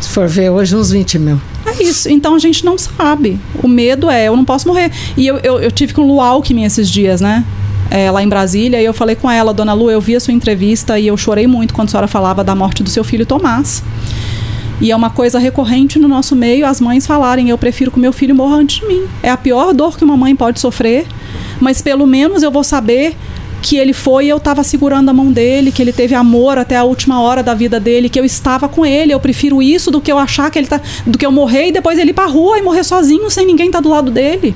Se 0.00 0.08
for 0.10 0.28
ver 0.28 0.50
hoje, 0.50 0.76
uns 0.76 0.90
20 0.90 1.18
mil. 1.18 1.40
É 1.66 1.82
isso. 1.82 2.08
Então 2.08 2.36
a 2.36 2.38
gente 2.38 2.64
não 2.64 2.78
sabe. 2.78 3.40
O 3.62 3.66
medo 3.66 4.08
é, 4.08 4.28
eu 4.28 4.36
não 4.36 4.44
posso 4.44 4.68
morrer. 4.68 4.92
E 5.16 5.26
eu, 5.26 5.38
eu, 5.38 5.58
eu 5.58 5.72
tive 5.72 5.92
com 5.92 6.02
o 6.02 6.06
Lu 6.06 6.20
Alckmin 6.20 6.62
esses 6.62 6.88
dias, 6.88 7.20
né? 7.20 7.44
é, 7.90 8.10
lá 8.10 8.22
em 8.22 8.28
Brasília 8.28 8.80
e 8.80 8.84
eu 8.84 8.92
falei 8.92 9.14
com 9.14 9.30
ela, 9.30 9.52
Dona 9.52 9.72
Lu, 9.72 9.90
eu 9.90 10.00
vi 10.00 10.16
a 10.16 10.20
sua 10.20 10.34
entrevista 10.34 10.98
e 10.98 11.06
eu 11.06 11.16
chorei 11.16 11.46
muito 11.46 11.74
quando 11.74 11.88
a 11.88 11.90
senhora 11.90 12.08
falava 12.08 12.42
da 12.42 12.54
morte 12.54 12.82
do 12.82 12.90
seu 12.90 13.04
filho 13.04 13.24
Tomás. 13.26 13.82
E 14.80 14.90
é 14.90 14.96
uma 14.96 15.10
coisa 15.10 15.38
recorrente 15.38 15.98
no 15.98 16.08
nosso 16.08 16.34
meio 16.34 16.66
as 16.66 16.80
mães 16.80 17.06
falarem: 17.06 17.48
eu 17.48 17.58
prefiro 17.58 17.90
que 17.90 17.98
meu 17.98 18.12
filho 18.12 18.34
morra 18.34 18.56
antes 18.56 18.80
de 18.80 18.86
mim. 18.86 19.04
É 19.22 19.30
a 19.30 19.36
pior 19.36 19.72
dor 19.72 19.96
que 19.96 20.04
uma 20.04 20.16
mãe 20.16 20.34
pode 20.34 20.60
sofrer, 20.60 21.06
mas 21.60 21.80
pelo 21.80 22.06
menos 22.06 22.42
eu 22.42 22.50
vou 22.50 22.64
saber 22.64 23.16
que 23.62 23.78
ele 23.78 23.94
foi 23.94 24.26
e 24.26 24.28
eu 24.28 24.36
estava 24.36 24.62
segurando 24.62 25.08
a 25.08 25.12
mão 25.12 25.32
dele, 25.32 25.72
que 25.72 25.80
ele 25.80 25.92
teve 25.92 26.14
amor 26.14 26.58
até 26.58 26.76
a 26.76 26.84
última 26.84 27.22
hora 27.22 27.42
da 27.42 27.54
vida 27.54 27.80
dele, 27.80 28.10
que 28.10 28.20
eu 28.20 28.24
estava 28.24 28.68
com 28.68 28.84
ele. 28.84 29.12
Eu 29.14 29.18
prefiro 29.18 29.62
isso 29.62 29.90
do 29.90 30.02
que 30.02 30.12
eu 30.12 30.18
achar 30.18 30.50
que 30.50 30.58
ele 30.58 30.66
tá. 30.66 30.78
do 31.06 31.16
que 31.16 31.24
eu 31.24 31.32
morrer 31.32 31.68
e 31.68 31.72
depois 31.72 31.98
ele 31.98 32.10
ir 32.10 32.14
pra 32.14 32.26
rua 32.26 32.58
e 32.58 32.62
morrer 32.62 32.84
sozinho 32.84 33.30
sem 33.30 33.46
ninguém 33.46 33.66
estar 33.66 33.78
tá 33.78 33.82
do 33.82 33.88
lado 33.88 34.10
dele. 34.10 34.54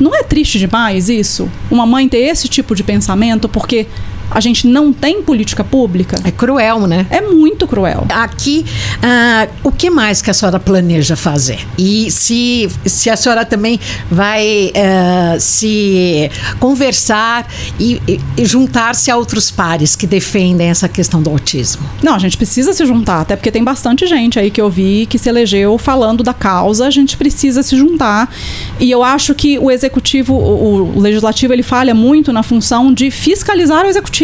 Não 0.00 0.14
é 0.14 0.22
triste 0.22 0.58
demais 0.58 1.10
isso? 1.10 1.50
Uma 1.70 1.84
mãe 1.84 2.08
ter 2.08 2.20
esse 2.20 2.48
tipo 2.48 2.74
de 2.74 2.82
pensamento 2.82 3.46
porque 3.50 3.86
a 4.30 4.40
gente 4.40 4.66
não 4.66 4.92
tem 4.92 5.22
política 5.22 5.64
pública. 5.64 6.16
É 6.24 6.30
cruel, 6.30 6.86
né? 6.86 7.06
É 7.10 7.20
muito 7.20 7.66
cruel. 7.66 8.06
Aqui, 8.10 8.64
uh, 8.96 9.50
o 9.64 9.72
que 9.72 9.90
mais 9.90 10.22
que 10.22 10.30
a 10.30 10.34
senhora 10.34 10.60
planeja 10.60 11.16
fazer? 11.16 11.58
E 11.76 12.10
se, 12.10 12.70
se 12.86 13.10
a 13.10 13.16
senhora 13.16 13.44
também 13.44 13.80
vai 14.10 14.72
uh, 14.74 15.40
se 15.40 16.30
conversar 16.60 17.46
e, 17.78 18.00
e 18.36 18.44
juntar-se 18.44 19.10
a 19.10 19.16
outros 19.16 19.50
pares 19.50 19.96
que 19.96 20.06
defendem 20.06 20.68
essa 20.68 20.88
questão 20.88 21.20
do 21.20 21.30
autismo? 21.30 21.82
Não, 22.02 22.14
a 22.14 22.18
gente 22.18 22.36
precisa 22.36 22.72
se 22.72 22.86
juntar, 22.86 23.22
até 23.22 23.34
porque 23.34 23.50
tem 23.50 23.64
bastante 23.64 24.06
gente 24.06 24.38
aí 24.38 24.50
que 24.50 24.60
eu 24.60 24.70
vi 24.70 25.06
que 25.06 25.18
se 25.18 25.28
elegeu 25.28 25.76
falando 25.76 26.22
da 26.22 26.32
causa, 26.32 26.86
a 26.86 26.90
gente 26.90 27.16
precisa 27.16 27.62
se 27.62 27.76
juntar. 27.76 28.32
E 28.78 28.90
eu 28.90 29.02
acho 29.02 29.34
que 29.34 29.58
o 29.58 29.70
executivo, 29.70 30.34
o, 30.34 30.96
o 30.96 31.00
legislativo, 31.00 31.52
ele 31.52 31.62
falha 31.62 31.94
muito 31.94 32.32
na 32.32 32.42
função 32.42 32.92
de 32.92 33.10
fiscalizar 33.10 33.84
o 33.84 33.88
executivo 33.88 34.19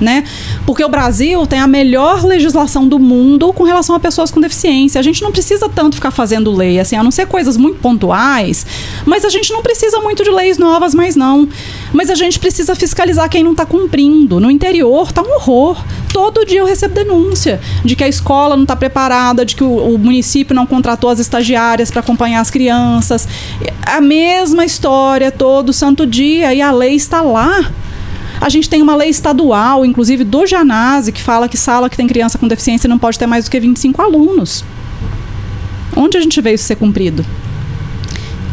né? 0.00 0.24
Porque 0.64 0.84
o 0.84 0.88
Brasil 0.88 1.46
tem 1.46 1.58
a 1.58 1.66
melhor 1.66 2.24
legislação 2.24 2.86
do 2.86 2.98
mundo 2.98 3.52
com 3.52 3.64
relação 3.64 3.94
a 3.94 4.00
pessoas 4.00 4.30
com 4.30 4.40
deficiência. 4.40 4.98
A 4.98 5.02
gente 5.02 5.22
não 5.22 5.32
precisa 5.32 5.68
tanto 5.68 5.96
ficar 5.96 6.10
fazendo 6.10 6.54
lei, 6.54 6.78
assim, 6.78 6.96
a 6.96 7.02
não 7.02 7.10
ser 7.10 7.26
coisas 7.26 7.56
muito 7.56 7.80
pontuais, 7.80 8.66
mas 9.04 9.24
a 9.24 9.28
gente 9.28 9.52
não 9.52 9.62
precisa 9.62 10.00
muito 10.00 10.22
de 10.22 10.30
leis 10.30 10.58
novas, 10.58 10.94
mais 10.94 11.16
não. 11.16 11.48
Mas 11.92 12.10
a 12.10 12.14
gente 12.14 12.38
precisa 12.38 12.74
fiscalizar 12.74 13.28
quem 13.28 13.42
não 13.42 13.52
está 13.52 13.66
cumprindo. 13.66 14.40
No 14.40 14.50
interior 14.50 15.12
tá 15.12 15.22
um 15.22 15.34
horror. 15.34 15.82
Todo 16.12 16.44
dia 16.44 16.60
eu 16.60 16.66
recebo 16.66 16.94
denúncia 16.94 17.60
de 17.84 17.94
que 17.94 18.02
a 18.02 18.08
escola 18.08 18.56
não 18.56 18.62
está 18.62 18.74
preparada, 18.74 19.44
de 19.44 19.54
que 19.54 19.62
o, 19.62 19.94
o 19.94 19.98
município 19.98 20.54
não 20.54 20.66
contratou 20.66 21.10
as 21.10 21.18
estagiárias 21.18 21.90
para 21.90 22.00
acompanhar 22.00 22.40
as 22.40 22.50
crianças. 22.50 23.28
A 23.82 24.00
mesma 24.00 24.64
história 24.64 25.30
todo 25.30 25.72
santo 25.72 26.06
dia 26.06 26.54
e 26.54 26.62
a 26.62 26.70
lei 26.70 26.94
está 26.94 27.20
lá. 27.20 27.70
A 28.40 28.48
gente 28.48 28.70
tem 28.70 28.80
uma 28.80 28.94
lei 28.94 29.08
estadual, 29.08 29.84
inclusive 29.84 30.24
do 30.24 30.46
Janase, 30.46 31.12
que 31.12 31.22
fala 31.22 31.48
que 31.48 31.56
sala 31.56 31.90
que 31.90 31.96
tem 31.96 32.06
criança 32.06 32.38
com 32.38 32.46
deficiência 32.46 32.88
não 32.88 32.98
pode 32.98 33.18
ter 33.18 33.26
mais 33.26 33.44
do 33.44 33.50
que 33.50 33.58
25 33.58 34.00
alunos. 34.00 34.64
Onde 35.96 36.16
a 36.16 36.20
gente 36.20 36.40
vê 36.40 36.54
isso 36.54 36.64
ser 36.64 36.76
cumprido? 36.76 37.24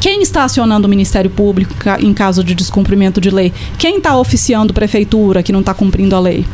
Quem 0.02 0.22
está 0.22 0.44
acionando 0.44 0.88
o 0.88 0.90
Ministério 0.90 1.30
Público 1.30 1.74
em 2.00 2.14
caso 2.14 2.44
de 2.44 2.54
descumprimento 2.54 3.20
de 3.20 3.30
lei? 3.30 3.54
Quem 3.78 3.98
está 3.98 4.18
oficiando 4.18 4.74
prefeitura 4.74 5.42
que 5.42 5.52
não 5.52 5.62
está 5.62 5.74
cumprindo 5.74 6.16
a 6.16 6.20
lei? 6.20 6.46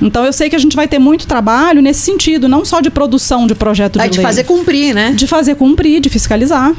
Então 0.00 0.24
eu 0.24 0.32
sei 0.32 0.50
que 0.50 0.56
a 0.56 0.58
gente 0.58 0.76
vai 0.76 0.86
ter 0.86 0.98
muito 0.98 1.26
trabalho 1.26 1.80
nesse 1.80 2.00
sentido, 2.00 2.48
não 2.48 2.64
só 2.64 2.80
de 2.80 2.90
produção 2.90 3.46
de 3.46 3.54
projeto 3.54 3.98
de, 3.98 4.04
é, 4.04 4.08
de 4.08 4.18
lei. 4.18 4.18
De 4.18 4.22
fazer 4.22 4.44
cumprir, 4.44 4.94
né? 4.94 5.12
De 5.12 5.26
fazer 5.26 5.54
cumprir, 5.54 6.00
de 6.00 6.08
fiscalizar. 6.08 6.74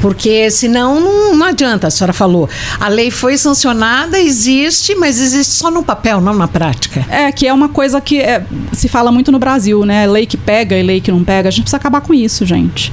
Porque 0.00 0.50
senão 0.50 1.00
não, 1.00 1.36
não 1.36 1.46
adianta, 1.46 1.86
a 1.86 1.90
senhora 1.90 2.12
falou. 2.12 2.48
A 2.80 2.88
lei 2.88 3.10
foi 3.10 3.36
sancionada, 3.36 4.18
existe, 4.18 4.94
mas 4.94 5.20
existe 5.20 5.52
só 5.54 5.70
no 5.70 5.82
papel, 5.82 6.20
não 6.20 6.34
na 6.34 6.48
prática. 6.48 7.04
É, 7.08 7.30
que 7.32 7.46
é 7.46 7.52
uma 7.52 7.68
coisa 7.68 8.00
que 8.00 8.20
é, 8.20 8.44
se 8.72 8.88
fala 8.88 9.12
muito 9.12 9.30
no 9.30 9.38
Brasil, 9.38 9.84
né? 9.84 10.06
Lei 10.06 10.26
que 10.26 10.36
pega 10.36 10.76
e 10.76 10.82
lei 10.82 11.00
que 11.00 11.10
não 11.10 11.24
pega. 11.24 11.48
A 11.48 11.52
gente 11.52 11.62
precisa 11.62 11.76
acabar 11.76 12.00
com 12.00 12.12
isso, 12.12 12.44
gente. 12.44 12.92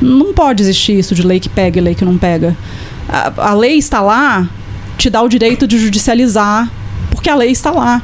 Não 0.00 0.32
pode 0.32 0.62
existir 0.62 0.98
isso 0.98 1.14
de 1.14 1.22
lei 1.22 1.38
que 1.40 1.48
pega 1.48 1.78
e 1.78 1.82
lei 1.82 1.94
que 1.94 2.04
não 2.04 2.16
pega. 2.16 2.56
A, 3.08 3.50
a 3.50 3.54
lei 3.54 3.76
está 3.76 4.00
lá, 4.00 4.48
te 4.96 5.10
dá 5.10 5.20
o 5.20 5.28
direito 5.28 5.66
de 5.66 5.78
judicializar, 5.78 6.70
porque 7.10 7.28
a 7.28 7.34
lei 7.34 7.50
está 7.50 7.70
lá. 7.70 8.02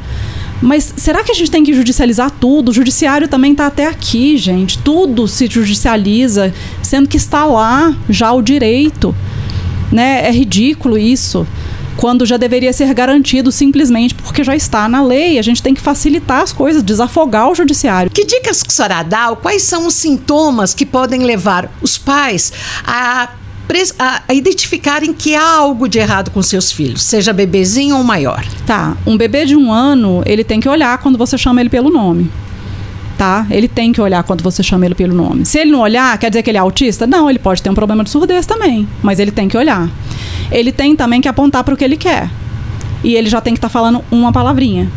Mas 0.61 0.95
será 0.97 1.23
que 1.23 1.31
a 1.31 1.35
gente 1.35 1.51
tem 1.51 1.63
que 1.63 1.75
judicializar 1.75 2.31
tudo? 2.31 2.71
O 2.71 2.73
judiciário 2.73 3.29
também 3.29 3.53
está 3.53 3.67
até 3.67 3.87
aqui, 3.87 4.37
gente. 4.37 4.79
Tudo 4.79 5.29
se 5.29 5.47
judicializa, 5.47 6.53
sendo 6.83 7.09
que 7.09 7.17
está 7.17 7.45
lá 7.45 7.95
já 8.09 8.33
o 8.33 8.43
direito. 8.43 9.15
Né? 9.93 10.27
É 10.27 10.31
ridículo 10.31 10.97
isso. 10.97 11.47
Quando 11.97 12.27
já 12.27 12.37
deveria 12.37 12.73
ser 12.73 12.93
garantido 12.93 13.51
simplesmente 13.51 14.15
porque 14.15 14.45
já 14.45 14.55
está 14.55 14.89
na 14.89 15.03
lei. 15.03 15.39
A 15.39 15.43
gente 15.43 15.63
tem 15.63 15.75
que 15.75 15.81
facilitar 15.81 16.43
as 16.43 16.53
coisas, 16.53 16.83
desafogar 16.83 17.51
o 17.51 17.55
judiciário. 17.55 18.11
Que 18.11 18.25
dicas 18.25 18.63
que 18.63 18.71
a 18.71 18.75
senhora 18.75 19.03
dá? 19.03 19.37
Quais 19.37 19.63
são 19.63 19.87
os 19.87 19.95
sintomas 19.95 20.75
que 20.75 20.85
podem 20.85 21.23
levar 21.23 21.71
os 21.81 21.97
pais 21.97 22.53
a 22.85 23.31
a, 23.99 24.23
a 24.29 24.35
identificarem 24.35 25.13
que 25.13 25.35
há 25.35 25.57
algo 25.57 25.89
de 25.89 25.99
errado 25.99 26.31
com 26.31 26.43
seus 26.43 26.71
filhos, 26.71 27.03
seja 27.03 27.33
bebezinho 27.33 27.97
ou 27.97 28.05
maior. 28.05 28.45
Tá. 28.67 28.97
Um 29.07 29.17
bebê 29.17 29.45
de 29.45 29.57
um 29.57 29.73
ano, 29.73 30.23
ele 30.25 30.45
tem 30.45 30.61
que 30.61 30.69
olhar 30.69 30.99
quando 30.99 31.19
você 31.19 31.37
chama 31.37 31.61
ele 31.61 31.69
pelo 31.69 31.91
nome. 31.91 32.31
Tá? 33.19 33.47
Ele 33.51 33.67
tem 33.67 33.93
que 33.93 34.01
olhar 34.01 34.23
quando 34.23 34.43
você 34.43 34.63
chama 34.63 34.85
ele 34.85 34.95
pelo 34.95 35.15
nome. 35.15 35.45
Se 35.47 35.59
ele 35.59 35.71
não 35.71 35.81
olhar, 35.81 36.17
quer 36.19 36.31
dizer 36.31 36.43
que 36.43 36.51
ele 36.51 36.59
é 36.59 36.61
autista? 36.61 37.07
Não, 37.07 37.29
ele 37.29 37.39
pode 37.39 37.63
ter 37.63 37.71
um 37.71 37.75
problema 37.75 38.05
de 38.05 38.11
surdez 38.11 38.45
também, 38.45 38.87
mas 39.03 39.19
ele 39.19 39.31
tem 39.31 39.49
que 39.49 39.57
olhar. 39.57 39.89
Ele 40.51 40.71
tem 40.71 40.95
também 40.95 41.21
que 41.21 41.29
apontar 41.29 41.65
para 41.65 41.73
o 41.73 41.77
que 41.77 41.85
ele 41.85 41.97
quer. 41.97 42.31
E 43.03 43.15
ele 43.15 43.29
já 43.29 43.41
tem 43.41 43.55
que 43.55 43.59
estar 43.59 43.69
tá 43.69 43.73
falando 43.73 44.05
uma 44.11 44.33
palavrinha: 44.33 44.91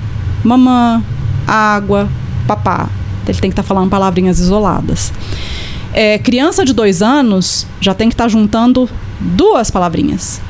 mamã, 0.44 1.02
água, 1.48 2.10
papá. 2.46 2.90
Ele 3.26 3.38
tem 3.40 3.50
que 3.50 3.54
estar 3.54 3.64
tá 3.64 3.68
falando 3.68 3.90
palavrinhas 3.90 4.40
isoladas 4.40 5.14
é, 5.94 6.18
criança 6.18 6.64
de 6.64 6.74
dois 6.74 7.02
anos 7.02 7.66
já 7.80 7.94
tem 7.94 8.10
que 8.10 8.14
estar 8.14 8.26
tá 8.26 8.30
juntando 8.30 8.90
duas 9.20 9.70
palavrinhas. 9.72 10.42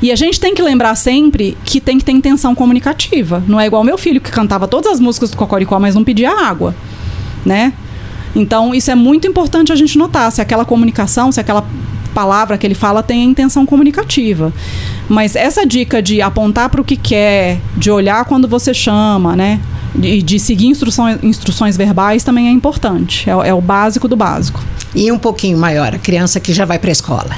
E 0.00 0.12
a 0.12 0.16
gente 0.16 0.38
tem 0.38 0.54
que 0.54 0.62
lembrar 0.62 0.94
sempre 0.94 1.56
que 1.64 1.80
tem 1.80 1.98
que 1.98 2.04
ter 2.04 2.12
intenção 2.12 2.54
comunicativa. 2.54 3.42
Não 3.48 3.58
é 3.58 3.66
igual 3.66 3.82
meu 3.82 3.98
filho 3.98 4.20
que 4.20 4.30
cantava 4.30 4.68
todas 4.68 4.92
as 4.92 5.00
músicas 5.00 5.30
do 5.30 5.36
Cocoricó, 5.36 5.78
mas 5.80 5.94
não 5.94 6.04
pedia 6.04 6.30
água, 6.30 6.74
né? 7.44 7.72
Então, 8.34 8.74
isso 8.74 8.90
é 8.90 8.94
muito 8.94 9.26
importante 9.26 9.72
a 9.72 9.76
gente 9.76 9.98
notar 9.98 10.30
se 10.30 10.40
aquela 10.40 10.64
comunicação, 10.64 11.32
se 11.32 11.40
aquela 11.40 11.66
palavra 12.14 12.56
que 12.56 12.66
ele 12.66 12.74
fala 12.74 13.02
tem 13.02 13.22
a 13.22 13.24
intenção 13.24 13.66
comunicativa. 13.66 14.52
Mas 15.08 15.34
essa 15.34 15.66
dica 15.66 16.00
de 16.00 16.20
apontar 16.22 16.68
para 16.68 16.80
o 16.80 16.84
que 16.84 16.96
quer, 16.96 17.60
de 17.76 17.90
olhar 17.90 18.24
quando 18.24 18.46
você 18.46 18.72
chama, 18.72 19.34
né? 19.34 19.60
De, 19.94 20.22
de 20.22 20.38
seguir 20.38 20.66
instruções, 20.66 21.18
instruções 21.22 21.76
verbais 21.76 22.24
também 22.24 22.48
é 22.48 22.50
importante. 22.50 23.28
É, 23.28 23.48
é 23.48 23.54
o 23.54 23.60
básico 23.60 24.08
do 24.08 24.16
básico. 24.16 24.62
E 24.94 25.12
um 25.12 25.18
pouquinho 25.18 25.58
maior, 25.58 25.94
a 25.94 25.98
criança 25.98 26.40
que 26.40 26.52
já 26.52 26.64
vai 26.64 26.78
para 26.78 26.90
a 26.90 26.92
escola. 26.92 27.36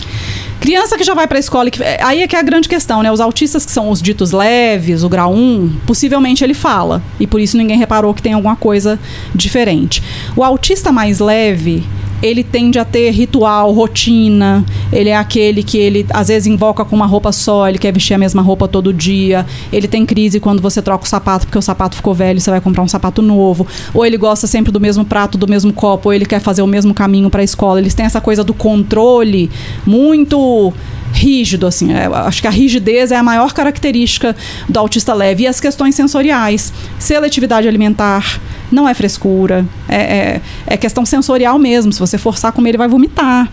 Criança 0.61 0.97
que 0.97 1.03
já 1.03 1.15
vai 1.15 1.27
para 1.27 1.39
a 1.39 1.41
escola, 1.41 1.71
que, 1.71 1.83
aí 1.83 2.23
é 2.23 2.29
que 2.29 2.37
é 2.37 2.39
a 2.39 2.43
grande 2.43 2.69
questão, 2.69 3.03
né? 3.03 3.11
Os 3.11 3.19
autistas 3.19 3.65
que 3.65 3.73
são 3.73 3.91
os 3.91 4.03
ditos 4.03 4.31
leves, 4.31 5.03
o 5.03 5.09
grau 5.09 5.33
1, 5.33 5.81
possivelmente 5.87 6.45
ele 6.45 6.53
fala. 6.53 7.03
E 7.19 7.27
por 7.27 7.41
isso 7.41 7.57
ninguém 7.57 7.79
reparou 7.79 8.13
que 8.13 8.21
tem 8.23 8.35
alguma 8.35 8.55
coisa 8.55 8.99
diferente. 9.35 10.03
O 10.37 10.45
autista 10.45 10.93
mais 10.93 11.19
leve, 11.19 11.83
ele 12.23 12.45
tende 12.45 12.79
a 12.79 12.85
ter 12.85 13.11
ritual, 13.11 13.73
rotina. 13.73 14.65
Ele 14.93 15.09
é 15.09 15.17
aquele 15.17 15.63
que 15.63 15.79
ele 15.79 16.07
às 16.11 16.29
vezes 16.29 16.47
invoca 16.47 16.85
com 16.85 16.95
uma 16.95 17.07
roupa 17.07 17.33
só, 17.33 17.69
ele 17.69 17.79
quer 17.79 17.93
vestir 17.93 18.15
a 18.15 18.19
mesma 18.19 18.43
roupa 18.43 18.69
todo 18.69 18.93
dia. 18.93 19.47
Ele 19.73 19.89
tem 19.89 20.05
crise 20.05 20.41
quando 20.41 20.61
você 20.61 20.83
troca 20.83 21.05
o 21.05 21.09
sapato 21.09 21.47
porque 21.47 21.59
o 21.59 21.63
sapato 21.63 21.97
ficou 21.97 22.15
velho, 22.15 22.41
você 22.41 22.51
vai 22.51 22.61
comprar 22.61 22.83
um 22.83 22.89
sapato 22.89 23.23
novo. 23.23 23.67
Ou 23.95 24.05
ele 24.05 24.17
gosta 24.17 24.47
sempre 24.47 24.71
do 24.71 24.81
mesmo 24.81 25.05
prato, 25.05 25.39
do 25.39 25.49
mesmo 25.49 25.73
copo, 25.73 26.09
ou 26.09 26.13
ele 26.13 26.27
quer 26.27 26.41
fazer 26.41 26.63
o 26.63 26.67
mesmo 26.67 26.93
caminho 26.93 27.31
para 27.31 27.41
a 27.41 27.45
escola. 27.45 27.81
Eles 27.81 27.95
têm 27.95 28.07
essa 28.07 28.21
coisa 28.21 28.45
do 28.45 28.53
controle 28.53 29.51
muito 29.87 30.73
rígido, 31.13 31.67
assim. 31.67 31.93
É, 31.93 32.07
acho 32.07 32.41
que 32.41 32.47
a 32.47 32.51
rigidez 32.51 33.11
é 33.11 33.17
a 33.17 33.23
maior 33.23 33.53
característica 33.53 34.37
do 34.69 34.79
autista 34.79 35.13
leve. 35.15 35.45
E 35.45 35.47
as 35.47 35.61
questões 35.61 35.95
sensoriais. 35.95 36.73
Seletividade 36.99 37.69
alimentar 37.69 38.41
não 38.71 38.89
é 38.89 38.95
frescura, 38.95 39.67
é, 39.89 39.97
é, 39.97 40.41
é 40.67 40.77
questão 40.77 41.05
sensorial 41.05 41.59
mesmo. 41.59 41.93
Se 41.93 41.99
você 41.99 42.10
forçar 42.19 42.51
a 42.51 42.53
comer, 42.53 42.71
ele 42.71 42.79
vai 42.79 42.89
vomitar. 42.89 43.51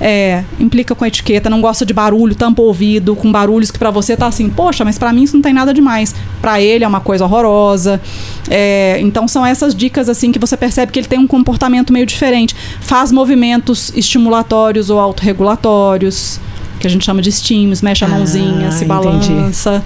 É, 0.00 0.44
implica 0.58 0.94
com 0.94 1.04
etiqueta, 1.04 1.50
não 1.50 1.60
gosta 1.60 1.84
de 1.84 1.92
barulho, 1.92 2.34
tampa 2.34 2.62
o 2.62 2.66
ouvido, 2.66 3.14
com 3.14 3.30
barulhos 3.30 3.70
que 3.70 3.78
para 3.78 3.90
você 3.90 4.16
tá 4.16 4.26
assim, 4.26 4.48
poxa, 4.48 4.84
mas 4.84 4.98
para 4.98 5.12
mim 5.12 5.22
isso 5.22 5.36
não 5.36 5.42
tem 5.42 5.52
nada 5.52 5.74
demais. 5.74 6.14
Para 6.40 6.60
ele 6.60 6.84
é 6.84 6.88
uma 6.88 7.00
coisa 7.00 7.24
horrorosa. 7.24 8.00
É, 8.48 8.98
então 9.00 9.28
são 9.28 9.44
essas 9.44 9.74
dicas 9.74 10.08
assim 10.08 10.32
que 10.32 10.38
você 10.38 10.56
percebe 10.56 10.92
que 10.92 10.98
ele 10.98 11.08
tem 11.08 11.18
um 11.18 11.26
comportamento 11.26 11.92
meio 11.92 12.06
diferente. 12.06 12.54
Faz 12.80 13.12
movimentos 13.12 13.92
estimulatórios 13.94 14.90
ou 14.90 14.98
autorregulatórios 14.98 16.40
que 16.80 16.86
a 16.86 16.90
gente 16.90 17.04
chama 17.04 17.20
de 17.20 17.28
estímulos, 17.28 17.82
mexe 17.82 18.04
a 18.04 18.08
ah, 18.08 18.10
mãozinha, 18.10 18.72
se 18.72 18.86
balança. 18.86 19.84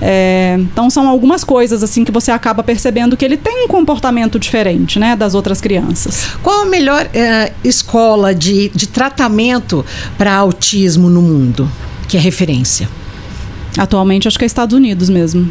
É, 0.00 0.56
então 0.58 0.90
são 0.90 1.08
algumas 1.08 1.42
coisas 1.42 1.82
assim 1.82 2.04
que 2.04 2.12
você 2.12 2.30
acaba 2.30 2.62
percebendo 2.62 3.16
que 3.16 3.24
ele 3.24 3.36
tem 3.36 3.64
um 3.64 3.68
comportamento 3.68 4.38
diferente, 4.38 4.98
né, 4.98 5.16
das 5.16 5.34
outras 5.34 5.60
crianças. 5.60 6.36
Qual 6.42 6.62
a 6.62 6.66
melhor 6.66 7.08
é, 7.14 7.52
escola 7.64 8.34
de, 8.34 8.68
de 8.74 8.86
tratamento 8.86 9.84
para 10.18 10.34
autismo 10.34 11.08
no 11.08 11.22
mundo, 11.22 11.70
que 12.08 12.16
é 12.16 12.20
referência? 12.20 12.88
Atualmente 13.78 14.28
acho 14.28 14.38
que 14.38 14.44
é 14.44 14.46
Estados 14.46 14.76
Unidos 14.76 15.08
mesmo. 15.08 15.50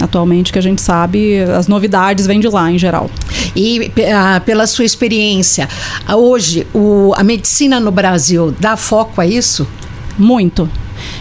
Atualmente 0.00 0.52
que 0.52 0.58
a 0.58 0.62
gente 0.62 0.82
sabe, 0.82 1.42
as 1.42 1.68
novidades 1.68 2.26
vêm 2.26 2.38
de 2.38 2.48
lá 2.48 2.70
em 2.70 2.78
geral. 2.78 3.10
E 3.54 3.90
ah, 4.14 4.40
pela 4.44 4.66
sua 4.66 4.84
experiência, 4.84 5.68
hoje 6.14 6.66
o, 6.74 7.14
a 7.16 7.24
medicina 7.24 7.80
no 7.80 7.90
Brasil 7.90 8.54
dá 8.60 8.76
foco 8.76 9.20
a 9.20 9.26
isso? 9.26 9.66
Muito. 10.18 10.68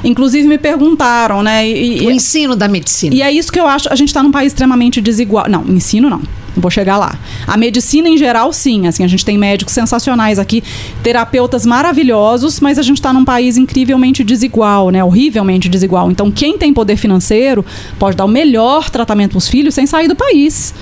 Inclusive 0.03 0.47
me 0.47 0.57
perguntaram, 0.57 1.43
né? 1.43 1.67
E, 1.67 2.05
o 2.05 2.11
ensino 2.11 2.55
da 2.55 2.67
medicina. 2.67 3.15
E 3.15 3.21
é 3.21 3.31
isso 3.31 3.51
que 3.51 3.59
eu 3.59 3.67
acho. 3.67 3.91
A 3.91 3.95
gente 3.95 4.09
está 4.09 4.21
num 4.21 4.31
país 4.31 4.47
extremamente 4.53 5.01
desigual. 5.01 5.49
Não, 5.49 5.65
ensino 5.67 6.09
não. 6.09 6.21
Vou 6.57 6.71
chegar 6.71 6.97
lá. 6.97 7.19
A 7.45 7.57
medicina 7.57 8.07
em 8.07 8.17
geral, 8.17 8.53
sim. 8.53 8.87
Assim, 8.87 9.03
a 9.03 9.07
gente 9.07 9.25
tem 9.25 9.37
médicos 9.37 9.73
sensacionais 9.73 10.39
aqui, 10.39 10.63
terapeutas 11.03 11.65
maravilhosos, 11.65 12.61
mas 12.61 12.79
a 12.79 12.81
gente 12.81 12.97
está 12.97 13.11
num 13.11 13.25
país 13.25 13.57
incrivelmente 13.57 14.23
desigual, 14.23 14.89
né? 14.89 15.03
Horrivelmente 15.03 15.67
desigual. 15.67 16.09
Então, 16.09 16.31
quem 16.31 16.57
tem 16.57 16.73
poder 16.73 16.95
financeiro 16.95 17.65
pode 17.99 18.15
dar 18.15 18.25
o 18.25 18.29
melhor 18.29 18.89
tratamento 18.89 19.31
para 19.31 19.37
os 19.37 19.49
filhos 19.49 19.75
sem 19.75 19.85
sair 19.85 20.07
do 20.07 20.15
país 20.15 20.73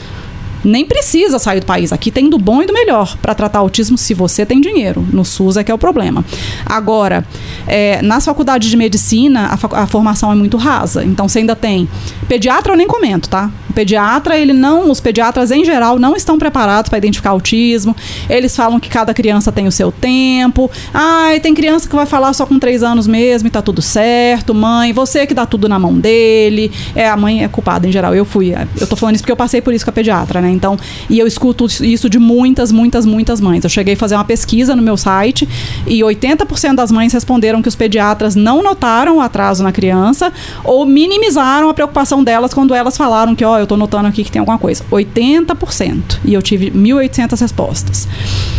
nem 0.64 0.86
precisa 0.86 1.40
sair 1.40 1.60
do 1.60 1.66
país. 1.66 1.92
Aqui 1.92 2.12
tem 2.12 2.30
do 2.30 2.38
bom 2.38 2.62
e 2.62 2.66
do 2.66 2.74
melhor 2.74 3.18
para 3.18 3.36
tratar 3.36 3.60
autismo 3.60 3.98
se 3.98 4.14
você 4.14 4.46
tem 4.46 4.62
dinheiro. 4.62 5.06
No 5.12 5.26
SUS 5.26 5.58
é 5.58 5.64
que 5.64 5.72
é 5.72 5.74
o 5.74 5.78
problema. 5.78 6.24
Agora, 6.66 7.26
é, 7.68 8.02
nas 8.02 8.26
faculdades 8.26 8.70
de 8.70 8.78
medicina, 8.78 9.48
a, 9.48 9.84
a, 9.84 9.88
formação 9.88 10.32
é 10.32 10.36
muito 10.36 10.58
rasa. 10.58 11.04
Então, 11.04 11.28
você 11.28 11.40
ainda 11.40 11.56
tem. 11.56 11.88
Pediatra 12.28 12.74
eu 12.74 12.78
nem 12.78 12.88
comento, 12.88 13.30
tá? 13.30 13.52
Pediatra, 13.74 14.38
ele 14.38 14.54
não. 14.54 14.90
Os 14.90 15.00
pediatras, 15.00 15.52
em 15.52 15.66
geral, 15.66 16.00
não 16.00 16.16
estão 16.16 16.38
preparados 16.38 16.90
para 16.90 16.98
identificar 16.98 17.32
autismo. 17.32 17.96
Eles 18.30 18.56
falam 18.56 18.80
que 18.80 18.90
cada 18.90 19.14
criança 19.14 19.52
tem 19.52 19.68
o 19.68 19.72
seu 19.72 19.92
tempo. 19.92 20.70
Ai, 20.94 21.40
tem 21.40 21.54
criança 21.54 21.88
que 21.88 21.96
vai 21.96 22.06
falar 22.06 22.34
só 22.34 22.46
com 22.46 22.60
três 22.60 22.84
anos 22.84 23.08
mesmo 23.08 23.48
e 23.48 23.52
tá 23.52 23.62
tudo 23.62 23.82
certo. 23.82 24.54
Mãe, 24.54 24.94
você 24.94 25.26
que 25.26 25.34
dá 25.34 25.46
tudo 25.46 25.68
na 25.68 25.80
mão 25.80 25.98
dele. 25.98 26.72
É, 26.96 27.10
a 27.10 27.18
mãe 27.18 27.44
é 27.44 27.48
culpada 27.48 27.88
em 27.88 27.92
geral. 27.92 28.16
Eu 28.16 28.26
fui. 28.26 28.54
Eu 28.80 28.88
tô 28.88 28.96
falando 28.96 29.16
isso 29.16 29.24
porque 29.24 29.32
eu 29.32 29.38
passei 29.38 29.62
por 29.62 29.74
isso 29.74 29.84
com 29.84 29.90
a 29.90 29.94
pediatra, 29.94 30.42
né? 30.42 30.52
Então, 30.52 30.78
e 31.10 31.20
eu 31.20 31.28
escuto 31.28 31.66
isso 31.66 32.10
de 32.10 32.20
muitas, 32.20 32.72
muitas, 32.72 33.06
muitas 33.06 33.42
mães. 33.42 33.64
Eu 33.64 33.70
cheguei 33.70 33.96
a 33.96 33.98
fazer 33.98 34.16
uma 34.16 34.24
pesquisa 34.24 34.76
no 34.76 34.82
meu 34.82 34.98
site 34.98 35.48
e 35.88 36.00
80% 36.00 36.76
das 36.76 36.92
mães 36.92 37.14
responderam 37.14 37.62
que 37.62 37.68
os 37.68 37.76
pediatras 37.76 38.36
não 38.36 38.62
notaram 38.62 39.18
o 39.18 39.22
atraso 39.22 39.64
na 39.64 39.72
criança 39.72 40.32
ou 40.64 40.86
minimizaram 40.86 41.70
a 41.70 41.74
preocupação 41.74 42.24
delas 42.24 42.54
quando 42.54 42.74
elas 42.74 42.96
falaram 42.96 43.36
que, 43.36 43.44
ó, 43.44 43.62
oh, 43.62 43.63
eu 43.64 43.68
tô 43.68 43.78
notando 43.78 44.08
aqui 44.08 44.24
que 44.24 44.32
tem 44.32 44.40
alguma 44.40 44.58
coisa. 44.58 44.84
80%. 44.92 46.20
E 46.26 46.34
eu 46.34 46.42
tive 46.42 46.72
1.800 46.72 47.40
respostas. 47.40 48.08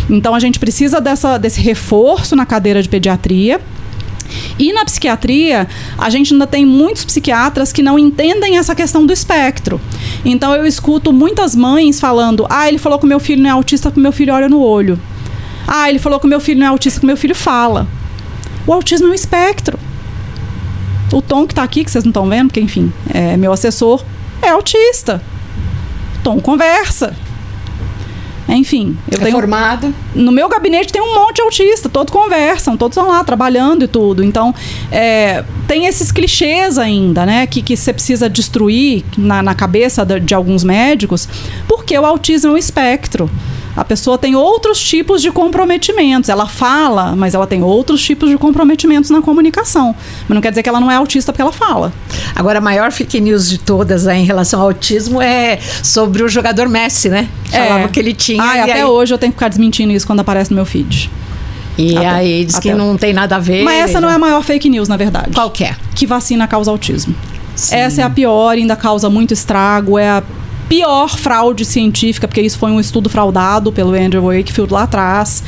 Então 0.09 0.35
a 0.35 0.39
gente 0.39 0.59
precisa 0.59 0.99
dessa, 0.99 1.37
desse 1.37 1.61
reforço 1.61 2.35
na 2.35 2.45
cadeira 2.45 2.81
de 2.81 2.89
pediatria 2.89 3.59
e 4.57 4.71
na 4.71 4.85
psiquiatria, 4.85 5.67
a 5.97 6.09
gente 6.09 6.33
ainda 6.33 6.47
tem 6.47 6.65
muitos 6.65 7.03
psiquiatras 7.05 7.71
que 7.71 7.81
não 7.81 7.99
entendem 7.99 8.57
essa 8.57 8.73
questão 8.73 9.05
do 9.05 9.13
espectro. 9.13 9.79
Então 10.23 10.55
eu 10.55 10.65
escuto 10.65 11.11
muitas 11.11 11.55
mães 11.55 11.99
falando: 11.99 12.45
"Ah, 12.49 12.67
ele 12.67 12.77
falou 12.77 12.97
que 12.97 13.05
meu 13.05 13.19
filho 13.19 13.41
não 13.41 13.49
é 13.49 13.53
autista, 13.53 13.91
que 13.91 13.99
meu 13.99 14.11
filho 14.11 14.33
olha 14.33 14.49
no 14.49 14.61
olho". 14.61 14.99
"Ah, 15.67 15.89
ele 15.89 15.99
falou 15.99 16.19
que 16.19 16.27
meu 16.27 16.39
filho 16.39 16.59
não 16.59 16.67
é 16.67 16.69
autista, 16.69 16.99
que 16.99 17.05
meu 17.05 17.17
filho 17.17 17.35
fala". 17.35 17.87
O 18.65 18.73
autismo 18.73 19.07
é 19.07 19.11
um 19.11 19.13
espectro. 19.13 19.77
O 21.11 21.21
Tom 21.21 21.45
que 21.45 21.53
está 21.53 21.63
aqui, 21.63 21.83
que 21.83 21.91
vocês 21.91 22.03
não 22.03 22.09
estão 22.09 22.27
vendo, 22.27 22.47
porque 22.47 22.59
enfim, 22.59 22.91
é 23.13 23.37
meu 23.37 23.53
assessor, 23.53 24.03
é 24.45 24.51
autista. 24.51 25.21
Tom 26.23 26.39
conversa. 26.39 27.15
Enfim, 28.47 28.95
eu 29.11 29.19
é 29.19 29.23
tenho. 29.23 29.35
Formado. 29.35 29.93
No 30.13 30.31
meu 30.31 30.47
gabinete 30.47 30.93
tem 30.93 31.01
um 31.01 31.15
monte 31.15 31.37
de 31.37 31.41
autista, 31.41 31.89
todos 31.89 32.13
conversam, 32.13 32.77
todos 32.77 32.95
estão 32.95 33.11
lá 33.11 33.23
trabalhando 33.23 33.83
e 33.83 33.87
tudo. 33.87 34.23
Então, 34.23 34.53
é, 34.91 35.43
tem 35.67 35.87
esses 35.87 36.11
clichês 36.11 36.77
ainda, 36.77 37.25
né? 37.25 37.47
Que, 37.47 37.61
que 37.61 37.75
você 37.75 37.91
precisa 37.91 38.29
destruir 38.29 39.03
na, 39.17 39.41
na 39.41 39.55
cabeça 39.55 40.05
de, 40.05 40.19
de 40.19 40.35
alguns 40.35 40.63
médicos, 40.63 41.27
porque 41.67 41.97
o 41.97 42.05
autismo 42.05 42.51
é 42.51 42.53
um 42.53 42.57
espectro. 42.57 43.29
A 43.75 43.83
pessoa 43.83 44.17
tem 44.17 44.35
outros 44.35 44.79
tipos 44.81 45.21
de 45.21 45.31
comprometimentos. 45.31 46.29
Ela 46.29 46.47
fala, 46.47 47.15
mas 47.15 47.33
ela 47.33 47.45
tem 47.45 47.61
outros 47.61 48.01
tipos 48.01 48.29
de 48.29 48.37
comprometimentos 48.37 49.09
na 49.09 49.21
comunicação. 49.21 49.95
Mas 50.27 50.35
não 50.35 50.41
quer 50.41 50.49
dizer 50.49 50.63
que 50.63 50.69
ela 50.69 50.79
não 50.79 50.89
é 50.89 50.95
autista 50.95 51.33
porque 51.33 51.41
ela 51.41 51.51
fala. 51.51 51.91
Agora, 52.35 52.59
a 52.59 52.61
maior 52.61 52.91
fake 52.91 53.19
news 53.19 53.49
de 53.49 53.57
todas 53.57 54.07
aí, 54.07 54.19
em 54.19 54.25
relação 54.25 54.61
ao 54.61 54.67
autismo 54.67 55.21
é 55.21 55.59
sobre 55.83 56.23
o 56.23 56.29
jogador 56.29 56.69
Messi, 56.69 57.09
né? 57.09 57.27
Falava 57.49 57.85
é. 57.85 57.87
que 57.89 57.99
ele 57.99 58.13
tinha. 58.13 58.41
Ah, 58.41 58.63
até 58.63 58.73
aí... 58.73 58.83
hoje 58.83 59.13
eu 59.13 59.17
tenho 59.17 59.31
que 59.31 59.37
ficar 59.37 59.49
desmentindo 59.49 59.91
isso 59.91 60.07
quando 60.07 60.21
aparece 60.21 60.51
no 60.51 60.55
meu 60.55 60.65
feed. 60.65 61.09
E 61.77 61.97
até, 61.97 62.07
aí 62.07 62.45
diz 62.45 62.57
que 62.57 62.73
não 62.73 62.95
tem 62.95 63.13
nada 63.13 63.35
a 63.35 63.39
ver. 63.39 63.63
Mas 63.63 63.89
essa 63.89 63.99
não 63.99 64.09
é 64.09 64.13
a 64.13 64.19
maior 64.19 64.41
fake 64.41 64.69
news, 64.69 64.87
na 64.87 64.95
verdade. 64.95 65.31
Qual 65.33 65.49
que 65.49 65.65
é? 65.65 65.75
Que 65.93 66.05
vacina 66.05 66.47
causa 66.47 66.71
autismo. 66.71 67.13
Sim. 67.55 67.75
Essa 67.75 68.01
é 68.01 68.03
a 68.03 68.09
pior, 68.09 68.51
ainda 68.51 68.75
causa 68.75 69.09
muito 69.09 69.33
estrago, 69.33 69.97
é 69.97 70.09
a 70.09 70.23
pior 70.67 71.15
fraude 71.17 71.63
científica, 71.65 72.27
porque 72.27 72.41
isso 72.41 72.57
foi 72.57 72.71
um 72.71 72.79
estudo 72.79 73.07
fraudado 73.09 73.71
pelo 73.71 73.93
Andrew 73.93 74.23
Wakefield 74.23 74.73
lá 74.73 74.83
atrás 74.83 75.43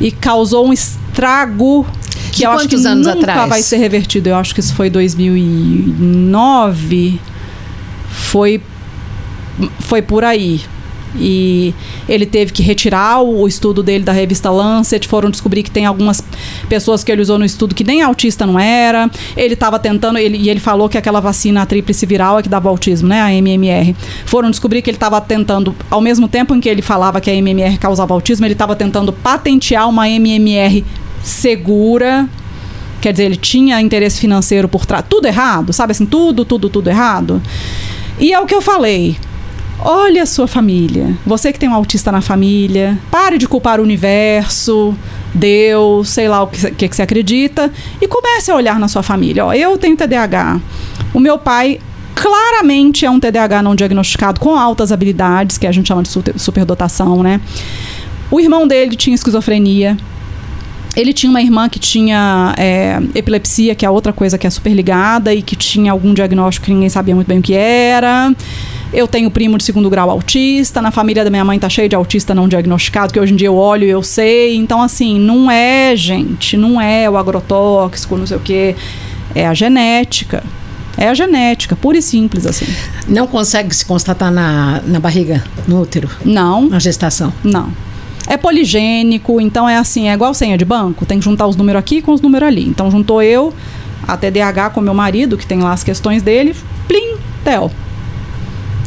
e 0.00 0.10
causou 0.10 0.66
um 0.68 0.72
estrago 0.72 1.86
que 2.30 2.38
De 2.38 2.44
eu 2.44 2.50
acho 2.52 2.68
que 2.68 2.76
anos 2.76 3.06
nunca 3.06 3.18
atrás? 3.18 3.48
vai 3.48 3.62
ser 3.62 3.78
revertido. 3.78 4.28
Eu 4.28 4.36
acho 4.36 4.54
que 4.54 4.60
isso 4.60 4.74
foi 4.74 4.90
2009. 4.90 7.18
Foi 8.10 8.62
foi 9.80 10.02
por 10.02 10.22
aí. 10.24 10.60
E 11.16 11.74
ele 12.08 12.26
teve 12.26 12.52
que 12.52 12.62
retirar 12.62 13.20
o, 13.22 13.46
estudo 13.48 13.82
dele 13.82 14.04
da 14.04 14.12
revista 14.12 14.50
Lancet. 14.50 15.06
Foram 15.06 15.30
descobrir 15.30 15.62
que 15.62 15.70
tem 15.70 15.86
algumas 15.86 16.22
pessoas 16.68 17.02
que 17.02 17.10
ele 17.10 17.22
usou 17.22 17.38
no 17.38 17.44
estudo 17.44 17.74
que 17.74 17.84
nem 17.84 18.02
autista 18.02 18.46
não 18.46 18.58
era. 18.58 19.10
Ele 19.36 19.54
estava 19.54 19.78
tentando, 19.78 20.18
ele, 20.18 20.36
e 20.36 20.50
ele 20.50 20.60
falou 20.60 20.88
que 20.88 20.98
aquela 20.98 21.20
vacina 21.20 21.64
tríplice 21.66 22.04
viral 22.06 22.38
é 22.38 22.42
que 22.42 22.48
dava 22.48 22.68
autismo, 22.68 23.08
né? 23.08 23.20
A 23.20 23.32
MMR. 23.32 23.94
Foram 24.26 24.50
descobrir 24.50 24.82
que 24.82 24.90
ele 24.90 24.96
estava 24.96 25.20
tentando, 25.20 25.74
ao 25.90 26.00
mesmo 26.00 26.28
tempo 26.28 26.54
em 26.54 26.60
que 26.60 26.68
ele 26.68 26.82
falava 26.82 27.20
que 27.20 27.30
a 27.30 27.34
MMR 27.34 27.78
causava 27.78 28.14
autismo, 28.14 28.46
ele 28.46 28.54
estava 28.54 28.76
tentando 28.76 29.12
patentear 29.12 29.88
uma 29.88 30.08
MMR 30.08 30.84
segura. 31.22 32.28
Quer 33.00 33.12
dizer, 33.12 33.24
ele 33.24 33.36
tinha 33.36 33.80
interesse 33.80 34.20
financeiro 34.20 34.68
por 34.68 34.84
trás. 34.84 35.04
Tudo 35.08 35.26
errado, 35.26 35.72
sabe 35.72 35.92
assim? 35.92 36.04
Tudo, 36.04 36.44
tudo, 36.44 36.68
tudo 36.68 36.88
errado. 36.88 37.40
E 38.18 38.32
é 38.32 38.40
o 38.40 38.46
que 38.46 38.54
eu 38.54 38.60
falei. 38.60 39.16
Olhe 39.80 40.18
a 40.18 40.26
sua 40.26 40.48
família. 40.48 41.16
Você 41.24 41.52
que 41.52 41.58
tem 41.58 41.68
um 41.68 41.74
autista 41.74 42.10
na 42.10 42.20
família, 42.20 42.98
pare 43.10 43.38
de 43.38 43.46
culpar 43.46 43.78
o 43.78 43.82
universo, 43.82 44.94
Deus, 45.32 46.08
sei 46.08 46.28
lá 46.28 46.42
o 46.42 46.48
que, 46.48 46.70
que, 46.72 46.88
que 46.88 46.96
você 46.96 47.02
acredita, 47.02 47.70
e 48.00 48.08
comece 48.08 48.50
a 48.50 48.56
olhar 48.56 48.78
na 48.80 48.88
sua 48.88 49.02
família. 49.02 49.46
Ó, 49.46 49.52
eu 49.52 49.78
tenho 49.78 49.96
TDAH. 49.96 50.60
O 51.14 51.20
meu 51.20 51.38
pai 51.38 51.78
claramente 52.14 53.06
é 53.06 53.10
um 53.10 53.20
TDAH 53.20 53.62
não 53.62 53.76
diagnosticado 53.76 54.40
com 54.40 54.56
altas 54.56 54.90
habilidades, 54.90 55.56
que 55.56 55.66
a 55.66 55.70
gente 55.70 55.86
chama 55.86 56.02
de 56.02 56.10
superdotação, 56.36 57.22
né? 57.22 57.40
O 58.30 58.40
irmão 58.40 58.66
dele 58.66 58.96
tinha 58.96 59.14
esquizofrenia. 59.14 59.96
Ele 60.96 61.12
tinha 61.12 61.30
uma 61.30 61.40
irmã 61.40 61.68
que 61.68 61.78
tinha 61.78 62.52
é, 62.58 63.00
epilepsia, 63.14 63.76
que 63.76 63.86
é 63.86 63.90
outra 63.90 64.12
coisa 64.12 64.36
que 64.36 64.46
é 64.46 64.50
super 64.50 64.74
ligada 64.74 65.32
e 65.32 65.40
que 65.40 65.54
tinha 65.54 65.92
algum 65.92 66.12
diagnóstico 66.12 66.66
que 66.66 66.72
ninguém 66.72 66.88
sabia 66.88 67.14
muito 67.14 67.28
bem 67.28 67.38
o 67.38 67.42
que 67.42 67.54
era. 67.54 68.34
Eu 68.92 69.06
tenho 69.06 69.30
primo 69.30 69.58
de 69.58 69.64
segundo 69.64 69.90
grau 69.90 70.08
autista, 70.08 70.80
na 70.80 70.90
família 70.90 71.22
da 71.22 71.30
minha 71.30 71.44
mãe 71.44 71.58
tá 71.58 71.68
cheio 71.68 71.88
de 71.88 71.94
autista 71.94 72.34
não 72.34 72.48
diagnosticado, 72.48 73.12
que 73.12 73.20
hoje 73.20 73.34
em 73.34 73.36
dia 73.36 73.48
eu 73.48 73.56
olho 73.56 73.84
e 73.84 73.90
eu 73.90 74.02
sei. 74.02 74.56
Então, 74.56 74.80
assim, 74.80 75.18
não 75.18 75.50
é, 75.50 75.94
gente, 75.94 76.56
não 76.56 76.80
é 76.80 77.08
o 77.08 77.16
agrotóxico, 77.16 78.16
não 78.16 78.26
sei 78.26 78.36
o 78.36 78.40
quê. 78.40 78.74
É 79.34 79.46
a 79.46 79.52
genética. 79.52 80.42
É 80.96 81.08
a 81.08 81.14
genética, 81.14 81.76
pura 81.76 81.98
e 81.98 82.02
simples, 82.02 82.46
assim. 82.46 82.66
Não 83.06 83.26
consegue 83.26 83.74
se 83.74 83.84
constatar 83.84 84.32
na, 84.32 84.80
na 84.84 84.98
barriga, 84.98 85.44
no 85.66 85.80
útero? 85.80 86.10
Não. 86.24 86.68
Na 86.68 86.78
gestação? 86.80 87.32
Não. 87.44 87.70
É 88.26 88.36
poligênico, 88.36 89.40
então 89.40 89.68
é 89.68 89.76
assim, 89.76 90.08
é 90.08 90.12
igual 90.12 90.34
senha 90.34 90.58
de 90.58 90.64
banco, 90.64 91.06
tem 91.06 91.18
que 91.18 91.24
juntar 91.24 91.46
os 91.46 91.56
números 91.56 91.78
aqui 91.78 92.02
com 92.02 92.12
os 92.12 92.20
números 92.20 92.48
ali. 92.48 92.66
Então 92.66 92.90
juntou 92.90 93.22
eu, 93.22 93.54
a 94.06 94.16
TDAH 94.16 94.70
com 94.70 94.80
meu 94.80 94.92
marido, 94.92 95.38
que 95.38 95.46
tem 95.46 95.60
lá 95.60 95.72
as 95.72 95.84
questões 95.84 96.22
dele, 96.22 96.54
plim, 96.86 97.16
tel. 97.44 97.70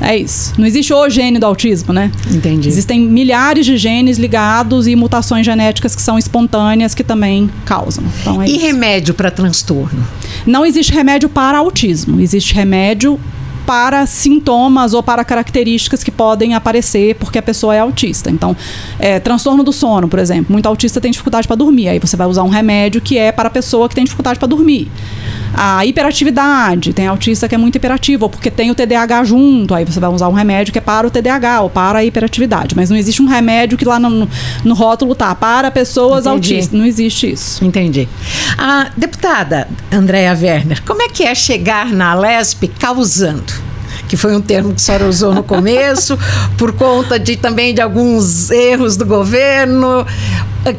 É 0.02 0.18
isso. 0.18 0.54
Não 0.58 0.66
existe 0.66 0.92
o 0.92 1.10
gene 1.10 1.38
do 1.38 1.46
autismo, 1.46 1.94
né? 1.94 2.12
Entendi. 2.30 2.68
Existem 2.68 3.00
milhares 3.00 3.66
de 3.66 3.78
genes 3.78 4.18
ligados 4.18 4.88
e 4.88 4.96
mutações 4.96 5.46
genéticas 5.46 5.96
que 5.96 6.02
são 6.02 6.18
espontâneas 6.18 6.96
que 6.96 7.04
também 7.04 7.50
causam. 7.66 8.04
Então, 8.22 8.42
é 8.42 8.48
e 8.48 8.56
isso. 8.56 8.66
remédio 8.66 9.14
para 9.14 9.30
transtorno? 9.30 10.06
Não 10.46 10.66
existe 10.66 10.92
remédio 10.92 11.30
para 11.30 11.60
autismo. 11.60 12.20
Existe 12.20 12.56
remédio 12.56 13.20
para 13.66 14.06
sintomas 14.08 14.94
ou 14.94 15.04
para 15.04 15.24
características 15.24 16.04
que 16.04 16.12
podem 16.12 16.56
aparecer 16.56 17.16
porque 17.16 17.38
a 17.38 17.42
pessoa 17.42 17.76
é 17.76 17.80
autista. 17.80 18.30
Então, 18.32 18.58
é, 19.00 19.20
transtorno 19.20 19.64
do 19.64 19.72
sono, 19.72 20.08
por 20.08 20.20
exemplo. 20.20 20.52
Muito 20.52 20.66
autista 20.66 21.00
tem 21.00 21.12
dificuldade 21.12 21.48
para 21.48 21.56
dormir. 21.56 21.90
Aí 21.90 22.00
você 22.00 22.18
vai 22.18 22.28
usar 22.28 22.44
um 22.44 22.50
remédio 22.50 23.00
que 23.00 23.18
é 23.18 23.32
para 23.32 23.48
a 23.48 23.52
pessoa 23.52 23.88
que 23.88 23.96
tem 23.96 24.04
dificuldade 24.04 24.40
para 24.40 24.48
dormir. 24.48 24.90
A 25.54 25.86
hiperatividade. 25.86 26.94
Tem 26.94 27.08
autista 27.08 27.48
que 27.48 27.56
é 27.56 27.58
muito 27.58 27.76
hiperativo, 27.76 28.26
ou 28.26 28.30
porque 28.30 28.52
tem 28.52 28.72
o 28.72 28.76
TDAH 28.76 29.24
junto, 29.26 29.74
aí 29.74 29.86
você 29.86 30.00
vai 30.00 30.10
usar 30.10 30.28
um 30.28 30.34
remédio 30.34 30.72
que 30.72 30.78
é 30.80 30.82
para 30.82 31.08
o 31.08 31.12
TDAH 31.12 31.62
ou 31.62 31.70
para 31.70 32.00
a 32.00 32.06
hiperatividade. 32.06 32.76
Mas 32.76 32.90
não 32.90 32.98
existe 32.98 33.22
um 33.22 33.28
remédio 33.28 33.78
que 33.78 33.86
lá 33.86 34.00
no, 34.00 34.28
no 34.64 34.74
rótulo 34.74 35.16
tá 35.16 35.34
para 35.36 35.72
pessoas 35.72 36.26
Entendi. 36.26 36.54
autistas. 36.54 36.80
Não 36.80 36.86
existe 36.86 37.32
isso. 37.32 37.64
Entendi. 37.64 38.08
A 38.58 38.90
deputada 38.96 39.68
Andréa 39.92 40.38
Werner, 40.40 40.82
como 40.84 41.02
é 41.02 41.10
que 41.10 41.24
é 41.24 41.36
chegar 41.36 41.88
na 41.92 42.14
Lesp 42.14 42.68
causando? 42.80 43.71
Que 44.12 44.18
foi 44.18 44.36
um 44.36 44.42
termo 44.42 44.72
que 44.74 44.76
a 44.76 44.80
senhora 44.80 45.08
usou 45.08 45.34
no 45.34 45.42
começo, 45.42 46.20
por 46.58 46.74
conta 46.74 47.18
de 47.18 47.38
também 47.38 47.74
de 47.74 47.80
alguns 47.80 48.52
erros 48.52 48.98
do 48.98 49.06
governo, 49.06 50.06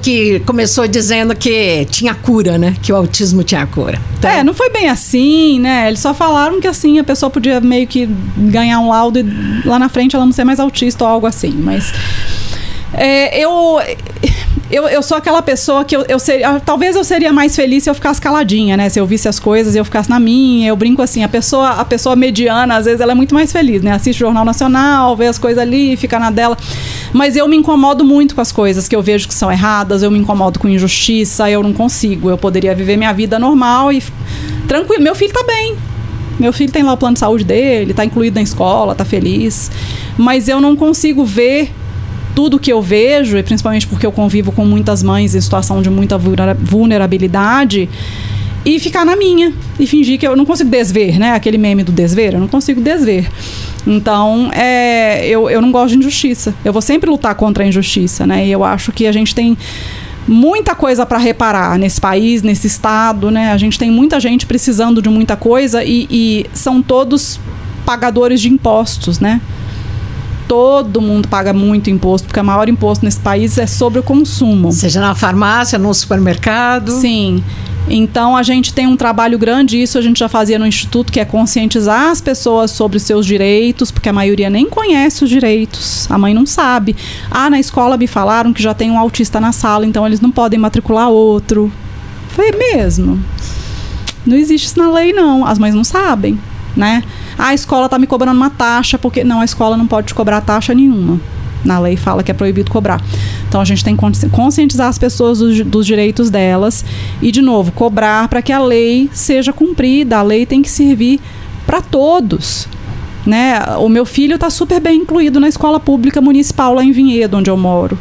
que 0.02 0.40
começou 0.40 0.86
dizendo 0.86 1.34
que 1.34 1.86
tinha 1.86 2.14
cura, 2.14 2.58
né? 2.58 2.76
Que 2.82 2.92
o 2.92 2.96
autismo 2.96 3.42
tinha 3.42 3.66
cura. 3.66 3.98
Então... 4.18 4.30
É, 4.30 4.44
não 4.44 4.52
foi 4.52 4.68
bem 4.68 4.90
assim, 4.90 5.58
né? 5.58 5.88
Eles 5.88 6.00
só 6.00 6.12
falaram 6.12 6.60
que 6.60 6.68
assim 6.68 6.98
a 6.98 7.04
pessoa 7.04 7.30
podia 7.30 7.58
meio 7.58 7.86
que 7.86 8.04
ganhar 8.36 8.78
um 8.80 8.90
laudo 8.90 9.18
e 9.18 9.66
lá 9.66 9.78
na 9.78 9.88
frente 9.88 10.14
ela 10.14 10.26
não 10.26 10.32
ser 10.32 10.44
mais 10.44 10.60
autista 10.60 11.02
ou 11.02 11.10
algo 11.10 11.26
assim. 11.26 11.52
Mas 11.52 11.90
é, 12.92 13.42
eu 13.42 13.80
eu, 14.72 14.88
eu 14.88 15.02
sou 15.02 15.18
aquela 15.18 15.42
pessoa 15.42 15.84
que 15.84 15.94
eu, 15.94 16.02
eu 16.08 16.18
seria. 16.18 16.58
Talvez 16.58 16.96
eu 16.96 17.04
seria 17.04 17.30
mais 17.30 17.54
feliz 17.54 17.84
se 17.84 17.90
eu 17.90 17.94
ficasse 17.94 18.18
caladinha, 18.18 18.74
né? 18.74 18.88
Se 18.88 18.98
eu 18.98 19.06
visse 19.06 19.28
as 19.28 19.38
coisas 19.38 19.74
e 19.74 19.78
eu 19.78 19.84
ficasse 19.84 20.08
na 20.08 20.18
minha. 20.18 20.68
Eu 20.68 20.74
brinco 20.74 21.02
assim, 21.02 21.22
a 21.22 21.28
pessoa, 21.28 21.72
a 21.72 21.84
pessoa 21.84 22.16
mediana, 22.16 22.76
às 22.76 22.86
vezes, 22.86 23.02
ela 23.02 23.12
é 23.12 23.14
muito 23.14 23.34
mais 23.34 23.52
feliz, 23.52 23.82
né? 23.82 23.92
Assiste 23.92 24.16
o 24.16 24.26
Jornal 24.26 24.46
Nacional, 24.46 25.14
vê 25.14 25.26
as 25.26 25.38
coisas 25.38 25.62
ali, 25.62 25.94
fica 25.98 26.18
na 26.18 26.30
dela. 26.30 26.56
Mas 27.12 27.36
eu 27.36 27.46
me 27.46 27.54
incomodo 27.54 28.02
muito 28.02 28.34
com 28.34 28.40
as 28.40 28.50
coisas 28.50 28.88
que 28.88 28.96
eu 28.96 29.02
vejo 29.02 29.28
que 29.28 29.34
são 29.34 29.52
erradas, 29.52 30.02
eu 30.02 30.10
me 30.10 30.18
incomodo 30.18 30.58
com 30.58 30.66
injustiça, 30.66 31.50
eu 31.50 31.62
não 31.62 31.74
consigo. 31.74 32.30
Eu 32.30 32.38
poderia 32.38 32.74
viver 32.74 32.96
minha 32.96 33.12
vida 33.12 33.38
normal 33.38 33.92
e. 33.92 34.02
Tranquilo, 34.66 35.02
meu 35.02 35.14
filho 35.14 35.34
tá 35.34 35.44
bem. 35.44 35.76
Meu 36.40 36.52
filho 36.52 36.72
tem 36.72 36.82
lá 36.82 36.94
o 36.94 36.96
plano 36.96 37.12
de 37.12 37.20
saúde 37.20 37.44
dele, 37.44 37.92
tá 37.92 38.06
incluído 38.06 38.36
na 38.36 38.42
escola, 38.42 38.94
tá 38.94 39.04
feliz. 39.04 39.70
Mas 40.16 40.48
eu 40.48 40.62
não 40.62 40.74
consigo 40.74 41.26
ver 41.26 41.70
tudo 42.34 42.58
que 42.58 42.72
eu 42.72 42.80
vejo, 42.80 43.36
e 43.36 43.42
principalmente 43.42 43.86
porque 43.86 44.06
eu 44.06 44.12
convivo 44.12 44.52
com 44.52 44.64
muitas 44.64 45.02
mães 45.02 45.34
em 45.34 45.40
situação 45.40 45.82
de 45.82 45.90
muita 45.90 46.18
vulnerabilidade, 46.18 47.88
e 48.64 48.78
ficar 48.78 49.04
na 49.04 49.16
minha 49.16 49.52
e 49.78 49.86
fingir 49.86 50.18
que 50.18 50.26
eu 50.26 50.36
não 50.36 50.44
consigo 50.44 50.70
desver, 50.70 51.18
né? 51.18 51.32
Aquele 51.32 51.58
meme 51.58 51.82
do 51.82 51.90
desver, 51.90 52.34
eu 52.34 52.40
não 52.40 52.46
consigo 52.48 52.80
desver. 52.80 53.28
Então, 53.86 54.50
é, 54.52 55.26
eu, 55.26 55.50
eu 55.50 55.60
não 55.60 55.72
gosto 55.72 55.92
de 55.92 55.98
injustiça. 55.98 56.54
Eu 56.64 56.72
vou 56.72 56.80
sempre 56.80 57.10
lutar 57.10 57.34
contra 57.34 57.64
a 57.64 57.66
injustiça, 57.66 58.24
né? 58.24 58.46
E 58.46 58.52
eu 58.52 58.62
acho 58.62 58.92
que 58.92 59.06
a 59.06 59.12
gente 59.12 59.34
tem 59.34 59.58
muita 60.28 60.76
coisa 60.76 61.04
para 61.04 61.18
reparar 61.18 61.76
nesse 61.76 62.00
país, 62.00 62.42
nesse 62.42 62.68
estado, 62.68 63.30
né? 63.30 63.50
A 63.50 63.58
gente 63.58 63.76
tem 63.76 63.90
muita 63.90 64.20
gente 64.20 64.46
precisando 64.46 65.02
de 65.02 65.08
muita 65.08 65.36
coisa 65.36 65.82
e, 65.82 66.06
e 66.08 66.46
são 66.52 66.80
todos 66.80 67.40
pagadores 67.84 68.40
de 68.40 68.48
impostos, 68.48 69.18
né? 69.18 69.40
Todo 70.52 71.00
mundo 71.00 71.28
paga 71.28 71.50
muito 71.54 71.88
imposto, 71.88 72.28
porque 72.28 72.38
o 72.38 72.44
maior 72.44 72.68
imposto 72.68 73.06
nesse 73.06 73.18
país 73.18 73.56
é 73.56 73.66
sobre 73.66 74.00
o 74.00 74.02
consumo. 74.02 74.70
Seja 74.70 75.00
na 75.00 75.14
farmácia, 75.14 75.78
no 75.78 75.94
supermercado. 75.94 76.92
Sim. 76.92 77.42
Então 77.88 78.36
a 78.36 78.42
gente 78.42 78.74
tem 78.74 78.86
um 78.86 78.94
trabalho 78.94 79.38
grande, 79.38 79.80
isso 79.80 79.96
a 79.96 80.02
gente 80.02 80.18
já 80.18 80.28
fazia 80.28 80.58
no 80.58 80.66
Instituto, 80.66 81.10
que 81.10 81.18
é 81.18 81.24
conscientizar 81.24 82.10
as 82.10 82.20
pessoas 82.20 82.70
sobre 82.70 83.00
seus 83.00 83.24
direitos, 83.24 83.90
porque 83.90 84.10
a 84.10 84.12
maioria 84.12 84.50
nem 84.50 84.68
conhece 84.68 85.24
os 85.24 85.30
direitos, 85.30 86.06
a 86.10 86.18
mãe 86.18 86.34
não 86.34 86.44
sabe. 86.44 86.94
Ah, 87.30 87.48
na 87.48 87.58
escola 87.58 87.96
me 87.96 88.06
falaram 88.06 88.52
que 88.52 88.62
já 88.62 88.74
tem 88.74 88.90
um 88.90 88.98
autista 88.98 89.40
na 89.40 89.52
sala, 89.52 89.86
então 89.86 90.06
eles 90.06 90.20
não 90.20 90.30
podem 90.30 90.60
matricular 90.60 91.08
outro. 91.08 91.72
Foi 92.28 92.52
mesmo. 92.52 93.18
Não 94.26 94.36
existe 94.36 94.66
isso 94.66 94.78
na 94.78 94.90
lei, 94.92 95.14
não. 95.14 95.46
As 95.46 95.58
mães 95.58 95.74
não 95.74 95.82
sabem, 95.82 96.38
né? 96.76 97.02
A 97.38 97.54
escola 97.54 97.86
está 97.86 97.98
me 97.98 98.06
cobrando 98.06 98.36
uma 98.36 98.50
taxa, 98.50 98.98
porque. 98.98 99.24
Não, 99.24 99.40
a 99.40 99.44
escola 99.44 99.76
não 99.76 99.86
pode 99.86 100.08
te 100.08 100.14
cobrar 100.14 100.40
taxa 100.40 100.74
nenhuma. 100.74 101.20
Na 101.64 101.78
lei 101.78 101.96
fala 101.96 102.22
que 102.22 102.30
é 102.30 102.34
proibido 102.34 102.70
cobrar. 102.70 103.00
Então 103.48 103.60
a 103.60 103.64
gente 103.64 103.84
tem 103.84 103.96
que 103.96 104.28
conscientizar 104.30 104.88
as 104.88 104.98
pessoas 104.98 105.38
dos, 105.38 105.60
dos 105.60 105.86
direitos 105.86 106.28
delas 106.28 106.84
e, 107.20 107.30
de 107.30 107.40
novo, 107.40 107.70
cobrar 107.70 108.28
para 108.28 108.42
que 108.42 108.52
a 108.52 108.60
lei 108.60 109.08
seja 109.12 109.52
cumprida. 109.52 110.18
A 110.18 110.22
lei 110.22 110.44
tem 110.44 110.60
que 110.60 110.70
servir 110.70 111.20
para 111.64 111.80
todos. 111.80 112.66
Né? 113.24 113.62
O 113.78 113.88
meu 113.88 114.04
filho 114.04 114.34
está 114.34 114.50
super 114.50 114.80
bem 114.80 115.02
incluído 115.02 115.38
na 115.38 115.48
escola 115.48 115.78
pública 115.78 116.20
municipal 116.20 116.74
lá 116.74 116.82
em 116.82 116.90
Vinhedo, 116.90 117.36
onde 117.36 117.48
eu 117.48 117.56
moro. 117.56 117.96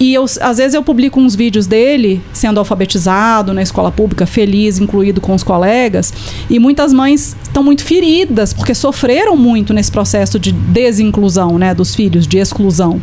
E 0.00 0.14
eu, 0.14 0.24
às 0.24 0.58
vezes 0.58 0.74
eu 0.74 0.82
publico 0.82 1.20
uns 1.20 1.34
vídeos 1.34 1.66
dele 1.66 2.20
sendo 2.32 2.58
alfabetizado 2.58 3.52
na 3.52 3.62
escola 3.62 3.92
pública, 3.92 4.26
feliz, 4.26 4.78
incluído 4.78 5.20
com 5.20 5.34
os 5.34 5.42
colegas. 5.42 6.12
E 6.50 6.58
muitas 6.58 6.92
mães 6.92 7.36
estão 7.42 7.62
muito 7.62 7.84
feridas, 7.84 8.52
porque 8.52 8.74
sofreram 8.74 9.36
muito 9.36 9.72
nesse 9.72 9.92
processo 9.92 10.38
de 10.38 10.50
desinclusão 10.50 11.58
né, 11.58 11.74
dos 11.74 11.94
filhos, 11.94 12.26
de 12.26 12.38
exclusão. 12.38 13.00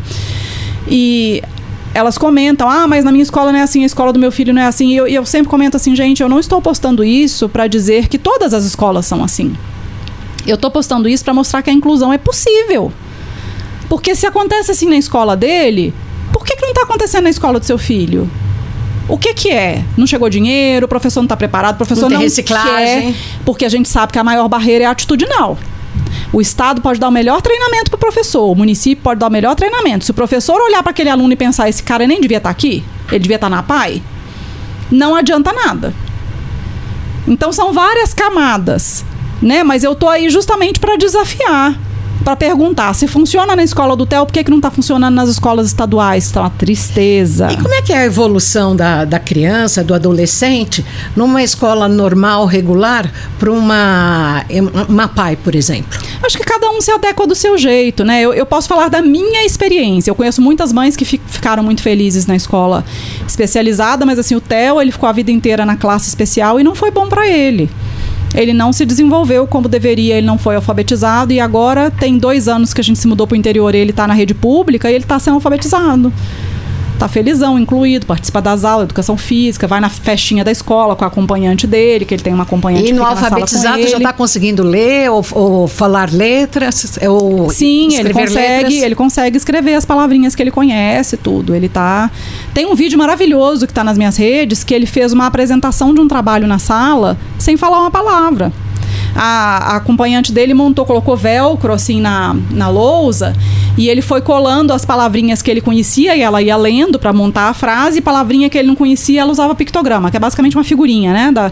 E 0.87 1.41
elas 1.93 2.17
comentam, 2.17 2.69
ah, 2.69 2.87
mas 2.87 3.03
na 3.03 3.11
minha 3.11 3.23
escola 3.23 3.51
não 3.51 3.59
é 3.59 3.63
assim, 3.63 3.83
a 3.83 3.85
escola 3.85 4.13
do 4.13 4.19
meu 4.19 4.31
filho 4.31 4.53
não 4.53 4.61
é 4.61 4.65
assim. 4.65 4.89
E 4.89 4.97
eu, 4.97 5.07
e 5.07 5.15
eu 5.15 5.25
sempre 5.25 5.49
comento 5.49 5.77
assim, 5.77 5.95
gente, 5.95 6.21
eu 6.21 6.29
não 6.29 6.39
estou 6.39 6.61
postando 6.61 7.03
isso 7.03 7.47
para 7.47 7.67
dizer 7.67 8.07
que 8.07 8.17
todas 8.17 8.53
as 8.53 8.65
escolas 8.65 9.05
são 9.05 9.23
assim. 9.23 9.55
Eu 10.45 10.55
estou 10.55 10.71
postando 10.71 11.07
isso 11.07 11.23
para 11.23 11.33
mostrar 11.33 11.61
que 11.61 11.69
a 11.69 11.73
inclusão 11.73 12.11
é 12.11 12.17
possível. 12.17 12.91
Porque 13.87 14.15
se 14.15 14.25
acontece 14.25 14.71
assim 14.71 14.87
na 14.87 14.97
escola 14.97 15.35
dele, 15.35 15.93
não 16.69 16.71
está 16.71 16.83
acontecendo 16.83 17.23
na 17.23 17.29
escola 17.29 17.59
do 17.59 17.65
seu 17.65 17.77
filho? 17.77 18.29
O 19.07 19.17
que 19.17 19.33
que 19.33 19.49
é? 19.49 19.83
Não 19.97 20.05
chegou 20.05 20.29
dinheiro, 20.29 20.85
o 20.85 20.89
professor 20.89 21.21
não 21.21 21.25
está 21.25 21.35
preparado, 21.35 21.75
o 21.75 21.77
professor 21.77 22.03
não, 22.03 22.17
não 22.17 22.19
reciclagem. 22.19 23.13
quer, 23.13 23.19
porque 23.43 23.65
a 23.65 23.69
gente 23.69 23.89
sabe 23.89 24.13
que 24.13 24.19
a 24.19 24.23
maior 24.23 24.47
barreira 24.47 24.83
é 24.83 24.87
atitudinal. 24.87 25.57
O 26.31 26.39
Estado 26.39 26.79
pode 26.79 26.99
dar 26.99 27.07
o 27.07 27.11
melhor 27.11 27.41
treinamento 27.41 27.89
para 27.89 27.97
o 27.97 27.99
professor, 27.99 28.51
o 28.51 28.55
município 28.55 29.03
pode 29.03 29.19
dar 29.19 29.27
o 29.27 29.31
melhor 29.31 29.55
treinamento. 29.55 30.05
Se 30.05 30.11
o 30.11 30.13
professor 30.13 30.61
olhar 30.61 30.83
para 30.83 30.91
aquele 30.91 31.09
aluno 31.09 31.33
e 31.33 31.35
pensar, 31.35 31.67
esse 31.67 31.81
cara 31.81 32.05
nem 32.05 32.21
devia 32.21 32.37
estar 32.37 32.49
tá 32.49 32.51
aqui, 32.51 32.83
ele 33.09 33.19
devia 33.19 33.37
estar 33.37 33.49
tá 33.49 33.55
na 33.55 33.63
PAI, 33.63 34.03
não 34.91 35.15
adianta 35.15 35.51
nada. 35.51 35.91
Então 37.27 37.51
são 37.51 37.73
várias 37.73 38.13
camadas, 38.13 39.03
né? 39.41 39.63
Mas 39.63 39.83
eu 39.83 39.95
tô 39.95 40.07
aí 40.07 40.29
justamente 40.29 40.79
para 40.79 40.95
desafiar 40.97 41.75
para 42.23 42.35
perguntar 42.35 42.93
se 42.93 43.07
funciona 43.07 43.55
na 43.55 43.63
escola 43.63 43.95
do 43.95 44.05
TEL, 44.05 44.25
por 44.25 44.33
que, 44.33 44.43
que 44.43 44.51
não 44.51 44.57
está 44.57 44.69
funcionando 44.69 45.15
nas 45.15 45.29
escolas 45.29 45.67
estaduais? 45.67 46.25
Está 46.25 46.41
uma 46.41 46.49
tristeza. 46.49 47.51
E 47.51 47.57
como 47.57 47.73
é 47.73 47.81
que 47.81 47.93
é 47.93 47.99
a 47.99 48.05
evolução 48.05 48.75
da, 48.75 49.05
da 49.05 49.19
criança, 49.19 49.83
do 49.83 49.93
adolescente, 49.93 50.85
numa 51.15 51.41
escola 51.43 51.87
normal, 51.87 52.45
regular, 52.45 53.11
para 53.37 53.51
uma, 53.51 54.43
uma 54.87 55.07
PAI, 55.07 55.35
por 55.35 55.55
exemplo? 55.55 55.99
Acho 56.23 56.37
que 56.37 56.43
cada 56.43 56.69
um 56.69 56.81
se 56.81 56.91
adequa 56.91 57.25
do 57.25 57.35
seu 57.35 57.57
jeito, 57.57 58.03
né? 58.03 58.21
Eu, 58.21 58.33
eu 58.33 58.45
posso 58.45 58.67
falar 58.67 58.89
da 58.89 59.01
minha 59.01 59.45
experiência. 59.45 60.11
Eu 60.11 60.15
conheço 60.15 60.41
muitas 60.41 60.73
mães 60.73 60.95
que 60.95 61.05
fi, 61.05 61.19
ficaram 61.27 61.63
muito 61.63 61.81
felizes 61.81 62.25
na 62.25 62.35
escola 62.35 62.83
especializada, 63.27 64.05
mas 64.05 64.19
assim, 64.19 64.35
o 64.35 64.41
TEL, 64.41 64.81
ele 64.81 64.91
ficou 64.91 65.07
a 65.07 65.11
vida 65.11 65.31
inteira 65.31 65.65
na 65.65 65.75
classe 65.75 66.09
especial 66.09 66.59
e 66.59 66.63
não 66.63 66.75
foi 66.75 66.91
bom 66.91 67.07
para 67.07 67.27
ele 67.27 67.69
ele 68.39 68.53
não 68.53 68.71
se 68.71 68.85
desenvolveu 68.85 69.45
como 69.45 69.67
deveria, 69.67 70.17
ele 70.17 70.25
não 70.25 70.37
foi 70.37 70.55
alfabetizado 70.55 71.33
e 71.33 71.41
agora 71.41 71.91
tem 71.91 72.17
dois 72.17 72.47
anos 72.47 72.73
que 72.73 72.79
a 72.79 72.83
gente 72.83 72.97
se 72.97 73.07
mudou 73.07 73.27
para 73.27 73.35
o 73.35 73.37
interior, 73.37 73.75
ele 73.75 73.91
está 73.91 74.07
na 74.07 74.13
rede 74.13 74.33
pública 74.33 74.89
e 74.89 74.95
ele 74.95 75.03
está 75.03 75.19
sendo 75.19 75.35
alfabetizado 75.35 76.11
tá 76.99 77.07
felizão, 77.07 77.57
incluído, 77.57 78.05
participa 78.05 78.41
das 78.41 78.65
aulas, 78.65 78.85
educação 78.85 79.15
física, 79.17 79.65
vai 79.67 79.79
na 79.79 79.89
festinha 79.89 80.43
da 80.43 80.51
escola 80.51 80.95
com 80.95 81.05
a 81.05 81.07
acompanhante 81.07 81.65
dele, 81.65 82.03
que 82.03 82.13
ele 82.13 82.21
tem 82.21 82.33
uma 82.33 82.43
acompanhante 82.43 82.89
E 82.89 82.93
no 82.93 83.03
alfabetizado 83.03 83.87
já 83.87 83.97
está 83.97 84.11
conseguindo 84.11 84.63
ler 84.63 85.09
ou, 85.09 85.25
ou, 85.31 85.67
falar 85.67 86.11
letras? 86.11 86.99
Ou 87.07 87.49
Sim, 87.49 87.95
ele 87.95 88.13
consegue, 88.13 88.63
letras. 88.63 88.83
ele 88.83 88.95
consegue 88.95 89.37
escrever 89.37 89.75
as 89.75 89.85
palavrinhas 89.85 90.35
que 90.35 90.43
ele 90.43 90.51
conhece, 90.51 91.15
tudo. 91.15 91.55
Ele 91.55 91.69
tá. 91.69 92.11
Tem 92.53 92.65
um 92.65 92.75
vídeo 92.75 92.97
maravilhoso 92.97 93.65
que 93.65 93.71
está 93.71 93.83
nas 93.83 93.97
minhas 93.97 94.17
redes 94.17 94.63
que 94.63 94.73
ele 94.73 94.85
fez 94.85 95.13
uma 95.13 95.25
apresentação 95.25 95.93
de 95.93 96.01
um 96.01 96.07
trabalho 96.07 96.47
na 96.47 96.59
sala 96.59 97.17
sem 97.37 97.55
falar 97.55 97.79
uma 97.79 97.91
palavra 97.91 98.51
a, 99.15 99.73
a 99.73 99.75
acompanhante 99.77 100.31
dele 100.31 100.53
montou, 100.53 100.85
colocou 100.85 101.15
velcro 101.15 101.73
assim 101.73 102.01
na, 102.01 102.35
na 102.51 102.69
lousa 102.69 103.35
e 103.77 103.87
ele 103.87 104.01
foi 104.01 104.21
colando 104.21 104.73
as 104.73 104.83
palavrinhas 104.83 105.41
que 105.41 105.49
ele 105.49 105.61
conhecia 105.61 106.15
e 106.15 106.21
ela 106.21 106.41
ia 106.41 106.57
lendo 106.57 106.99
para 106.99 107.13
montar 107.13 107.49
a 107.49 107.53
frase, 107.53 107.99
e 107.99 108.01
palavrinha 108.01 108.49
que 108.49 108.57
ele 108.57 108.67
não 108.67 108.75
conhecia, 108.75 109.21
ela 109.21 109.31
usava 109.31 109.55
pictograma, 109.55 110.11
que 110.11 110.17
é 110.17 110.19
basicamente 110.19 110.57
uma 110.57 110.65
figurinha, 110.65 111.13
né? 111.13 111.31
Da, 111.31 111.51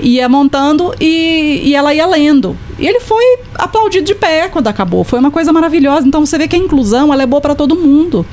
ia 0.00 0.28
montando 0.28 0.92
e, 1.00 1.62
e 1.64 1.74
ela 1.76 1.94
ia 1.94 2.06
lendo. 2.06 2.56
E 2.78 2.86
ele 2.86 3.00
foi 3.00 3.38
aplaudido 3.54 4.04
de 4.04 4.14
pé 4.14 4.48
quando 4.48 4.68
acabou. 4.68 5.04
Foi 5.04 5.18
uma 5.18 5.30
coisa 5.30 5.52
maravilhosa. 5.52 6.06
Então 6.06 6.24
você 6.24 6.38
vê 6.38 6.48
que 6.48 6.56
a 6.56 6.58
inclusão 6.58 7.12
ela 7.12 7.22
é 7.22 7.26
boa 7.26 7.40
para 7.40 7.54
todo 7.54 7.76
mundo. 7.76 8.26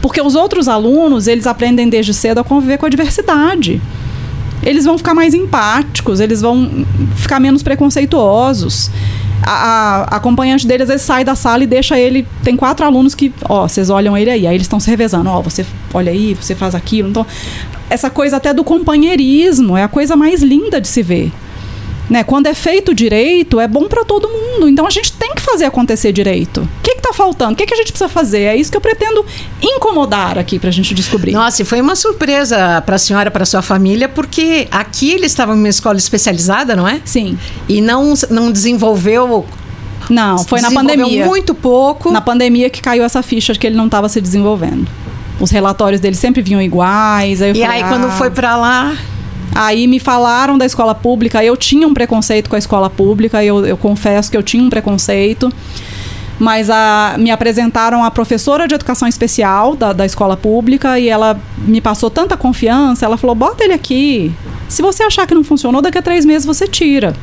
Porque 0.00 0.20
os 0.20 0.34
outros 0.34 0.68
alunos, 0.68 1.26
eles 1.26 1.46
aprendem 1.46 1.88
desde 1.88 2.14
cedo 2.14 2.38
a 2.38 2.44
conviver 2.44 2.78
com 2.78 2.86
a 2.86 2.88
diversidade 2.88 3.80
eles 4.62 4.84
vão 4.84 4.98
ficar 4.98 5.14
mais 5.14 5.34
empáticos, 5.34 6.20
eles 6.20 6.40
vão 6.40 6.84
ficar 7.16 7.40
menos 7.40 7.62
preconceituosos. 7.62 8.90
A, 9.42 9.52
a, 9.52 10.02
acompanhante 10.16 10.66
dele 10.66 10.82
às 10.82 10.88
vezes 10.88 11.06
sai 11.06 11.24
da 11.24 11.34
sala 11.34 11.62
e 11.64 11.66
deixa 11.66 11.98
ele. 11.98 12.26
Tem 12.42 12.56
quatro 12.56 12.84
alunos 12.84 13.14
que, 13.14 13.32
ó, 13.48 13.68
vocês 13.68 13.88
olham 13.88 14.16
ele 14.16 14.30
aí, 14.30 14.46
aí 14.46 14.54
eles 14.54 14.64
estão 14.64 14.80
se 14.80 14.90
revezando, 14.90 15.30
ó, 15.30 15.40
você 15.40 15.64
olha 15.94 16.10
aí, 16.10 16.34
você 16.34 16.54
faz 16.54 16.74
aquilo. 16.74 17.08
Então, 17.08 17.26
essa 17.88 18.10
coisa 18.10 18.36
até 18.36 18.52
do 18.52 18.64
companheirismo 18.64 19.76
é 19.76 19.82
a 19.82 19.88
coisa 19.88 20.16
mais 20.16 20.42
linda 20.42 20.80
de 20.80 20.88
se 20.88 21.02
ver. 21.02 21.32
Né? 22.10 22.24
Quando 22.24 22.46
é 22.46 22.54
feito 22.54 22.94
direito, 22.94 23.60
é 23.60 23.68
bom 23.68 23.86
para 23.86 24.04
todo 24.04 24.28
mundo. 24.28 24.68
Então 24.68 24.86
a 24.86 24.90
gente 24.90 25.12
tem 25.12 25.34
que 25.34 25.42
fazer 25.42 25.66
acontecer 25.66 26.10
direito. 26.10 26.66
Está 27.08 27.24
faltando? 27.24 27.52
O 27.54 27.56
que, 27.56 27.64
que 27.64 27.72
a 27.72 27.76
gente 27.76 27.90
precisa 27.90 28.08
fazer? 28.08 28.42
É 28.42 28.56
isso 28.56 28.70
que 28.70 28.76
eu 28.76 28.82
pretendo 28.82 29.24
incomodar 29.62 30.38
aqui 30.38 30.58
para 30.58 30.68
a 30.68 30.72
gente 30.72 30.92
descobrir. 30.92 31.32
Nossa, 31.32 31.62
e 31.62 31.64
foi 31.64 31.80
uma 31.80 31.96
surpresa 31.96 32.82
para 32.82 32.96
a 32.96 32.98
senhora, 32.98 33.30
para 33.30 33.46
sua 33.46 33.62
família, 33.62 34.08
porque 34.08 34.68
aqui 34.70 35.12
eles 35.12 35.32
estavam 35.32 35.56
em 35.56 35.58
uma 35.58 35.68
escola 35.68 35.96
especializada, 35.96 36.76
não 36.76 36.86
é? 36.86 37.00
Sim. 37.06 37.38
E 37.66 37.80
não, 37.80 38.12
não 38.28 38.52
desenvolveu 38.52 39.46
não, 40.10 40.38
foi 40.44 40.60
na 40.60 40.70
pandemia. 40.70 41.24
muito 41.24 41.54
pouco. 41.54 42.10
Na 42.10 42.20
pandemia 42.20 42.68
que 42.68 42.82
caiu 42.82 43.02
essa 43.02 43.22
ficha 43.22 43.54
de 43.54 43.58
que 43.58 43.66
ele 43.66 43.76
não 43.76 43.86
estava 43.86 44.08
se 44.10 44.20
desenvolvendo. 44.20 44.86
Os 45.40 45.50
relatórios 45.50 46.02
dele 46.02 46.16
sempre 46.16 46.42
vinham 46.42 46.60
iguais. 46.60 47.40
Aí 47.40 47.52
e 47.52 47.54
falei, 47.54 47.64
aí, 47.64 47.82
ah, 47.82 47.88
quando 47.88 48.10
foi 48.12 48.30
para 48.30 48.54
lá. 48.54 48.94
Aí 49.54 49.86
me 49.86 49.98
falaram 49.98 50.58
da 50.58 50.66
escola 50.66 50.94
pública. 50.94 51.42
Eu 51.42 51.56
tinha 51.56 51.88
um 51.88 51.94
preconceito 51.94 52.50
com 52.50 52.56
a 52.56 52.58
escola 52.58 52.90
pública. 52.90 53.42
Eu, 53.42 53.64
eu 53.64 53.78
confesso 53.78 54.30
que 54.30 54.36
eu 54.36 54.42
tinha 54.42 54.62
um 54.62 54.68
preconceito. 54.68 55.50
Mas 56.38 56.70
a, 56.70 57.16
me 57.18 57.30
apresentaram 57.30 58.04
a 58.04 58.10
professora 58.10 58.68
de 58.68 58.74
educação 58.74 59.08
especial 59.08 59.74
da, 59.74 59.92
da 59.92 60.06
escola 60.06 60.36
pública 60.36 60.98
e 60.98 61.08
ela 61.08 61.38
me 61.58 61.80
passou 61.80 62.08
tanta 62.08 62.36
confiança. 62.36 63.04
Ela 63.04 63.16
falou: 63.16 63.34
bota 63.34 63.64
ele 63.64 63.72
aqui. 63.72 64.32
Se 64.68 64.82
você 64.82 65.02
achar 65.02 65.26
que 65.26 65.34
não 65.34 65.42
funcionou, 65.42 65.82
daqui 65.82 65.98
a 65.98 66.02
três 66.02 66.24
meses 66.24 66.46
você 66.46 66.68
tira. 66.68 67.14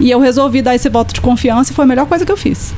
E 0.00 0.10
eu 0.10 0.18
resolvi 0.18 0.60
dar 0.60 0.74
esse 0.74 0.88
voto 0.88 1.14
de 1.14 1.20
confiança 1.20 1.72
e 1.72 1.74
foi 1.74 1.84
a 1.84 1.88
melhor 1.88 2.06
coisa 2.06 2.26
que 2.26 2.32
eu 2.32 2.36
fiz. 2.36 2.74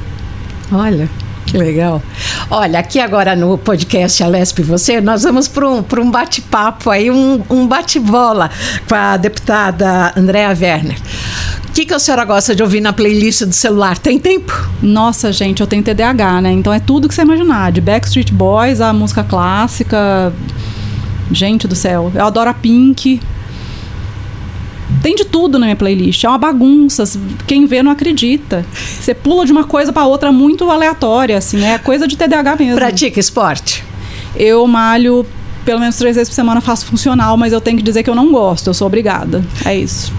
Olha. 0.71 1.09
Que 1.57 1.61
legal. 1.61 2.03
Olha, 2.51 2.79
aqui 2.79 3.01
agora 3.01 3.35
no 3.35 3.57
podcast 3.57 4.23
Alesp 4.23 4.59
Você, 4.63 5.01
nós 5.01 5.23
vamos 5.23 5.49
para 5.49 5.67
um, 5.67 5.83
um 6.01 6.11
bate-papo 6.11 6.91
aí, 6.91 7.11
um, 7.11 7.43
um 7.49 7.67
bate-bola 7.67 8.51
com 8.87 8.95
a 8.95 9.17
deputada 9.17 10.13
Andréa 10.15 10.49
Werner. 10.49 10.99
O 11.67 11.73
que, 11.73 11.87
que 11.87 11.95
a 11.95 11.99
senhora 11.99 12.27
gosta 12.27 12.55
de 12.55 12.63
ouvir 12.63 12.83
na 12.83 12.93
playlist 12.93 13.45
do 13.45 13.55
celular? 13.55 13.97
Tem 13.97 14.19
tempo? 14.19 14.53
Nossa, 14.83 15.33
gente, 15.33 15.63
eu 15.63 15.67
tenho 15.67 15.83
TDAH, 15.83 16.43
né? 16.43 16.53
Então 16.53 16.75
é 16.75 16.79
tudo 16.79 17.09
que 17.09 17.15
você 17.15 17.23
imaginar. 17.23 17.73
De 17.73 17.81
Backstreet 17.81 18.31
Boys, 18.33 18.83
a 18.83 18.93
música 18.93 19.25
clássica. 19.25 20.35
Gente 21.33 21.67
do 21.67 21.75
céu. 21.75 22.13
Eu 22.15 22.27
adoro 22.27 22.51
a 22.51 22.55
Pink. 22.55 23.19
Tem 25.03 25.15
de 25.15 25.25
tudo 25.25 25.59
na 25.59 25.67
minha 25.67 25.77
playlist. 25.77 26.25
É 26.25 26.29
uma 26.29 26.39
bagunça. 26.39 27.05
Quem 27.47 27.67
vê 27.67 27.83
não 27.83 27.91
acredita. 27.91 28.65
Você 28.75 29.15
pula 29.15 29.47
de 29.47 29.53
uma 29.53 29.65
coisa 29.65 29.93
para 29.93 30.05
outra 30.07 30.33
muito 30.33 30.71
aleatória, 30.71 31.39
assim. 31.39 31.65
É 31.65 31.79
coisa 31.79 32.07
de 32.07 32.17
TDAH 32.17 32.57
mesmo. 32.57 32.75
Pratica 32.77 33.21
esporte? 33.21 33.85
Eu 34.35 34.67
malho 34.67 35.25
pelo 35.67 35.81
menos 35.81 35.97
três 35.97 36.15
vezes 36.15 36.29
por 36.29 36.35
semana 36.37 36.61
faço 36.61 36.87
funcional, 36.87 37.37
mas 37.37 37.53
eu 37.53 37.61
tenho 37.61 37.77
que 37.77 37.83
dizer 37.83 38.05
que 38.05 38.09
eu 38.09 38.15
não 38.15 38.31
gosto, 38.31 38.69
eu 38.69 38.75
sou 38.75 38.87
obrigada. 38.87 39.45
É 39.65 39.77
isso. 39.77 40.13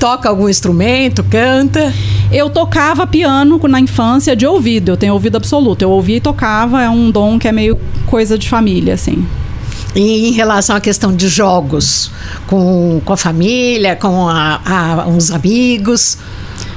Toca 0.00 0.28
algum 0.30 0.48
instrumento, 0.48 1.22
canta? 1.22 1.92
Eu 2.32 2.48
tocava 2.48 3.06
piano 3.06 3.60
na 3.68 3.78
infância 3.78 4.34
de 4.34 4.46
ouvido, 4.46 4.92
eu 4.92 4.96
tenho 4.96 5.12
ouvido 5.12 5.36
absoluto. 5.36 5.82
Eu 5.82 5.90
ouvia 5.90 6.16
e 6.16 6.20
tocava, 6.20 6.82
é 6.82 6.88
um 6.88 7.10
dom 7.10 7.38
que 7.38 7.46
é 7.46 7.52
meio 7.52 7.78
coisa 8.06 8.38
de 8.38 8.48
família, 8.48 8.94
assim. 8.94 9.26
E 9.94 10.28
em 10.28 10.32
relação 10.32 10.76
à 10.76 10.80
questão 10.80 11.14
de 11.14 11.28
jogos, 11.28 12.10
com, 12.46 13.00
com 13.04 13.12
a 13.12 13.16
família, 13.16 13.96
com 13.96 14.28
a, 14.28 14.60
a, 14.64 15.08
uns 15.08 15.30
amigos? 15.30 16.18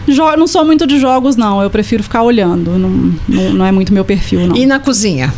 Jo 0.08 0.36
não 0.36 0.48
sou 0.48 0.66
muito 0.66 0.88
de 0.88 1.00
jogos, 1.00 1.36
não. 1.36 1.62
Eu 1.62 1.70
prefiro 1.70 2.04
ficar 2.04 2.24
olhando. 2.24 2.72
Não, 2.78 2.90
não, 3.28 3.54
não 3.54 3.66
é 3.66 3.72
muito 3.72 3.94
meu 3.94 4.06
perfil, 4.06 4.48
não. 4.48 4.56
E 4.56 4.66
na 4.66 4.80
cozinha? 4.80 5.34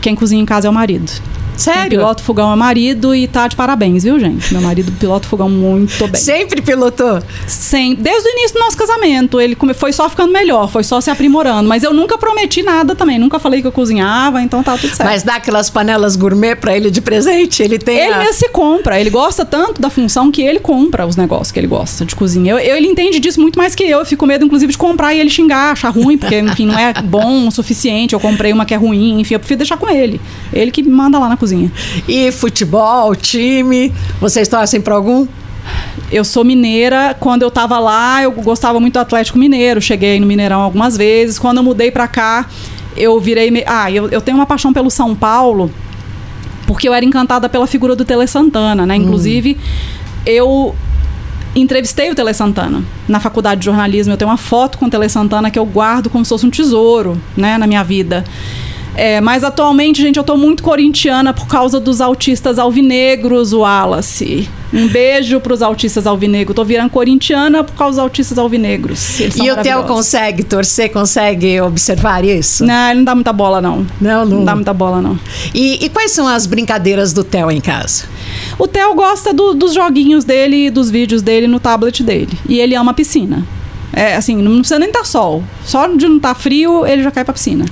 Quem 0.00 0.14
cozinha 0.14 0.42
em 0.42 0.46
casa 0.46 0.66
é 0.66 0.70
o 0.70 0.74
marido. 0.74 1.10
Sério? 1.56 1.98
Piloto 1.98 2.22
fogão 2.22 2.52
é 2.52 2.56
marido 2.56 3.14
e 3.14 3.28
tá 3.28 3.46
de 3.46 3.56
parabéns, 3.56 4.02
viu, 4.02 4.18
gente? 4.18 4.52
Meu 4.52 4.62
marido 4.62 4.90
pilota 4.92 5.28
fogão 5.28 5.48
muito 5.48 6.06
bem. 6.08 6.20
Sempre 6.20 6.60
pilotou? 6.60 7.22
Sempre. 7.46 8.02
Desde 8.02 8.28
o 8.28 8.32
início 8.32 8.54
do 8.54 8.60
nosso 8.60 8.76
casamento. 8.76 9.40
Ele 9.40 9.56
foi 9.74 9.92
só 9.92 10.08
ficando 10.08 10.32
melhor, 10.32 10.68
foi 10.68 10.82
só 10.82 11.00
se 11.00 11.10
aprimorando. 11.10 11.68
Mas 11.68 11.82
eu 11.82 11.92
nunca 11.92 12.18
prometi 12.18 12.62
nada 12.62 12.94
também. 12.94 13.18
Nunca 13.18 13.38
falei 13.38 13.60
que 13.60 13.66
eu 13.66 13.72
cozinhava, 13.72 14.42
então 14.42 14.62
tá 14.62 14.76
tudo 14.76 14.94
certo. 14.94 15.08
Mas 15.08 15.22
dá 15.22 15.36
aquelas 15.36 15.70
panelas 15.70 16.16
gourmet 16.16 16.56
pra 16.56 16.76
ele 16.76 16.90
de 16.90 17.00
presente? 17.00 17.62
Ele 17.62 17.78
tem. 17.78 17.98
Ele 17.98 18.14
a... 18.14 18.32
se 18.32 18.48
compra. 18.48 19.00
Ele 19.00 19.10
gosta 19.10 19.44
tanto 19.44 19.80
da 19.80 19.90
função 19.90 20.30
que 20.30 20.42
ele 20.42 20.58
compra 20.58 21.06
os 21.06 21.16
negócios 21.16 21.52
que 21.52 21.60
ele 21.60 21.66
gosta 21.66 22.04
de 22.04 22.16
cozinha. 22.16 22.52
Eu, 22.52 22.58
eu, 22.58 22.76
ele 22.76 22.88
entende 22.88 23.20
disso 23.20 23.40
muito 23.40 23.58
mais 23.58 23.74
que 23.74 23.84
eu. 23.84 24.00
Eu 24.00 24.06
fico 24.06 24.24
com 24.24 24.26
medo, 24.26 24.44
inclusive, 24.44 24.72
de 24.72 24.78
comprar 24.78 25.14
e 25.14 25.20
ele 25.20 25.28
xingar, 25.28 25.72
achar 25.72 25.90
ruim, 25.90 26.16
porque, 26.16 26.38
enfim, 26.38 26.66
não 26.66 26.78
é 26.78 26.94
bom 27.02 27.48
o 27.48 27.50
suficiente. 27.50 28.14
Eu 28.14 28.20
comprei 28.20 28.52
uma 28.52 28.64
que 28.64 28.72
é 28.72 28.76
ruim, 28.76 29.20
enfim, 29.20 29.34
eu 29.34 29.40
prefiro 29.40 29.58
deixar 29.58 29.76
com 29.76 29.88
ele. 29.88 30.20
Ele 30.52 30.70
que 30.70 30.82
manda 30.82 31.18
lá 31.18 31.28
na 31.28 31.36
cozinha. 31.36 31.43
E 32.08 32.30
futebol, 32.32 33.14
time? 33.14 33.92
Vocês 34.20 34.48
torcem 34.48 34.80
para 34.80 34.94
algum? 34.94 35.26
Eu 36.10 36.24
sou 36.24 36.44
mineira. 36.44 37.16
Quando 37.18 37.42
eu 37.42 37.48
estava 37.48 37.78
lá, 37.78 38.22
eu 38.22 38.32
gostava 38.32 38.78
muito 38.80 38.94
do 38.94 39.00
Atlético 39.00 39.38
Mineiro. 39.38 39.80
Cheguei 39.80 40.20
no 40.20 40.26
Mineirão 40.26 40.60
algumas 40.60 40.96
vezes. 40.96 41.38
Quando 41.38 41.58
eu 41.58 41.62
mudei 41.62 41.90
para 41.90 42.06
cá, 42.06 42.46
eu 42.96 43.18
virei. 43.20 43.64
Ah, 43.66 43.90
eu, 43.90 44.08
eu 44.08 44.20
tenho 44.20 44.36
uma 44.36 44.46
paixão 44.46 44.72
pelo 44.72 44.90
São 44.90 45.14
Paulo, 45.14 45.70
porque 46.66 46.88
eu 46.88 46.94
era 46.94 47.04
encantada 47.04 47.48
pela 47.48 47.66
figura 47.66 47.96
do 47.96 48.04
Tele 48.04 48.26
Santana, 48.26 48.86
né? 48.86 48.94
Hum. 48.94 49.02
Inclusive, 49.02 49.56
hum. 49.58 50.20
eu 50.26 50.74
entrevistei 51.54 52.10
o 52.10 52.14
Tele 52.14 52.34
Santana 52.34 52.82
na 53.08 53.20
faculdade 53.20 53.60
de 53.60 53.66
jornalismo. 53.66 54.12
Eu 54.12 54.16
tenho 54.16 54.30
uma 54.30 54.36
foto 54.36 54.78
com 54.78 54.86
o 54.86 54.90
Tele 54.90 55.08
Santana 55.08 55.50
que 55.50 55.58
eu 55.58 55.64
guardo 55.64 56.10
como 56.10 56.24
se 56.24 56.28
fosse 56.28 56.46
um 56.46 56.50
tesouro, 56.50 57.20
né, 57.36 57.56
na 57.58 57.66
minha 57.66 57.82
vida. 57.82 58.24
É, 58.94 59.20
mas 59.20 59.42
atualmente, 59.42 60.00
gente, 60.00 60.16
eu 60.16 60.24
tô 60.24 60.36
muito 60.36 60.62
corintiana 60.62 61.32
por 61.32 61.46
causa 61.46 61.80
dos 61.80 62.00
autistas 62.00 62.58
alvinegros, 62.58 63.52
Wallace. 63.52 64.48
Um 64.72 64.88
beijo 64.88 65.40
pros 65.40 65.62
autistas 65.62 66.06
alvinegros. 66.06 66.54
Tô 66.54 66.64
virando 66.64 66.90
corintiana 66.90 67.62
por 67.62 67.74
causa 67.74 67.96
dos 67.96 67.98
autistas 67.98 68.38
alvinegros. 68.38 69.20
e 69.20 69.50
o 69.50 69.56
Theo 69.62 69.84
consegue 69.84 70.42
torcer, 70.42 70.90
consegue 70.90 71.60
observar 71.60 72.24
isso? 72.24 72.64
Não, 72.64 72.90
ele 72.90 72.98
não 72.98 73.04
dá 73.04 73.14
muita 73.14 73.32
bola, 73.32 73.60
não. 73.60 73.86
Não, 74.00 74.24
não. 74.24 74.38
Não 74.38 74.44
dá 74.44 74.54
muita 74.54 74.72
bola, 74.72 75.00
não. 75.00 75.18
E, 75.54 75.84
e 75.84 75.88
quais 75.88 76.10
são 76.10 76.26
as 76.26 76.46
brincadeiras 76.46 77.12
do 77.12 77.22
Theo 77.22 77.50
em 77.50 77.60
casa? 77.60 78.04
O 78.58 78.66
Theo 78.66 78.94
gosta 78.94 79.32
do, 79.32 79.54
dos 79.54 79.74
joguinhos 79.74 80.24
dele, 80.24 80.70
dos 80.70 80.90
vídeos 80.90 81.22
dele 81.22 81.46
no 81.46 81.60
tablet 81.60 82.02
dele. 82.02 82.36
E 82.48 82.58
ele 82.58 82.74
ama 82.74 82.92
piscina. 82.94 83.46
É, 83.92 84.16
assim, 84.16 84.36
não 84.36 84.58
precisa 84.58 84.78
nem 84.78 84.88
estar 84.88 85.00
tá 85.00 85.04
sol. 85.04 85.44
Só 85.64 85.86
de 85.86 86.08
não 86.08 86.16
estar 86.16 86.34
tá 86.34 86.40
frio, 86.40 86.84
ele 86.84 87.02
já 87.02 87.12
cai 87.12 87.24
pra 87.24 87.32
piscina. 87.32 87.64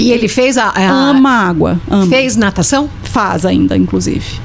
E 0.00 0.12
ele 0.12 0.28
fez 0.28 0.56
a. 0.56 0.66
a 0.66 0.90
ama 0.90 1.30
água. 1.30 1.80
Ama. 1.88 2.06
Fez 2.06 2.36
natação? 2.36 2.88
Faz 3.02 3.44
ainda, 3.44 3.76
inclusive. 3.76 4.40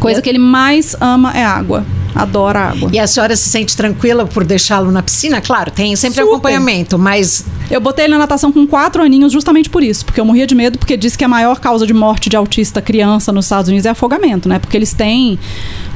Coisa 0.00 0.20
que 0.20 0.28
ele 0.28 0.38
mais 0.38 0.96
ama 1.00 1.32
é 1.32 1.44
água 1.44 1.84
adora 2.14 2.60
água. 2.60 2.90
E 2.92 2.98
a 2.98 3.06
senhora 3.06 3.34
se 3.34 3.48
sente 3.48 3.76
tranquila 3.76 4.24
por 4.24 4.44
deixá-lo 4.44 4.90
na 4.90 5.02
piscina? 5.02 5.40
Claro, 5.40 5.70
tem 5.70 5.96
sempre 5.96 6.20
Super. 6.20 6.28
acompanhamento, 6.32 6.98
mas. 6.98 7.44
Eu 7.70 7.80
botei 7.80 8.04
ele 8.04 8.12
na 8.12 8.18
natação 8.18 8.52
com 8.52 8.66
quatro 8.66 9.02
aninhos 9.02 9.32
justamente 9.32 9.70
por 9.70 9.82
isso, 9.82 10.04
porque 10.04 10.20
eu 10.20 10.24
morria 10.24 10.46
de 10.46 10.54
medo, 10.54 10.78
porque 10.78 10.96
disse 10.96 11.16
que 11.16 11.24
a 11.24 11.28
maior 11.28 11.58
causa 11.58 11.86
de 11.86 11.94
morte 11.94 12.28
de 12.28 12.36
autista 12.36 12.82
criança 12.82 13.32
nos 13.32 13.46
Estados 13.46 13.68
Unidos 13.68 13.86
é 13.86 13.90
afogamento, 13.90 14.48
né? 14.48 14.58
Porque 14.58 14.76
eles 14.76 14.92
têm 14.92 15.38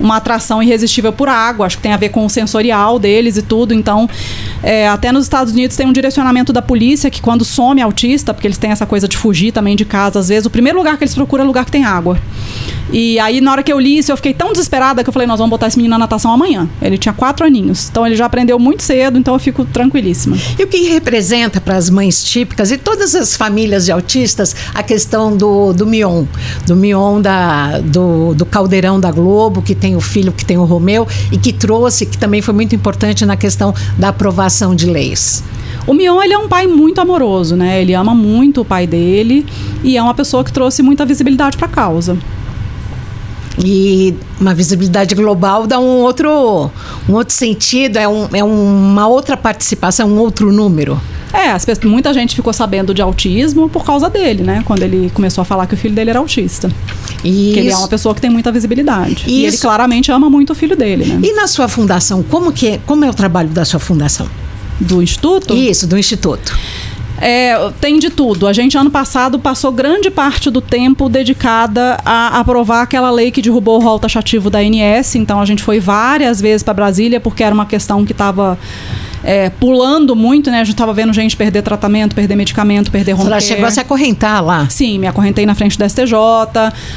uma 0.01 0.17
atração 0.17 0.63
irresistível 0.63 1.13
por 1.13 1.29
água, 1.29 1.67
acho 1.67 1.77
que 1.77 1.83
tem 1.83 1.93
a 1.93 1.97
ver 1.97 2.09
com 2.09 2.25
o 2.25 2.31
sensorial 2.31 2.99
deles 2.99 3.37
e 3.37 3.43
tudo. 3.43 3.75
Então, 3.75 4.09
é, 4.63 4.89
até 4.89 5.13
nos 5.13 5.25
Estados 5.25 5.53
Unidos 5.53 5.77
tem 5.77 5.87
um 5.87 5.93
direcionamento 5.93 6.53
da 6.53 6.63
polícia 6.63 7.11
que 7.11 7.21
quando 7.21 7.45
some 7.45 7.81
autista, 7.83 8.33
porque 8.33 8.47
eles 8.47 8.59
têm 8.59 8.71
essa 8.71 8.87
coisa 8.87 9.07
de 9.07 9.17
fugir 9.17 9.53
também 9.53 9.77
de 9.77 9.85
casa, 9.85 10.19
às 10.19 10.29
vezes, 10.29 10.47
o 10.47 10.51
primeiro 10.51 10.79
lugar 10.79 10.97
que 10.97 11.05
eles 11.05 11.15
procuram 11.15 11.45
é 11.45 11.47
lugar 11.47 11.65
que 11.65 11.73
tem 11.73 11.85
água. 11.85 12.19
E 12.91 13.19
aí, 13.19 13.41
na 13.41 13.53
hora 13.53 13.63
que 13.63 13.73
eu 13.73 13.79
li 13.79 13.99
isso, 13.99 14.11
eu 14.11 14.17
fiquei 14.17 14.33
tão 14.33 14.51
desesperada 14.53 15.03
que 15.03 15.09
eu 15.09 15.13
falei, 15.13 15.29
nós 15.29 15.39
vamos 15.39 15.51
botar 15.51 15.67
esse 15.67 15.77
menino 15.77 15.93
na 15.93 15.99
natação 15.99 16.33
amanhã. 16.33 16.69
Ele 16.81 16.97
tinha 16.97 17.13
quatro 17.13 17.45
aninhos. 17.45 17.89
Então 17.91 18.07
ele 18.07 18.17
já 18.17 18.25
aprendeu 18.25 18.59
muito 18.59 18.83
cedo, 18.83 19.19
então 19.19 19.35
eu 19.35 19.39
fico 19.39 19.65
tranquilíssima. 19.65 20.37
E 20.59 20.65
o 20.65 20.67
que 20.67 20.89
representa 20.89 21.58
para 21.61 21.77
as 21.77 21.91
mães 21.91 22.23
típicas 22.23 22.71
e 22.71 22.79
todas 22.79 23.15
as 23.15 23.37
famílias 23.37 23.85
de 23.85 23.93
autistas 23.93 24.55
a 24.75 24.83
questão 24.83 25.37
do, 25.37 25.73
do 25.73 25.87
Mion? 25.87 26.25
Do 26.67 26.77
Mion 26.77 27.21
da, 27.21 27.79
do, 27.81 28.35
do 28.35 28.47
caldeirão 28.47 29.01
da 29.01 29.11
Globo, 29.11 29.63
que 29.63 29.75
tem 29.75 29.97
o 29.97 30.01
filho, 30.01 30.33
que 30.33 30.45
tem 30.45 30.59
o 30.59 30.65
Romeu, 30.65 31.07
e 31.33 31.39
que 31.39 31.53
trouxe, 31.53 32.07
que 32.07 32.19
também 32.19 32.43
foi 32.43 32.55
muito 32.55 32.75
importante 32.75 33.25
na 33.25 33.37
questão 33.37 33.75
da 33.97 34.09
aprovação 34.09 34.75
de 34.75 34.87
leis. 34.87 35.43
O 35.87 35.95
Mion 35.95 36.23
ele 36.23 36.35
é 36.35 36.39
um 36.39 36.49
pai 36.49 36.67
muito 36.67 37.01
amoroso, 37.01 37.57
né? 37.57 37.81
Ele 37.81 37.95
ama 37.95 38.15
muito 38.15 38.61
o 38.61 38.65
pai 38.65 38.87
dele 38.87 39.47
e 39.83 39.97
é 39.97 40.03
uma 40.03 40.15
pessoa 40.15 40.45
que 40.45 40.53
trouxe 40.53 40.83
muita 40.83 41.07
visibilidade 41.07 41.57
para 41.57 41.67
a 41.67 41.71
causa. 41.71 42.17
E 43.65 44.15
uma 44.41 44.55
visibilidade 44.55 45.15
global 45.15 45.67
dá 45.67 45.81
um 45.81 46.03
outro, 46.03 46.71
um 47.09 47.15
outro 47.15 47.35
sentido, 47.35 47.97
é, 47.97 48.07
um, 48.07 48.29
é 48.33 48.45
uma 48.45 49.09
outra 49.09 49.37
participação, 49.37 50.09
um 50.09 50.19
outro 50.19 50.53
número. 50.53 51.01
É, 51.33 51.51
as 51.51 51.67
muita 51.85 52.13
gente 52.15 52.35
ficou 52.35 52.53
sabendo 52.53 52.95
de 52.95 53.03
autismo 53.03 53.69
por 53.69 53.85
causa 53.85 54.09
dele, 54.09 54.43
né? 54.43 54.63
Quando 54.65 54.83
ele 54.83 55.11
começou 55.13 55.43
a 55.43 55.45
falar 55.45 55.67
que 55.67 55.75
o 55.75 55.77
filho 55.77 55.95
dele 55.95 56.11
era 56.11 56.19
autista. 56.19 56.69
Isso. 57.25 57.55
Que 57.55 57.59
ele 57.59 57.71
é 57.71 57.77
uma 57.77 57.89
pessoa 57.89 58.15
que 58.15 58.21
tem 58.21 58.31
muita 58.31 58.51
visibilidade. 58.51 59.25
Isso. 59.25 59.29
E 59.29 59.47
ele 59.47 59.59
claramente 59.59 60.11
ama 60.11 60.31
muito 60.31 60.51
o 60.51 60.55
filho 60.55 60.77
dele, 60.77 61.05
né? 61.05 61.21
E 61.23 61.35
na 61.35 61.47
sua 61.47 61.69
fundação, 61.69 62.23
como 62.23 62.53
que 62.53 62.69
é, 62.69 62.81
como 62.87 63.05
é 63.05 63.11
o 63.11 63.15
trabalho 63.15 63.49
da 63.49 63.65
sua 63.65 63.81
fundação? 63.81 64.29
Do 64.81 65.03
instituto? 65.03 65.55
Isso, 65.55 65.87
do 65.87 65.99
instituto. 65.99 66.57
É, 67.21 67.57
tem 67.81 67.99
de 67.99 68.11
tudo. 68.11 68.47
A 68.47 68.53
gente, 68.53 68.79
ano 68.79 68.91
passado, 68.91 69.39
passou 69.39 69.73
grande 69.73 70.11
parte 70.11 70.51
do 70.51 70.61
tempo 70.61 71.09
dedicada 71.09 71.99
a 72.05 72.39
aprovar 72.39 72.83
aquela 72.83 73.11
lei 73.11 73.31
que 73.31 73.43
derrubou 73.43 73.81
o 73.81 73.83
rol 73.83 73.99
taxativo 73.99 74.49
da 74.49 74.61
ANS. 74.61 75.17
Então, 75.17 75.41
a 75.41 75.45
gente 75.45 75.63
foi 75.63 75.81
várias 75.81 76.41
vezes 76.41 76.63
para 76.63 76.75
Brasília, 76.75 77.19
porque 77.19 77.43
era 77.43 77.53
uma 77.53 77.67
questão 77.67 78.05
que 78.05 78.13
estava 78.13 78.57
é, 79.23 79.51
pulando 79.51 80.15
muito, 80.15 80.51
né? 80.51 80.61
A 80.61 80.65
gente 80.65 80.75
estava 80.75 80.93
vendo 80.93 81.13
gente 81.13 81.37
perder 81.37 81.63
tratamento, 81.63 82.15
perder 82.15 82.37
medicamento, 82.37 82.91
perder 82.91 83.15
home 83.15 83.27
Ela 83.27 83.41
chegou 83.41 83.67
a 83.67 83.71
se 83.71 83.81
acorrentar 83.81 84.45
lá. 84.45 84.69
Sim, 84.69 84.99
me 84.99 85.07
acorrentei 85.07 85.47
na 85.47 85.55
frente 85.55 85.79
do 85.79 85.89
STJ. 85.89 86.15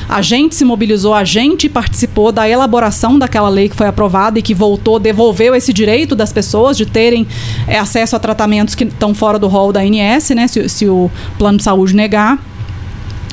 A 0.08 0.22
gente 0.22 0.56
se 0.56 0.64
mobilizou, 0.64 1.14
a 1.14 1.24
gente 1.24 1.70
participou 1.70 2.32
da 2.32 2.48
elaboração 2.48 3.18
daquela 3.18 3.50
lei 3.50 3.70
que 3.70 3.76
foi 3.76 3.88
aprovada 3.88 4.40
e 4.40 4.42
que 4.42 4.54
voltou, 4.54 5.00
devolveu 5.00 5.56
esse 5.56 5.74
direito 5.74 6.16
das 6.16 6.32
pessoas 6.32 6.78
de 6.78 6.86
terem 6.86 7.28
é, 7.68 7.78
acesso 7.78 8.16
a 8.16 8.20
tratamentos 8.20 8.76
que 8.76 8.84
estão 8.84 9.14
fora 9.14 9.40
do 9.40 9.48
rol 9.48 9.72
da 9.72 9.82
ANS, 9.82 10.30
né? 10.32 10.48
Se, 10.48 10.68
se 10.70 10.88
o 10.88 11.10
plano 11.38 11.58
de 11.58 11.64
saúde 11.64 11.96
negar. 11.96 12.51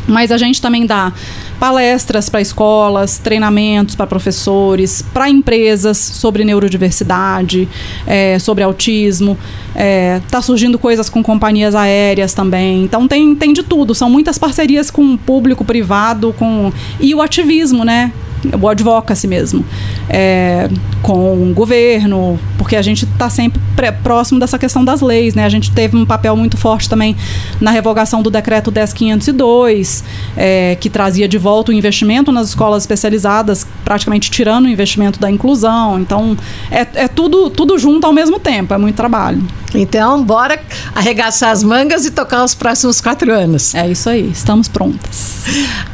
Mas 0.09 0.33
a 0.33 0.39
gente 0.39 0.61
também 0.61 0.87
dá 0.87 1.13
palestras 1.61 2.29
para 2.29 2.41
escolas, 2.41 3.19
treinamentos 3.19 3.95
para 3.95 4.07
professores, 4.07 5.03
para 5.13 5.29
empresas 5.29 5.99
sobre 5.99 6.45
neurodiversidade, 6.45 7.69
é, 8.07 8.39
sobre 8.39 8.65
autismo. 8.65 9.39
Está 9.69 9.81
é, 9.81 10.23
tá 10.31 10.43
surgindo 10.43 10.79
coisas 10.79 11.09
com 11.09 11.23
companhias 11.23 11.75
aéreas 11.75 12.33
também. 12.33 12.85
Então 12.85 13.07
tem, 13.07 13.35
tem 13.35 13.53
de 13.53 13.63
tudo. 13.63 13.95
São 13.95 14.09
muitas 14.09 14.39
parcerias 14.39 14.91
com 14.91 15.15
o 15.15 15.19
público, 15.19 15.65
privado, 15.65 16.35
com 16.39 16.73
e 17.01 17.15
o 17.15 17.21
ativismo, 17.21 17.85
né? 17.85 18.13
O 18.61 18.69
advocacy 18.69 19.27
mesmo, 19.27 19.65
é, 20.09 20.69
com 21.03 21.51
o 21.51 21.55
governo, 21.55 22.39
porque 22.57 22.77
a 22.77 22.83
gente 22.83 23.05
está 23.05 23.29
sempre 23.31 23.61
próximo 24.03 24.41
dessa 24.41 24.59
questão 24.59 24.85
das 24.85 25.01
leis, 25.01 25.35
né? 25.35 25.45
A 25.45 25.49
gente 25.49 25.71
teve 25.71 25.97
um 25.97 26.05
papel 26.05 26.37
muito 26.37 26.57
forte 26.57 26.89
também 26.89 27.17
na 27.61 27.71
revogação 27.71 28.23
do 28.23 28.31
decreto 28.31 28.71
10502, 28.71 30.05
é, 30.37 30.77
que 30.81 30.91
trazia 30.91 31.29
de 31.29 31.39
volta 31.39 31.71
o 31.71 31.75
investimento 31.75 32.33
nas 32.33 32.49
escolas 32.49 32.83
especializadas, 32.83 33.67
praticamente 33.85 34.31
tirando 34.31 34.67
o 34.67 34.69
investimento 34.69 35.19
da 35.19 35.31
inclusão. 35.31 35.99
Então, 36.01 36.37
é, 36.71 36.87
é 36.95 37.09
tudo, 37.09 37.51
tudo 37.51 37.79
junto 37.79 38.07
ao 38.07 38.13
mesmo 38.13 38.39
tempo, 38.39 38.75
é 38.75 38.79
muito 38.79 38.97
trabalho. 38.97 39.43
Então, 39.75 40.25
bora 40.25 40.59
arregaçar 40.95 41.51
as 41.51 41.63
mangas 41.63 42.07
e 42.07 42.11
tocar 42.11 42.45
os 42.45 42.55
próximos 42.55 43.01
quatro 43.01 43.33
anos. 43.33 43.75
É 43.75 43.89
isso 43.89 44.09
aí, 44.09 44.31
estamos 44.31 44.67
prontas. 44.67 45.45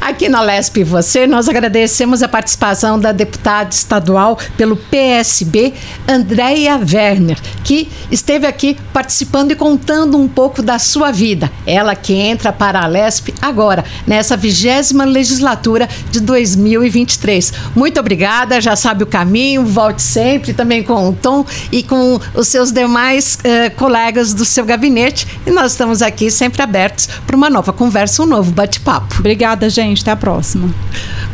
Aqui 0.01 0.29
na 0.29 0.41
LESP 0.41 0.85
Você, 0.85 1.27
nós 1.27 1.49
agradecemos 1.49 2.23
a 2.23 2.29
participação 2.35 2.99
da 2.99 3.13
deputada 3.13 3.71
estadual 3.71 4.37
pelo 4.57 4.75
PSB, 4.75 5.73
Andréia 6.09 6.77
Werner, 6.77 7.39
que 7.63 7.89
esteve 8.11 8.45
aqui 8.45 8.77
participando 8.93 9.53
e 9.53 9.55
contando 9.55 10.19
um 10.19 10.27
pouco 10.27 10.61
da 10.61 10.81
sua 10.81 11.13
vida. 11.13 11.49
Ela 11.65 11.95
que 11.95 12.13
entra 12.13 12.53
para 12.53 12.83
a 12.83 12.89
LESP 12.89 13.33
agora, 13.41 13.85
nessa 14.05 14.37
vigésima 14.37 15.05
legislatura 15.05 15.89
de 16.11 16.19
2023. 16.19 17.53
Muito 17.73 18.01
obrigada, 18.01 18.61
já 18.61 18.75
sabe 18.75 19.05
o 19.05 19.07
caminho, 19.07 19.65
volte 19.65 20.03
sempre 20.03 20.53
também 20.53 20.83
com 20.83 21.11
o 21.11 21.13
Tom 21.13 21.47
e 21.71 21.85
com 21.85 22.19
os 22.35 22.49
seus 22.49 22.73
demais 22.73 23.39
eh, 23.45 23.71
colegas 23.71 24.35
do 24.35 24.45
seu 24.45 24.65
gabinete. 24.65 25.25
E 25.47 25.53
nós 25.53 25.71
estamos 25.71 26.03
aqui 26.03 26.33
sempre 26.33 26.61
abertos 26.63 27.09
para 27.25 27.37
uma 27.37 27.49
nova 27.49 27.73
conversa, 27.73 28.25
um 28.25 28.27
novo 28.27 28.51
bate-papo. 28.51 29.21
Obrigada, 29.21 29.71
gente. 29.71 30.03
Até 30.03 30.11
a 30.11 30.17
próxima. 30.17 30.75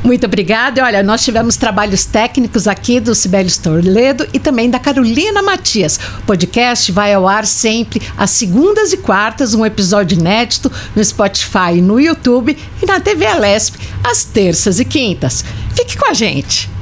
Muito 0.02 0.24
obrigada. 0.24 0.82
Olha, 0.82 1.02
nós 1.02 1.22
tivemos 1.22 1.56
trabalhos 1.56 2.04
técnicos 2.04 2.66
aqui 2.66 3.00
do 3.00 3.14
Sibélio 3.14 3.50
Torledo 3.62 4.26
e 4.32 4.38
também 4.38 4.70
da 4.70 4.78
Carolina 4.78 5.42
Matias. 5.42 6.00
O 6.20 6.22
podcast 6.22 6.90
vai 6.90 7.12
ao 7.12 7.28
ar 7.28 7.46
sempre 7.46 8.00
às 8.16 8.30
segundas 8.30 8.92
e 8.92 8.96
quartas, 8.96 9.54
um 9.54 9.64
episódio 9.64 10.18
inédito 10.18 10.72
no 10.96 11.04
Spotify, 11.04 11.80
no 11.82 12.00
YouTube 12.00 12.56
e 12.82 12.86
na 12.86 12.98
TV 12.98 13.26
Alesp, 13.26 13.76
às 14.02 14.24
terças 14.24 14.80
e 14.80 14.84
quintas. 14.84 15.44
Fique 15.74 15.96
com 15.96 16.10
a 16.10 16.14
gente. 16.14 16.79